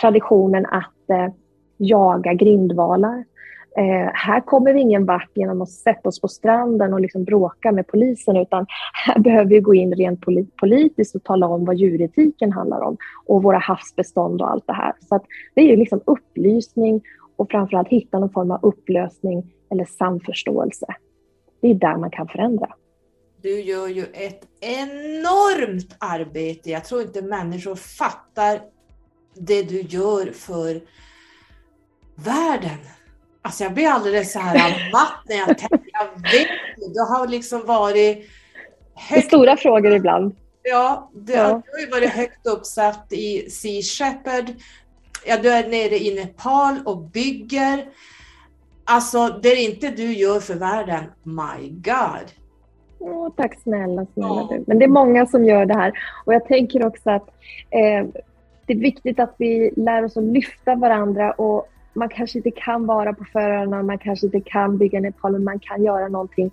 traditionen 0.00 0.66
att 0.66 1.10
eh, 1.10 1.34
jaga 1.76 2.32
grindvalar. 2.32 3.24
Eh, 3.76 4.10
här 4.14 4.40
kommer 4.40 4.74
vi 4.74 4.80
ingen 4.80 5.06
vart 5.06 5.30
genom 5.34 5.62
att 5.62 5.70
sätta 5.70 6.08
oss 6.08 6.20
på 6.20 6.28
stranden 6.28 6.94
och 6.94 7.00
liksom 7.00 7.24
bråka 7.24 7.72
med 7.72 7.86
polisen 7.86 8.36
utan 8.36 8.66
här 9.06 9.18
behöver 9.22 9.50
vi 9.50 9.60
gå 9.60 9.74
in 9.74 9.94
rent 9.94 10.20
politiskt 10.60 11.14
och 11.14 11.24
tala 11.24 11.48
om 11.48 11.64
vad 11.64 11.76
djuretiken 11.76 12.52
handlar 12.52 12.80
om 12.80 12.96
och 13.26 13.42
våra 13.42 13.58
havsbestånd 13.58 14.42
och 14.42 14.50
allt 14.50 14.66
det 14.66 14.72
här. 14.72 14.92
Så 15.00 15.20
det 15.54 15.60
är 15.60 15.66
ju 15.66 15.76
liksom 15.76 16.00
upplysning 16.04 17.02
och 17.36 17.50
framförallt 17.50 17.88
hitta 17.88 18.18
någon 18.18 18.30
form 18.30 18.50
av 18.50 18.58
upplösning 18.62 19.52
eller 19.70 19.84
samförståelse. 19.84 20.86
Det 21.60 21.70
är 21.70 21.74
där 21.74 21.96
man 21.96 22.10
kan 22.10 22.28
förändra. 22.28 22.74
Du 23.42 23.60
gör 23.60 23.88
ju 23.88 24.04
ett 24.04 24.40
enormt 24.60 25.96
arbete. 25.98 26.70
Jag 26.70 26.84
tror 26.84 27.02
inte 27.02 27.22
människor 27.22 27.74
fattar 27.74 28.60
det 29.34 29.62
du 29.62 29.80
gör 29.80 30.32
för 30.32 30.80
världen. 32.14 32.78
Alltså 33.42 33.64
jag 33.64 33.74
blir 33.74 33.88
alldeles 33.88 34.32
så 34.32 34.38
här 34.38 34.90
matt 34.92 35.22
när 35.28 35.36
jag 35.36 35.58
tänker. 35.58 35.90
Jag 35.92 36.32
vet 36.32 36.48
du 36.94 37.00
har 37.00 37.28
liksom 37.28 37.66
varit... 37.66 38.30
Högt... 38.94 39.26
Stora 39.26 39.56
frågor 39.56 39.92
ibland. 39.92 40.36
Ja, 40.62 41.10
du, 41.14 41.32
ja. 41.32 41.62
har 41.72 41.80
ju 41.80 41.90
varit 41.90 42.10
högt 42.10 42.46
uppsatt 42.46 43.12
i 43.12 43.50
Sea 43.50 43.82
Shepherd. 43.82 44.54
Ja, 45.26 45.36
du 45.36 45.50
är 45.50 45.68
nere 45.68 45.98
i 45.98 46.14
Nepal 46.14 46.80
och 46.84 46.98
bygger. 46.98 47.86
Alltså, 48.84 49.38
det 49.42 49.48
är 49.48 49.70
inte 49.70 49.90
du 49.90 50.12
gör 50.12 50.40
för 50.40 50.54
världen, 50.54 51.04
my 51.22 51.68
God. 51.68 52.32
Åh, 52.98 53.28
tack 53.36 53.60
snälla, 53.62 54.06
snälla 54.14 54.46
du. 54.50 54.64
Men 54.66 54.78
det 54.78 54.84
är 54.84 54.88
många 54.88 55.26
som 55.26 55.44
gör 55.44 55.66
det 55.66 55.74
här. 55.74 55.92
Och 56.24 56.34
jag 56.34 56.44
tänker 56.44 56.86
också 56.86 57.10
att 57.10 57.28
eh, 57.70 58.06
det 58.66 58.72
är 58.72 58.80
viktigt 58.80 59.20
att 59.20 59.34
vi 59.38 59.72
lär 59.76 60.04
oss 60.04 60.16
att 60.16 60.24
lyfta 60.24 60.74
varandra 60.74 61.32
och 61.32 61.68
man 61.92 62.08
kanske 62.08 62.38
inte 62.38 62.50
kan 62.50 62.86
vara 62.86 63.12
på 63.12 63.24
förarna, 63.24 63.82
man 63.82 63.98
kanske 63.98 64.26
inte 64.26 64.40
kan 64.40 64.78
bygga 64.78 65.00
Nepal, 65.00 65.32
men 65.32 65.44
man 65.44 65.58
kan 65.58 65.84
göra 65.84 66.08
någonting. 66.08 66.50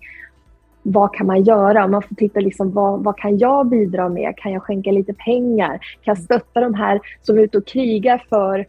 Vad 0.82 1.14
kan 1.14 1.26
man 1.26 1.42
göra? 1.42 1.88
Man 1.88 2.02
får 2.02 2.14
titta 2.14 2.40
liksom, 2.40 2.72
vad, 2.72 3.04
vad 3.04 3.18
kan 3.18 3.38
jag 3.38 3.68
bidra 3.68 4.08
med? 4.08 4.36
Kan 4.36 4.52
jag 4.52 4.62
skänka 4.62 4.90
lite 4.90 5.14
pengar? 5.14 5.78
Kan 6.02 6.14
jag 6.14 6.18
stötta 6.18 6.60
de 6.60 6.74
här 6.74 7.00
som 7.22 7.38
är 7.38 7.42
ute 7.42 7.58
och 7.58 7.66
krigar 7.66 8.24
för 8.28 8.66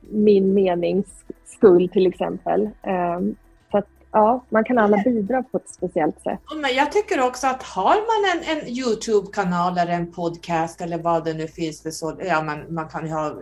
min 0.00 0.54
menings 0.54 1.06
skull 1.46 1.88
till 1.88 2.06
exempel? 2.06 2.70
Ehm, 2.82 3.36
så 3.70 3.78
att 3.78 3.88
ja, 4.12 4.44
man 4.48 4.64
kan 4.64 4.78
alla 4.78 5.02
bidra 5.04 5.42
på 5.42 5.56
ett 5.56 5.68
speciellt 5.68 6.22
sätt. 6.22 6.40
Men 6.56 6.74
jag 6.74 6.92
tycker 6.92 7.20
också 7.20 7.46
att 7.46 7.62
har 7.62 7.94
man 7.94 8.42
en, 8.42 8.58
en 8.58 8.68
Youtube-kanal 8.68 9.78
eller 9.78 9.92
en 9.92 10.12
podcast 10.12 10.80
eller 10.80 10.98
vad 10.98 11.24
det 11.24 11.34
nu 11.34 11.48
finns 11.48 11.82
för 11.82 11.90
så, 11.90 12.16
ja 12.24 12.42
man, 12.42 12.74
man 12.74 12.88
kan 12.88 13.06
ju 13.06 13.12
ha 13.12 13.34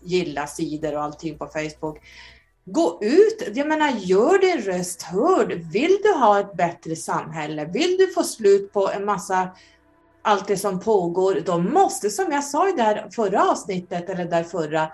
gilla 0.00 0.46
sidor 0.46 0.94
och 0.94 1.02
allting 1.02 1.38
på 1.38 1.46
Facebook. 1.46 1.98
Gå 2.64 2.98
ut, 3.02 3.56
jag 3.56 3.68
menar 3.68 3.88
gör 3.88 4.38
din 4.38 4.72
röst 4.72 5.02
hörd. 5.02 5.52
Vill 5.52 5.96
du 6.02 6.12
ha 6.12 6.40
ett 6.40 6.56
bättre 6.56 6.96
samhälle? 6.96 7.64
Vill 7.64 7.96
du 7.98 8.12
få 8.12 8.22
slut 8.22 8.72
på 8.72 8.90
en 8.90 9.04
massa 9.04 9.48
allt 10.26 10.48
det 10.48 10.56
som 10.56 10.80
pågår, 10.80 11.42
då 11.44 11.58
måste, 11.58 12.10
som 12.10 12.32
jag 12.32 12.44
sa 12.44 12.68
i 12.68 12.72
det 12.72 12.82
här 12.82 13.08
förra 13.10 13.50
avsnittet, 13.50 14.10
eller 14.10 14.24
där 14.24 14.42
förra, 14.42 14.88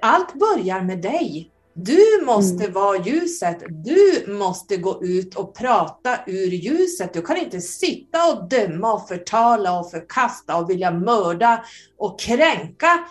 allt 0.00 0.34
börjar 0.34 0.82
med 0.82 1.02
dig. 1.02 1.52
Du 1.74 2.24
måste 2.24 2.64
mm. 2.64 2.72
vara 2.72 3.04
ljuset. 3.04 3.62
Du 3.68 4.24
måste 4.28 4.76
gå 4.76 5.04
ut 5.04 5.34
och 5.34 5.54
prata 5.54 6.18
ur 6.26 6.50
ljuset. 6.50 7.14
Du 7.14 7.22
kan 7.22 7.36
inte 7.36 7.60
sitta 7.60 8.32
och 8.32 8.48
döma 8.48 8.92
och 8.92 9.08
förtala 9.08 9.80
och 9.80 9.90
förkasta 9.90 10.56
och 10.56 10.70
vilja 10.70 10.90
mörda 10.90 11.64
och 11.98 12.20
kränka 12.20 13.04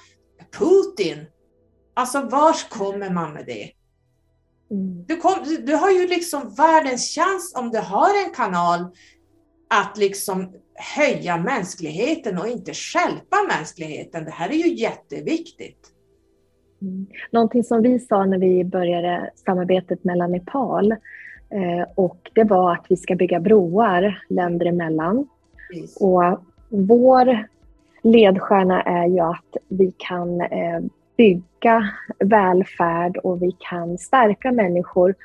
Putin. 0.58 1.26
Alltså, 1.94 2.22
vars 2.22 2.70
kommer 2.70 3.10
man 3.10 3.34
med 3.34 3.46
det? 3.46 3.72
Mm. 4.72 5.06
Du, 5.08 5.18
kom, 5.18 5.34
du 5.66 5.76
har 5.76 5.92
ju 5.92 6.08
liksom 6.08 6.54
världens 6.54 7.16
chans 7.16 7.54
om 7.56 7.70
du 7.70 7.80
har 7.80 8.26
en 8.26 8.34
kanal 8.34 8.86
att 9.70 9.98
liksom 9.98 10.54
höja 10.96 11.38
mänskligheten 11.38 12.38
och 12.38 12.48
inte 12.48 12.74
skälpa 12.74 13.38
mänskligheten. 13.58 14.26
Det 14.26 14.32
här 14.32 14.50
är 14.50 14.56
ju 14.56 14.76
jätteviktigt. 14.76 15.92
Mm. 16.82 17.08
Någonting 17.32 17.64
som 17.64 17.82
vi 17.82 18.00
sa 18.00 18.26
när 18.26 18.38
vi 18.38 18.64
började 18.64 19.30
samarbetet 19.36 20.04
mellan 20.04 20.32
Nepal 20.32 20.92
eh, 21.50 21.88
och 21.96 22.32
det 22.34 22.44
var 22.44 22.74
att 22.74 22.86
vi 22.90 22.98
ska 22.98 23.16
bygga 23.16 23.40
broar 23.40 24.24
länder 24.30 24.66
emellan. 24.66 25.28
Yes. 25.76 25.98
Och 25.98 26.24
vår 26.70 27.46
ledstjärna 28.04 28.82
är 28.82 29.08
ju 29.08 29.20
att 29.20 29.58
vi 29.68 29.94
kan 29.98 30.42
eh, 30.42 30.80
bygga 31.18 31.90
välfärd 32.20 33.18
och 33.18 33.42
vi 33.42 33.52
kan 33.60 33.98
stärka 33.98 34.52
människor 34.52 35.16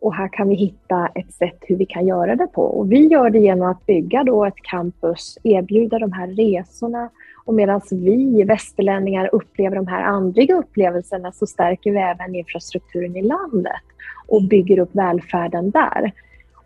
och 0.00 0.14
här 0.14 0.28
kan 0.28 0.48
vi 0.48 0.54
hitta 0.54 1.06
ett 1.14 1.32
sätt 1.32 1.58
hur 1.60 1.76
vi 1.76 1.86
kan 1.86 2.06
göra 2.06 2.36
det 2.36 2.46
på. 2.46 2.62
Och 2.62 2.92
vi 2.92 3.06
gör 3.06 3.30
det 3.30 3.38
genom 3.38 3.70
att 3.70 3.86
bygga 3.86 4.24
då 4.24 4.44
ett 4.44 4.62
campus, 4.62 5.38
erbjuda 5.42 5.98
de 5.98 6.12
här 6.12 6.26
resorna 6.26 7.10
och 7.44 7.54
medan 7.54 7.80
vi 7.90 8.44
västerlänningar 8.44 9.30
upplever 9.32 9.76
de 9.76 9.86
här 9.86 10.02
andliga 10.02 10.54
upplevelserna 10.54 11.32
så 11.32 11.46
stärker 11.46 11.92
vi 11.92 11.98
även 11.98 12.34
infrastrukturen 12.34 13.16
i 13.16 13.22
landet 13.22 13.82
och 14.28 14.42
bygger 14.42 14.78
upp 14.78 14.90
välfärden 14.92 15.70
där. 15.70 16.12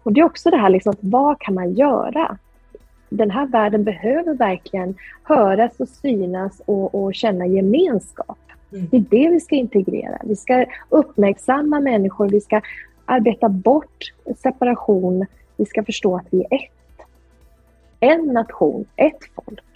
Och 0.03 0.13
det 0.13 0.21
är 0.21 0.25
också 0.25 0.51
det 0.51 0.57
här, 0.57 0.71
liksom, 0.71 0.95
vad 1.01 1.39
kan 1.39 1.55
man 1.55 1.75
göra? 1.75 2.39
Den 3.09 3.31
här 3.31 3.47
världen 3.47 3.85
behöver 3.85 4.35
verkligen 4.35 4.95
höras 5.23 5.81
och 5.81 5.89
synas 5.89 6.63
och, 6.67 6.95
och 6.95 7.15
känna 7.15 7.47
gemenskap. 7.47 8.39
Mm. 8.73 8.89
Det 8.91 8.97
är 8.97 9.01
det 9.01 9.29
vi 9.31 9.41
ska 9.41 9.57
integrera. 9.57 10.19
Vi 10.25 10.37
ska 10.37 10.65
uppmärksamma 10.89 11.81
människor, 11.81 12.29
vi 12.29 12.41
ska 12.41 12.61
arbeta 13.05 13.49
bort 13.49 14.13
separation, 14.43 15.27
vi 15.57 15.67
ska 15.67 15.85
förstå 15.85 16.17
att 16.17 16.27
vi 16.31 16.41
är 16.51 16.55
ett. 16.55 17.07
En 18.01 18.27
nation, 18.27 18.85
ett 18.97 19.19
folk. 19.35 19.74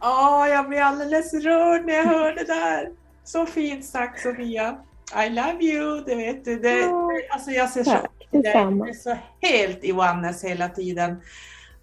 Ja, 0.00 0.44
oh, 0.44 0.50
jag 0.50 0.68
blir 0.68 0.80
alldeles 0.80 1.34
rörd 1.34 1.86
när 1.86 1.94
jag 1.94 2.04
hör 2.04 2.34
det 2.34 2.44
där. 2.44 2.88
Så 3.24 3.46
fint 3.46 3.84
sagt 3.84 4.20
Sofia. 4.20 4.78
I 5.26 5.30
love 5.30 5.64
you, 5.64 6.04
det 6.06 6.14
vet 6.14 6.44
du. 6.44 6.58
Det, 6.58 6.86
oh, 6.86 7.10
alltså 7.30 7.50
jag 7.50 7.70
ser 7.70 7.84
tack, 7.84 8.10
så, 8.30 8.38
det 8.38 8.48
är 8.48 8.92
så 8.92 9.16
helt 9.40 9.84
i 9.84 9.92
oneness 9.92 10.44
hela 10.44 10.68
tiden. 10.68 11.16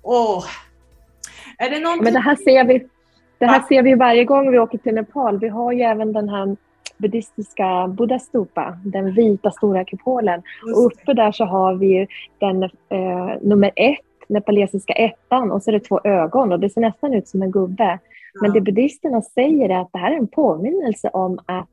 Oh. 0.02 0.46
Är 1.58 1.70
det 1.70 1.80
någonting... 1.80 2.04
Men 2.04 2.14
det 2.14 2.20
här 2.20 2.36
ser 2.36 2.64
vi 2.64 2.88
det 3.38 3.46
här 3.46 3.62
ser 3.62 3.84
vi 3.84 3.94
varje 3.94 4.26
gång 4.26 4.52
vi 4.52 4.60
åker 4.60 4.78
till 4.78 4.94
Nepal. 4.94 5.40
Vi 5.40 5.48
har 5.48 5.72
ju 5.72 5.82
även 5.82 6.14
den 6.14 6.30
här 6.30 6.56
buddhistiska 6.98 7.88
Buddha 7.88 8.20
Stupa, 8.20 8.78
den 8.84 9.14
vita 9.14 9.52
stora 9.52 9.86
kupolen. 9.86 10.44
Och 10.74 10.86
uppe 10.86 11.14
där 11.14 11.32
så 11.32 11.46
har 11.46 11.76
vi 11.76 12.08
den 12.40 12.64
eh, 12.64 12.70
nummer 13.42 13.72
ett 13.76 14.05
nepalesiska 14.30 14.94
ettan 14.94 15.52
och 15.52 15.64
så 15.64 15.70
är 15.70 15.74
det 15.74 15.80
två 15.80 16.02
ögon 16.04 16.52
och 16.52 16.60
det 16.60 16.70
ser 16.70 16.82
nästan 16.82 17.14
ut 17.14 17.28
som 17.28 17.42
en 17.42 17.52
gubbe. 17.52 18.00
Men 18.42 18.54
det 18.54 18.62
buddhisterna 18.62 19.22
säger 19.22 19.70
är 19.70 19.80
att 19.82 19.90
det 19.92 20.00
här 20.00 20.12
är 20.12 20.18
en 20.18 20.28
påminnelse 20.28 21.10
om 21.10 21.40
att 21.46 21.70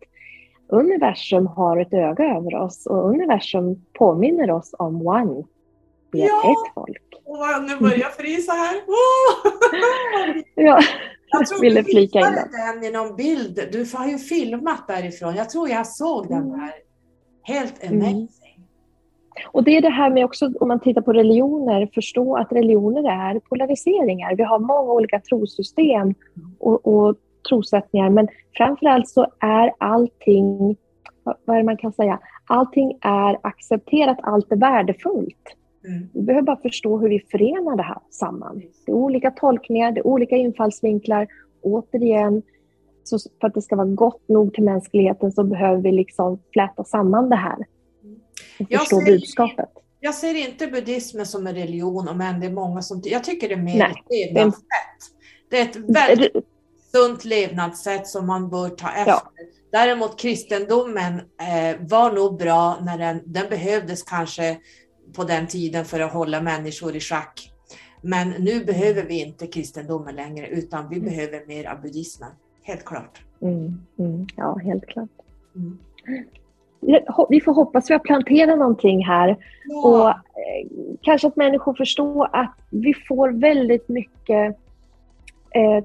universum 0.69 1.47
har 1.47 1.77
ett 1.77 1.93
öga 1.93 2.25
över 2.25 2.55
oss 2.55 2.87
och 2.87 3.09
universum 3.09 3.85
påminner 3.93 4.51
oss 4.51 4.75
om 4.79 5.07
one. 5.07 5.45
Vi 6.13 6.23
är 6.23 6.29
ja. 6.29 6.51
ett 6.51 6.75
folk. 6.75 7.03
Oh, 7.25 7.63
nu 7.63 7.77
börjar 7.77 7.99
jag 7.99 8.15
frysa 8.15 8.53
här. 8.53 8.77
Oh. 8.77 9.53
ja. 10.55 10.81
Jag 11.33 11.47
tror 11.47 11.61
ville 11.61 11.85
flika 11.85 12.19
in 12.19 12.27
den 12.35 12.85
i 12.85 12.91
någon 12.91 13.17
bild. 13.17 13.69
Du 13.73 13.87
har 13.95 14.07
ju 14.07 14.19
filmat 14.19 14.87
därifrån. 14.89 15.35
Jag 15.37 15.51
tror 15.51 15.69
jag 15.69 15.87
såg 15.87 16.29
den 16.29 16.43
mm. 16.43 16.61
där. 16.61 16.73
Helt 17.43 17.85
mm. 17.85 17.99
amazing. 17.99 18.17
Mm. 18.17 18.29
Och 19.53 19.65
det 19.65 19.77
är 19.77 19.83
det 19.83 19.89
här 19.89 20.11
med 20.11 20.25
också, 20.25 20.53
om 20.61 20.69
man 20.69 20.81
tittar 20.81 21.03
på 21.03 21.13
religioner, 21.13 21.89
förstå 21.95 22.37
att 22.37 22.53
religioner 22.53 23.11
är 23.11 23.41
polariseringar. 23.41 24.37
Vi 24.37 24.43
har 24.43 24.59
många 24.59 24.93
olika 24.93 25.21
trosystem 25.21 26.15
och, 26.59 26.87
och 26.87 27.17
trosättningar, 27.49 28.11
men 28.11 28.29
framförallt 28.57 29.09
så 29.09 29.27
är 29.41 29.73
allting, 29.79 30.77
vad 31.45 31.57
är 31.57 31.61
det 31.61 31.67
man 31.67 31.77
kan 31.77 31.93
säga, 31.93 32.19
allting 32.47 32.99
är 33.01 33.39
accepterat, 33.43 34.19
allt 34.23 34.53
är 34.53 34.57
värdefullt. 34.57 35.57
Mm. 35.89 36.09
Vi 36.13 36.23
behöver 36.23 36.47
bara 36.47 36.57
förstå 36.57 36.99
hur 36.99 37.09
vi 37.09 37.21
förenar 37.21 37.77
det 37.77 37.83
här 37.83 37.99
samman. 38.11 38.63
Det 38.87 38.93
är 38.93 38.97
olika 38.97 39.31
tolkningar, 39.31 39.93
det 39.93 40.01
är 40.01 40.07
olika 40.07 40.37
infallsvinklar. 40.37 41.27
Återigen, 41.63 42.43
så 43.05 43.19
för 43.41 43.47
att 43.49 43.55
det 43.55 43.63
ska 43.63 43.77
vara 43.77 43.87
gott 43.87 44.29
nog 44.29 44.55
till 44.55 44.65
mänskligheten 44.65 45.33
så 45.33 45.45
behöver 45.45 45.83
vi 45.83 45.93
liksom 45.93 46.39
fläta 46.53 46.85
samman 46.85 47.29
det 47.29 47.37
här 47.37 47.57
och 48.61 48.69
förstå 48.69 48.97
jag 48.97 49.05
ser, 49.05 49.13
budskapet. 49.13 49.69
Jag 50.01 50.15
ser 50.15 50.35
inte 50.35 50.67
buddhismen 50.67 51.27
som 51.27 51.47
en 51.47 51.55
religion, 51.55 52.17
men 52.17 52.41
det 52.41 52.47
är 52.47 52.51
många 52.51 52.83
som... 52.83 53.03
Jag 53.05 53.25
tycker 53.25 53.49
det 53.49 53.55
är 53.55 53.59
mer 53.59 53.79
Nej, 53.79 53.91
ett 53.91 54.35
levnadssätt. 54.35 54.63
Det 55.51 55.59
är 55.59 55.63
ett 55.63 55.77
väldigt 55.77 56.33
sunt 56.93 57.25
levnadssätt 57.25 58.07
som 58.07 58.27
man 58.27 58.51
bör 58.51 58.69
ta 58.69 58.89
efter. 58.89 59.13
Ja. 59.13 59.33
Däremot 59.73 60.19
kristendomen 60.19 61.15
eh, 61.15 61.77
var 61.81 62.13
nog 62.13 62.39
bra 62.39 62.79
när 62.83 62.99
den, 62.99 63.23
den 63.25 63.49
behövdes 63.49 64.03
kanske 64.03 64.59
på 65.13 65.25
den 65.25 65.47
tiden 65.47 65.85
för 65.85 66.01
att 66.01 66.13
hålla 66.13 66.43
människor 66.43 66.97
i 66.97 67.01
schack. 67.01 67.53
Men 68.01 68.31
nu 68.31 68.65
behöver 68.65 69.03
vi 69.03 69.21
inte 69.21 69.47
kristendomen 69.47 70.15
längre, 70.15 70.49
utan 70.49 70.89
vi 70.89 70.97
mm. 70.97 71.09
behöver 71.09 71.47
mer 71.47 71.65
av 71.65 71.81
buddhismen. 71.83 72.31
Helt 72.63 72.85
klart. 72.85 73.23
Mm, 73.43 73.81
mm, 73.99 74.27
ja, 74.37 74.59
helt 74.59 74.87
klart. 74.87 75.11
Vi 77.29 77.41
får 77.41 77.55
hoppas 77.55 77.91
vi 77.91 77.95
har 77.95 77.99
planterat 77.99 78.59
någonting 78.59 79.05
här. 79.05 79.37
Ja. 79.65 79.89
Och 79.89 80.09
eh, 80.09 80.67
kanske 81.03 81.29
att 81.29 81.37
människor 81.37 81.75
förstår 81.75 82.29
att 82.33 82.55
vi 82.71 82.95
får 83.09 83.31
väldigt 83.31 83.89
mycket 83.89 84.57
eh, 85.51 85.85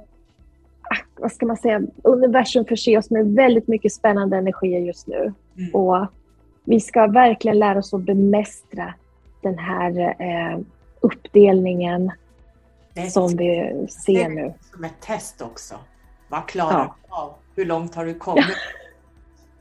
ah, 0.82 0.98
vad 1.16 1.32
ska 1.32 1.45
man 1.45 1.58
säga, 1.58 1.82
universum 2.04 2.66
förser 2.66 2.98
oss 2.98 3.10
med 3.10 3.36
väldigt 3.36 3.68
mycket 3.68 3.93
spännande 3.93 4.38
energier 4.38 4.80
just 4.80 5.08
nu. 5.08 5.34
Mm. 5.58 5.76
Och 5.76 6.08
vi 6.64 6.80
ska 6.80 7.08
verkligen 7.08 7.60
lära 7.60 7.80
oss 7.80 7.93
att 7.93 8.02
bemästra 8.02 8.93
den 9.41 9.58
här 9.58 10.16
eh, 10.20 10.60
uppdelningen 11.02 12.12
som 13.10 13.38
vi 13.38 13.86
ser 13.89 14.30
nu. 14.30 14.54
Som 14.74 14.84
ett 14.84 15.02
test 15.02 15.41
också. 15.41 15.76
Vad 16.30 16.48
klarar 16.48 16.84
du 16.84 17.16
av? 17.16 17.34
Hur 17.56 17.66
långt 17.66 17.95
har 17.95 18.06
du 18.06 18.14
kommit? 18.14 18.45
Ja. 18.48 18.54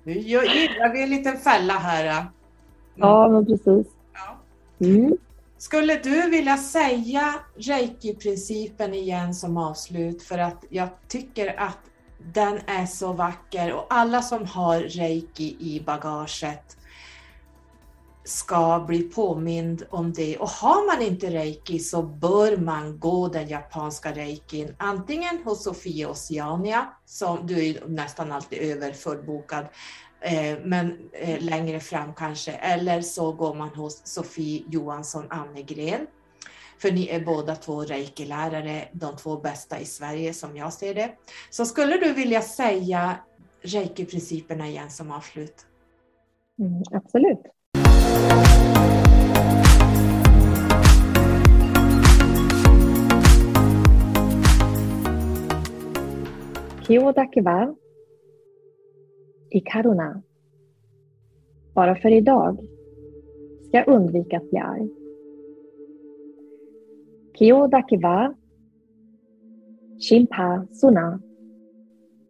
Nu 0.06 0.12
gillar 0.12 0.92
vi 0.92 1.02
en 1.02 1.10
liten 1.10 1.38
fälla 1.38 1.72
här. 1.72 2.04
Mm. 2.04 2.24
Ja, 2.94 3.28
men 3.28 3.46
precis. 3.46 3.86
Ja. 4.14 4.38
Mm. 4.86 5.16
Skulle 5.58 5.94
du 5.94 6.30
vilja 6.30 6.56
säga 6.56 7.34
reiki-principen 7.56 8.94
igen 8.94 9.34
som 9.34 9.56
avslut? 9.56 10.22
För 10.22 10.38
att 10.38 10.64
jag 10.68 10.88
tycker 11.08 11.60
att 11.60 11.78
den 12.32 12.58
är 12.66 12.86
så 12.86 13.12
vacker 13.12 13.72
och 13.72 13.86
alla 13.90 14.22
som 14.22 14.46
har 14.46 14.80
reiki 14.80 15.56
i 15.60 15.82
bagaget 15.86 16.76
ska 18.26 18.84
bli 18.86 19.02
påmind 19.02 19.86
om 19.90 20.12
det. 20.12 20.38
Och 20.38 20.48
har 20.48 20.86
man 20.86 21.06
inte 21.06 21.30
reiki 21.30 21.78
så 21.78 22.02
bör 22.02 22.56
man 22.56 22.98
gå 22.98 23.28
den 23.28 23.48
japanska 23.48 24.12
reikin 24.12 24.74
antingen 24.78 25.38
hos 25.44 25.64
Sofia 25.64 26.10
Oceania, 26.10 26.88
som 27.04 27.46
du 27.46 27.66
är 27.66 27.88
nästan 27.88 28.32
alltid 28.32 28.58
överfullbokad, 28.58 29.66
eh, 30.20 30.58
men 30.64 30.98
eh, 31.12 31.40
längre 31.40 31.80
fram 31.80 32.14
kanske, 32.14 32.52
eller 32.52 33.00
så 33.00 33.32
går 33.32 33.54
man 33.54 33.68
hos 33.68 34.06
Sofie 34.06 34.64
Johansson 34.68 35.26
Annegren. 35.30 36.06
För 36.78 36.92
ni 36.92 37.08
är 37.08 37.20
båda 37.20 37.56
två 37.56 37.82
reikilärare, 37.82 38.88
de 38.92 39.16
två 39.16 39.36
bästa 39.36 39.80
i 39.80 39.84
Sverige 39.84 40.34
som 40.34 40.56
jag 40.56 40.72
ser 40.72 40.94
det. 40.94 41.10
Så 41.50 41.64
skulle 41.66 41.96
du 41.96 42.12
vilja 42.12 42.42
säga 42.42 43.16
reikiprinciperna 43.62 44.68
igen 44.68 44.90
som 44.90 45.10
avslut? 45.10 45.66
Mm, 46.58 46.82
absolut. 46.90 47.55
Kyodakiwa 56.86 57.74
i 59.50 59.60
Karuna. 59.60 60.22
Bara 61.74 61.96
för 61.96 62.12
idag 62.12 62.58
ska 63.68 63.76
jag 63.76 63.88
undvika 63.88 64.36
att 64.36 64.50
bli 64.50 64.58
arg. 64.58 64.88
Kyodakiwa 67.38 68.34
Shimpa 70.08 70.66
Suna. 70.70 71.20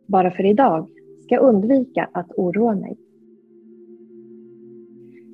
Bara 0.07 0.31
för 0.31 0.45
idag 0.45 0.89
ska 1.23 1.35
jag 1.35 1.45
undvika 1.45 2.11
att 2.13 2.33
oroa 2.37 2.75
mig. 2.75 3.06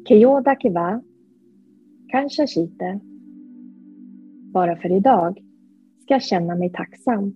Keyoda 0.09 0.57
wa 0.71 1.03
kanske 2.09 2.47
shite. 2.47 3.01
Bara 4.53 4.77
för 4.77 4.93
idag 4.97 5.39
ska 6.03 6.15
jag 6.15 6.23
känna 6.23 6.55
mig 6.55 6.73
tacksam. 6.73 7.35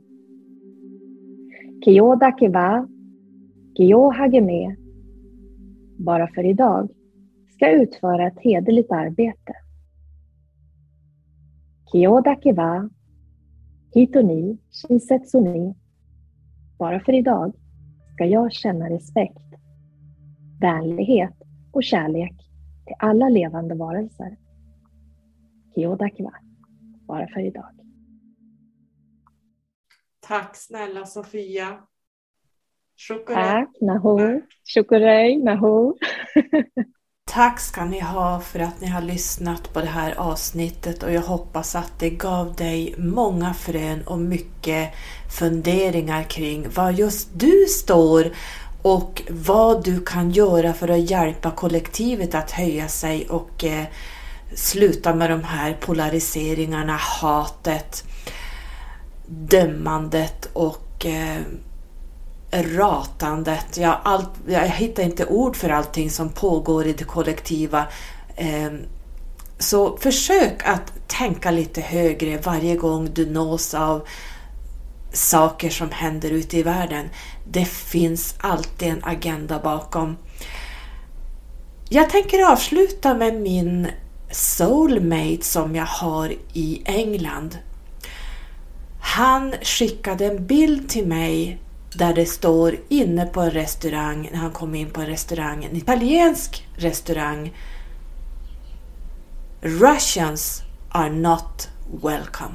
Keyoda 1.84 2.32
wa 2.40 2.88
Gyo 3.78 4.10
hageme. 4.10 4.76
Bara 5.98 6.28
för 6.28 6.44
idag 6.44 6.88
ska 7.54 7.64
jag 7.64 7.82
utföra 7.82 8.26
ett 8.26 8.40
hederligt 8.40 8.92
arbete. 8.92 9.52
Kyoda 11.92 12.36
wa 12.56 12.90
Hitoni 13.94 14.58
shinsetsuni. 14.70 15.74
Bara 16.78 17.00
för 17.00 17.12
idag 17.12 17.52
ska 18.14 18.24
jag 18.24 18.52
känna 18.52 18.90
respekt, 18.90 19.54
vänlighet 20.60 21.34
och 21.72 21.82
kärlek 21.82 22.45
till 22.87 22.97
alla 22.99 23.28
levande 23.28 23.74
varelser. 23.74 24.37
Kyodakiwa, 25.74 26.32
bara 27.07 27.28
för 27.28 27.41
idag. 27.41 27.70
Tack 30.20 30.57
snälla 30.57 31.07
Sofia. 31.07 31.78
Shukurei. 32.97 33.45
Tack, 33.45 33.70
Naho. 33.80 34.41
Shukurei, 34.74 35.37
Naho. 35.37 35.95
Tack 37.30 37.61
ska 37.61 37.84
ni 37.84 38.01
ha 38.01 38.41
för 38.41 38.59
att 38.59 38.80
ni 38.80 38.87
har 38.87 39.03
lyssnat 39.03 39.72
på 39.72 39.80
det 39.80 39.87
här 39.87 40.14
avsnittet 40.14 41.03
och 41.03 41.12
jag 41.12 41.22
hoppas 41.22 41.74
att 41.74 41.93
det 41.99 42.11
gav 42.11 42.55
dig 42.55 42.95
många 42.99 43.55
frön 43.55 44.03
och 44.07 44.18
mycket 44.18 44.91
funderingar 45.39 46.22
kring 46.22 46.68
var 46.70 46.91
just 46.91 47.28
du 47.39 47.66
står 47.68 48.26
och 48.87 49.22
vad 49.28 49.84
du 49.84 50.01
kan 50.01 50.30
göra 50.30 50.72
för 50.72 50.89
att 50.89 51.11
hjälpa 51.11 51.51
kollektivet 51.51 52.34
att 52.34 52.51
höja 52.51 52.89
sig 52.89 53.28
och 53.28 53.64
eh, 53.64 53.84
sluta 54.55 55.14
med 55.14 55.30
de 55.30 55.45
här 55.45 55.76
polariseringarna, 55.80 56.97
hatet, 56.97 58.05
dömandet 59.26 60.49
och 60.53 61.07
eh, 61.07 61.43
ratandet. 62.53 63.76
Jag, 63.76 63.99
allt, 64.05 64.30
jag 64.47 64.61
hittar 64.61 65.03
inte 65.03 65.26
ord 65.26 65.57
för 65.57 65.68
allting 65.68 66.11
som 66.11 66.28
pågår 66.28 66.87
i 66.87 66.93
det 66.93 67.05
kollektiva. 67.05 67.87
Eh, 68.37 68.72
så 69.59 69.97
försök 69.97 70.62
att 70.64 70.93
tänka 71.07 71.51
lite 71.51 71.80
högre 71.80 72.39
varje 72.39 72.76
gång 72.76 73.09
du 73.14 73.30
nås 73.30 73.74
av 73.74 74.07
saker 75.12 75.70
som 75.70 75.91
händer 75.91 76.30
ute 76.30 76.59
i 76.59 76.62
världen. 76.62 77.09
Det 77.51 77.64
finns 77.64 78.34
alltid 78.38 78.88
en 78.88 79.05
agenda 79.05 79.59
bakom. 79.59 80.16
Jag 81.88 82.11
tänker 82.11 82.53
avsluta 82.53 83.14
med 83.14 83.34
min 83.40 83.88
soulmate 84.30 85.42
som 85.42 85.76
jag 85.76 85.86
har 85.86 86.34
i 86.53 86.82
England. 86.84 87.59
Han 89.01 89.55
skickade 89.62 90.26
en 90.26 90.47
bild 90.47 90.88
till 90.88 91.07
mig 91.07 91.59
där 91.94 92.14
det 92.14 92.26
står 92.26 92.78
inne 92.88 93.26
på 93.26 93.40
en 93.40 93.51
restaurang, 93.51 94.28
när 94.32 94.38
han 94.38 94.51
kom 94.51 94.74
in 94.74 94.90
på 94.90 95.01
en 95.01 95.07
restaurang, 95.07 95.64
en 95.64 95.76
italiensk 95.76 96.68
restaurang. 96.76 97.57
Russians 99.61 100.62
are 100.88 101.11
not 101.11 101.68
welcome. 102.03 102.55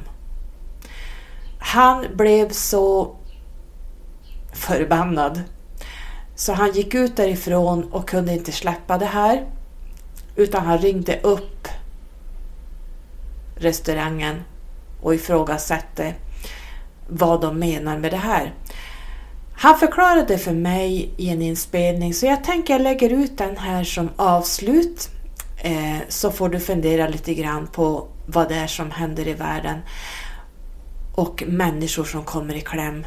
Han 1.60 2.06
blev 2.16 2.50
så 2.50 3.16
förbannad 4.54 5.42
så 6.36 6.54
han 6.54 6.72
gick 6.72 6.94
ut 6.94 7.16
därifrån 7.16 7.84
och 7.92 8.10
kunde 8.10 8.34
inte 8.34 8.52
släppa 8.52 8.98
det 8.98 9.06
här 9.06 9.46
utan 10.36 10.66
han 10.66 10.78
ringde 10.78 11.20
upp 11.22 11.68
restaurangen 13.56 14.44
och 15.02 15.16
ifrågasatte 15.16 16.14
vad 17.08 17.42
de 17.42 17.60
menar 17.60 17.98
med 17.98 18.12
det 18.12 18.18
här. 18.18 18.54
Han 19.54 19.80
förklarade 19.80 20.38
för 20.38 20.54
mig 20.54 21.14
i 21.18 21.30
en 21.30 21.42
inspelning 21.42 22.14
så 22.14 22.26
jag 22.26 22.44
tänker 22.44 22.74
jag 22.74 22.82
lägger 22.82 23.10
ut 23.10 23.38
den 23.38 23.58
här 23.58 23.84
som 23.84 24.10
avslut 24.16 25.10
eh, 25.58 25.98
så 26.08 26.32
får 26.32 26.50
du 26.50 26.60
fundera 26.60 27.08
lite 27.08 27.34
grann 27.34 27.68
på 27.68 28.08
vad 28.26 28.50
det 28.50 28.56
är 28.56 28.68
som 28.68 28.92
händer 28.92 29.28
i 29.28 29.34
världen 29.34 29.80
och 31.16 31.44
människor 31.48 32.04
som 32.04 32.24
kommer 32.24 32.56
i 32.56 32.62
kläm. 32.62 33.06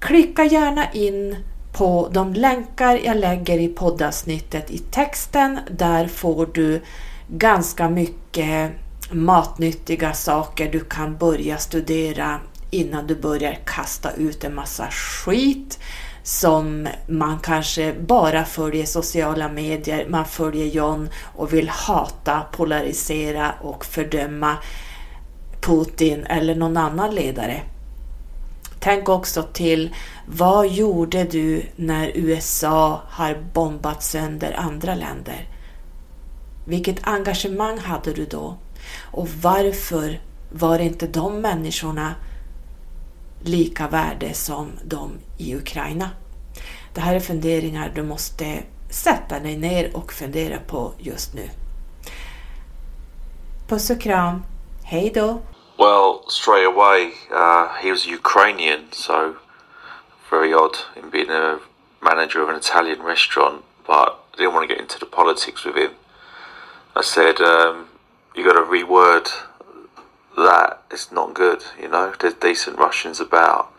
Klicka 0.00 0.44
gärna 0.44 0.92
in 0.92 1.36
på 1.72 2.08
de 2.12 2.34
länkar 2.34 3.00
jag 3.04 3.16
lägger 3.16 3.58
i 3.58 3.68
poddavsnittet 3.68 4.70
i 4.70 4.78
texten. 4.78 5.58
Där 5.70 6.06
får 6.06 6.46
du 6.54 6.80
ganska 7.28 7.88
mycket 7.88 8.72
matnyttiga 9.10 10.12
saker 10.12 10.72
du 10.72 10.80
kan 10.80 11.16
börja 11.16 11.58
studera 11.58 12.40
innan 12.70 13.06
du 13.06 13.14
börjar 13.14 13.58
kasta 13.64 14.12
ut 14.12 14.44
en 14.44 14.54
massa 14.54 14.86
skit 14.90 15.78
som 16.22 16.88
man 17.06 17.38
kanske 17.38 17.94
bara 18.00 18.44
följer 18.44 18.84
sociala 18.84 19.48
medier, 19.48 20.06
man 20.08 20.24
följer 20.24 20.66
John 20.66 21.08
och 21.36 21.52
vill 21.52 21.68
hata, 21.68 22.40
polarisera 22.52 23.54
och 23.62 23.84
fördöma 23.84 24.56
Putin 25.60 26.26
eller 26.26 26.54
någon 26.54 26.76
annan 26.76 27.14
ledare. 27.14 27.60
Tänk 28.80 29.08
också 29.08 29.42
till 29.42 29.94
vad 30.26 30.68
gjorde 30.68 31.24
du 31.24 31.62
när 31.76 32.12
USA 32.14 33.02
har 33.08 33.42
bombat 33.52 34.02
sönder 34.02 34.52
andra 34.58 34.94
länder? 34.94 35.48
Vilket 36.66 37.06
engagemang 37.06 37.78
hade 37.78 38.12
du 38.12 38.24
då? 38.24 38.56
Och 39.02 39.28
varför 39.28 40.20
var 40.52 40.78
inte 40.78 41.06
de 41.06 41.40
människorna 41.40 42.14
lika 43.42 43.88
värde 43.88 44.34
som 44.34 44.70
de 44.84 45.12
i 45.38 45.54
Ukraina? 45.54 46.10
Det 46.94 47.00
här 47.00 47.14
är 47.14 47.20
funderingar 47.20 47.92
du 47.94 48.02
måste 48.02 48.62
sätta 48.90 49.40
dig 49.40 49.56
ner 49.56 49.96
och 49.96 50.12
fundera 50.12 50.58
på 50.58 50.92
just 50.98 51.34
nu. 51.34 51.48
Puss 53.68 53.90
och 53.90 54.00
kram. 54.00 54.42
Hej 54.82 55.12
då! 55.14 55.40
Well, 55.78 56.28
straight 56.28 56.64
away, 56.64 57.12
uh, 57.30 57.76
he 57.76 57.92
was 57.92 58.04
Ukrainian, 58.04 58.90
so 58.90 59.36
very 60.28 60.52
odd 60.52 60.76
in 60.96 61.08
being 61.08 61.30
a 61.30 61.60
manager 62.02 62.42
of 62.42 62.48
an 62.48 62.56
Italian 62.56 63.00
restaurant, 63.00 63.64
but 63.86 64.18
I 64.34 64.36
didn't 64.38 64.54
want 64.54 64.68
to 64.68 64.74
get 64.74 64.82
into 64.82 64.98
the 64.98 65.06
politics 65.06 65.64
with 65.64 65.76
him. 65.76 65.92
I 66.96 67.02
said, 67.02 67.40
um, 67.40 67.86
you 68.34 68.42
got 68.44 68.54
to 68.54 68.68
reword 68.68 69.30
that. 70.36 70.82
It's 70.90 71.12
not 71.12 71.34
good, 71.34 71.62
you 71.80 71.86
know. 71.86 72.12
There's 72.18 72.34
decent 72.34 72.76
Russians 72.76 73.20
about. 73.20 73.72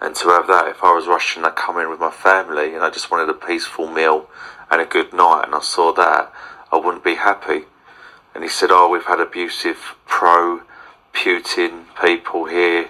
And 0.00 0.14
to 0.14 0.28
have 0.28 0.46
that, 0.46 0.68
if 0.68 0.84
I 0.84 0.94
was 0.94 1.08
Russian, 1.08 1.44
I'd 1.44 1.56
come 1.56 1.80
in 1.80 1.90
with 1.90 1.98
my 1.98 2.12
family 2.12 2.72
and 2.72 2.84
I 2.84 2.90
just 2.90 3.10
wanted 3.10 3.28
a 3.30 3.34
peaceful 3.34 3.88
meal 3.88 4.30
and 4.70 4.80
a 4.80 4.84
good 4.84 5.12
night, 5.12 5.42
and 5.46 5.56
I 5.56 5.60
saw 5.60 5.92
that, 5.94 6.32
I 6.70 6.76
wouldn't 6.76 7.02
be 7.02 7.16
happy. 7.16 7.64
And 8.32 8.44
he 8.44 8.48
said, 8.48 8.68
Oh, 8.70 8.88
we've 8.88 9.06
had 9.06 9.18
abusive 9.18 9.96
pro 10.06 10.60
Putin 11.16 11.84
people 12.00 12.44
here, 12.44 12.88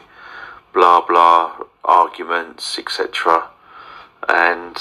blah 0.72 1.00
blah, 1.06 1.64
arguments, 1.84 2.78
etc. 2.78 3.48
And 4.28 4.76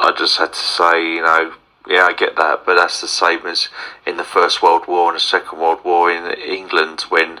I 0.00 0.12
just 0.16 0.38
had 0.38 0.54
to 0.54 0.58
say, 0.58 1.14
you 1.16 1.22
know, 1.22 1.52
yeah, 1.86 2.06
I 2.06 2.12
get 2.12 2.36
that, 2.36 2.64
but 2.64 2.76
that's 2.76 3.00
the 3.00 3.08
same 3.08 3.46
as 3.46 3.68
in 4.06 4.16
the 4.16 4.24
First 4.24 4.62
World 4.62 4.86
War 4.86 5.10
and 5.10 5.16
the 5.16 5.20
Second 5.20 5.58
World 5.58 5.84
War 5.84 6.10
in 6.10 6.32
England 6.38 7.02
when 7.08 7.40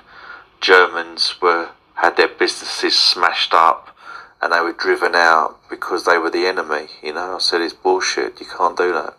Germans 0.60 1.40
were 1.40 1.70
had 1.94 2.16
their 2.16 2.28
businesses 2.28 2.98
smashed 2.98 3.54
up 3.54 3.96
and 4.40 4.52
they 4.52 4.60
were 4.60 4.72
driven 4.72 5.14
out 5.14 5.58
because 5.70 6.04
they 6.04 6.18
were 6.18 6.30
the 6.30 6.46
enemy. 6.46 6.88
You 7.02 7.14
know, 7.14 7.36
I 7.36 7.38
said 7.38 7.60
it's 7.60 7.72
bullshit. 7.72 8.40
You 8.40 8.46
can't 8.46 8.76
do 8.76 8.92
that. 8.92 9.14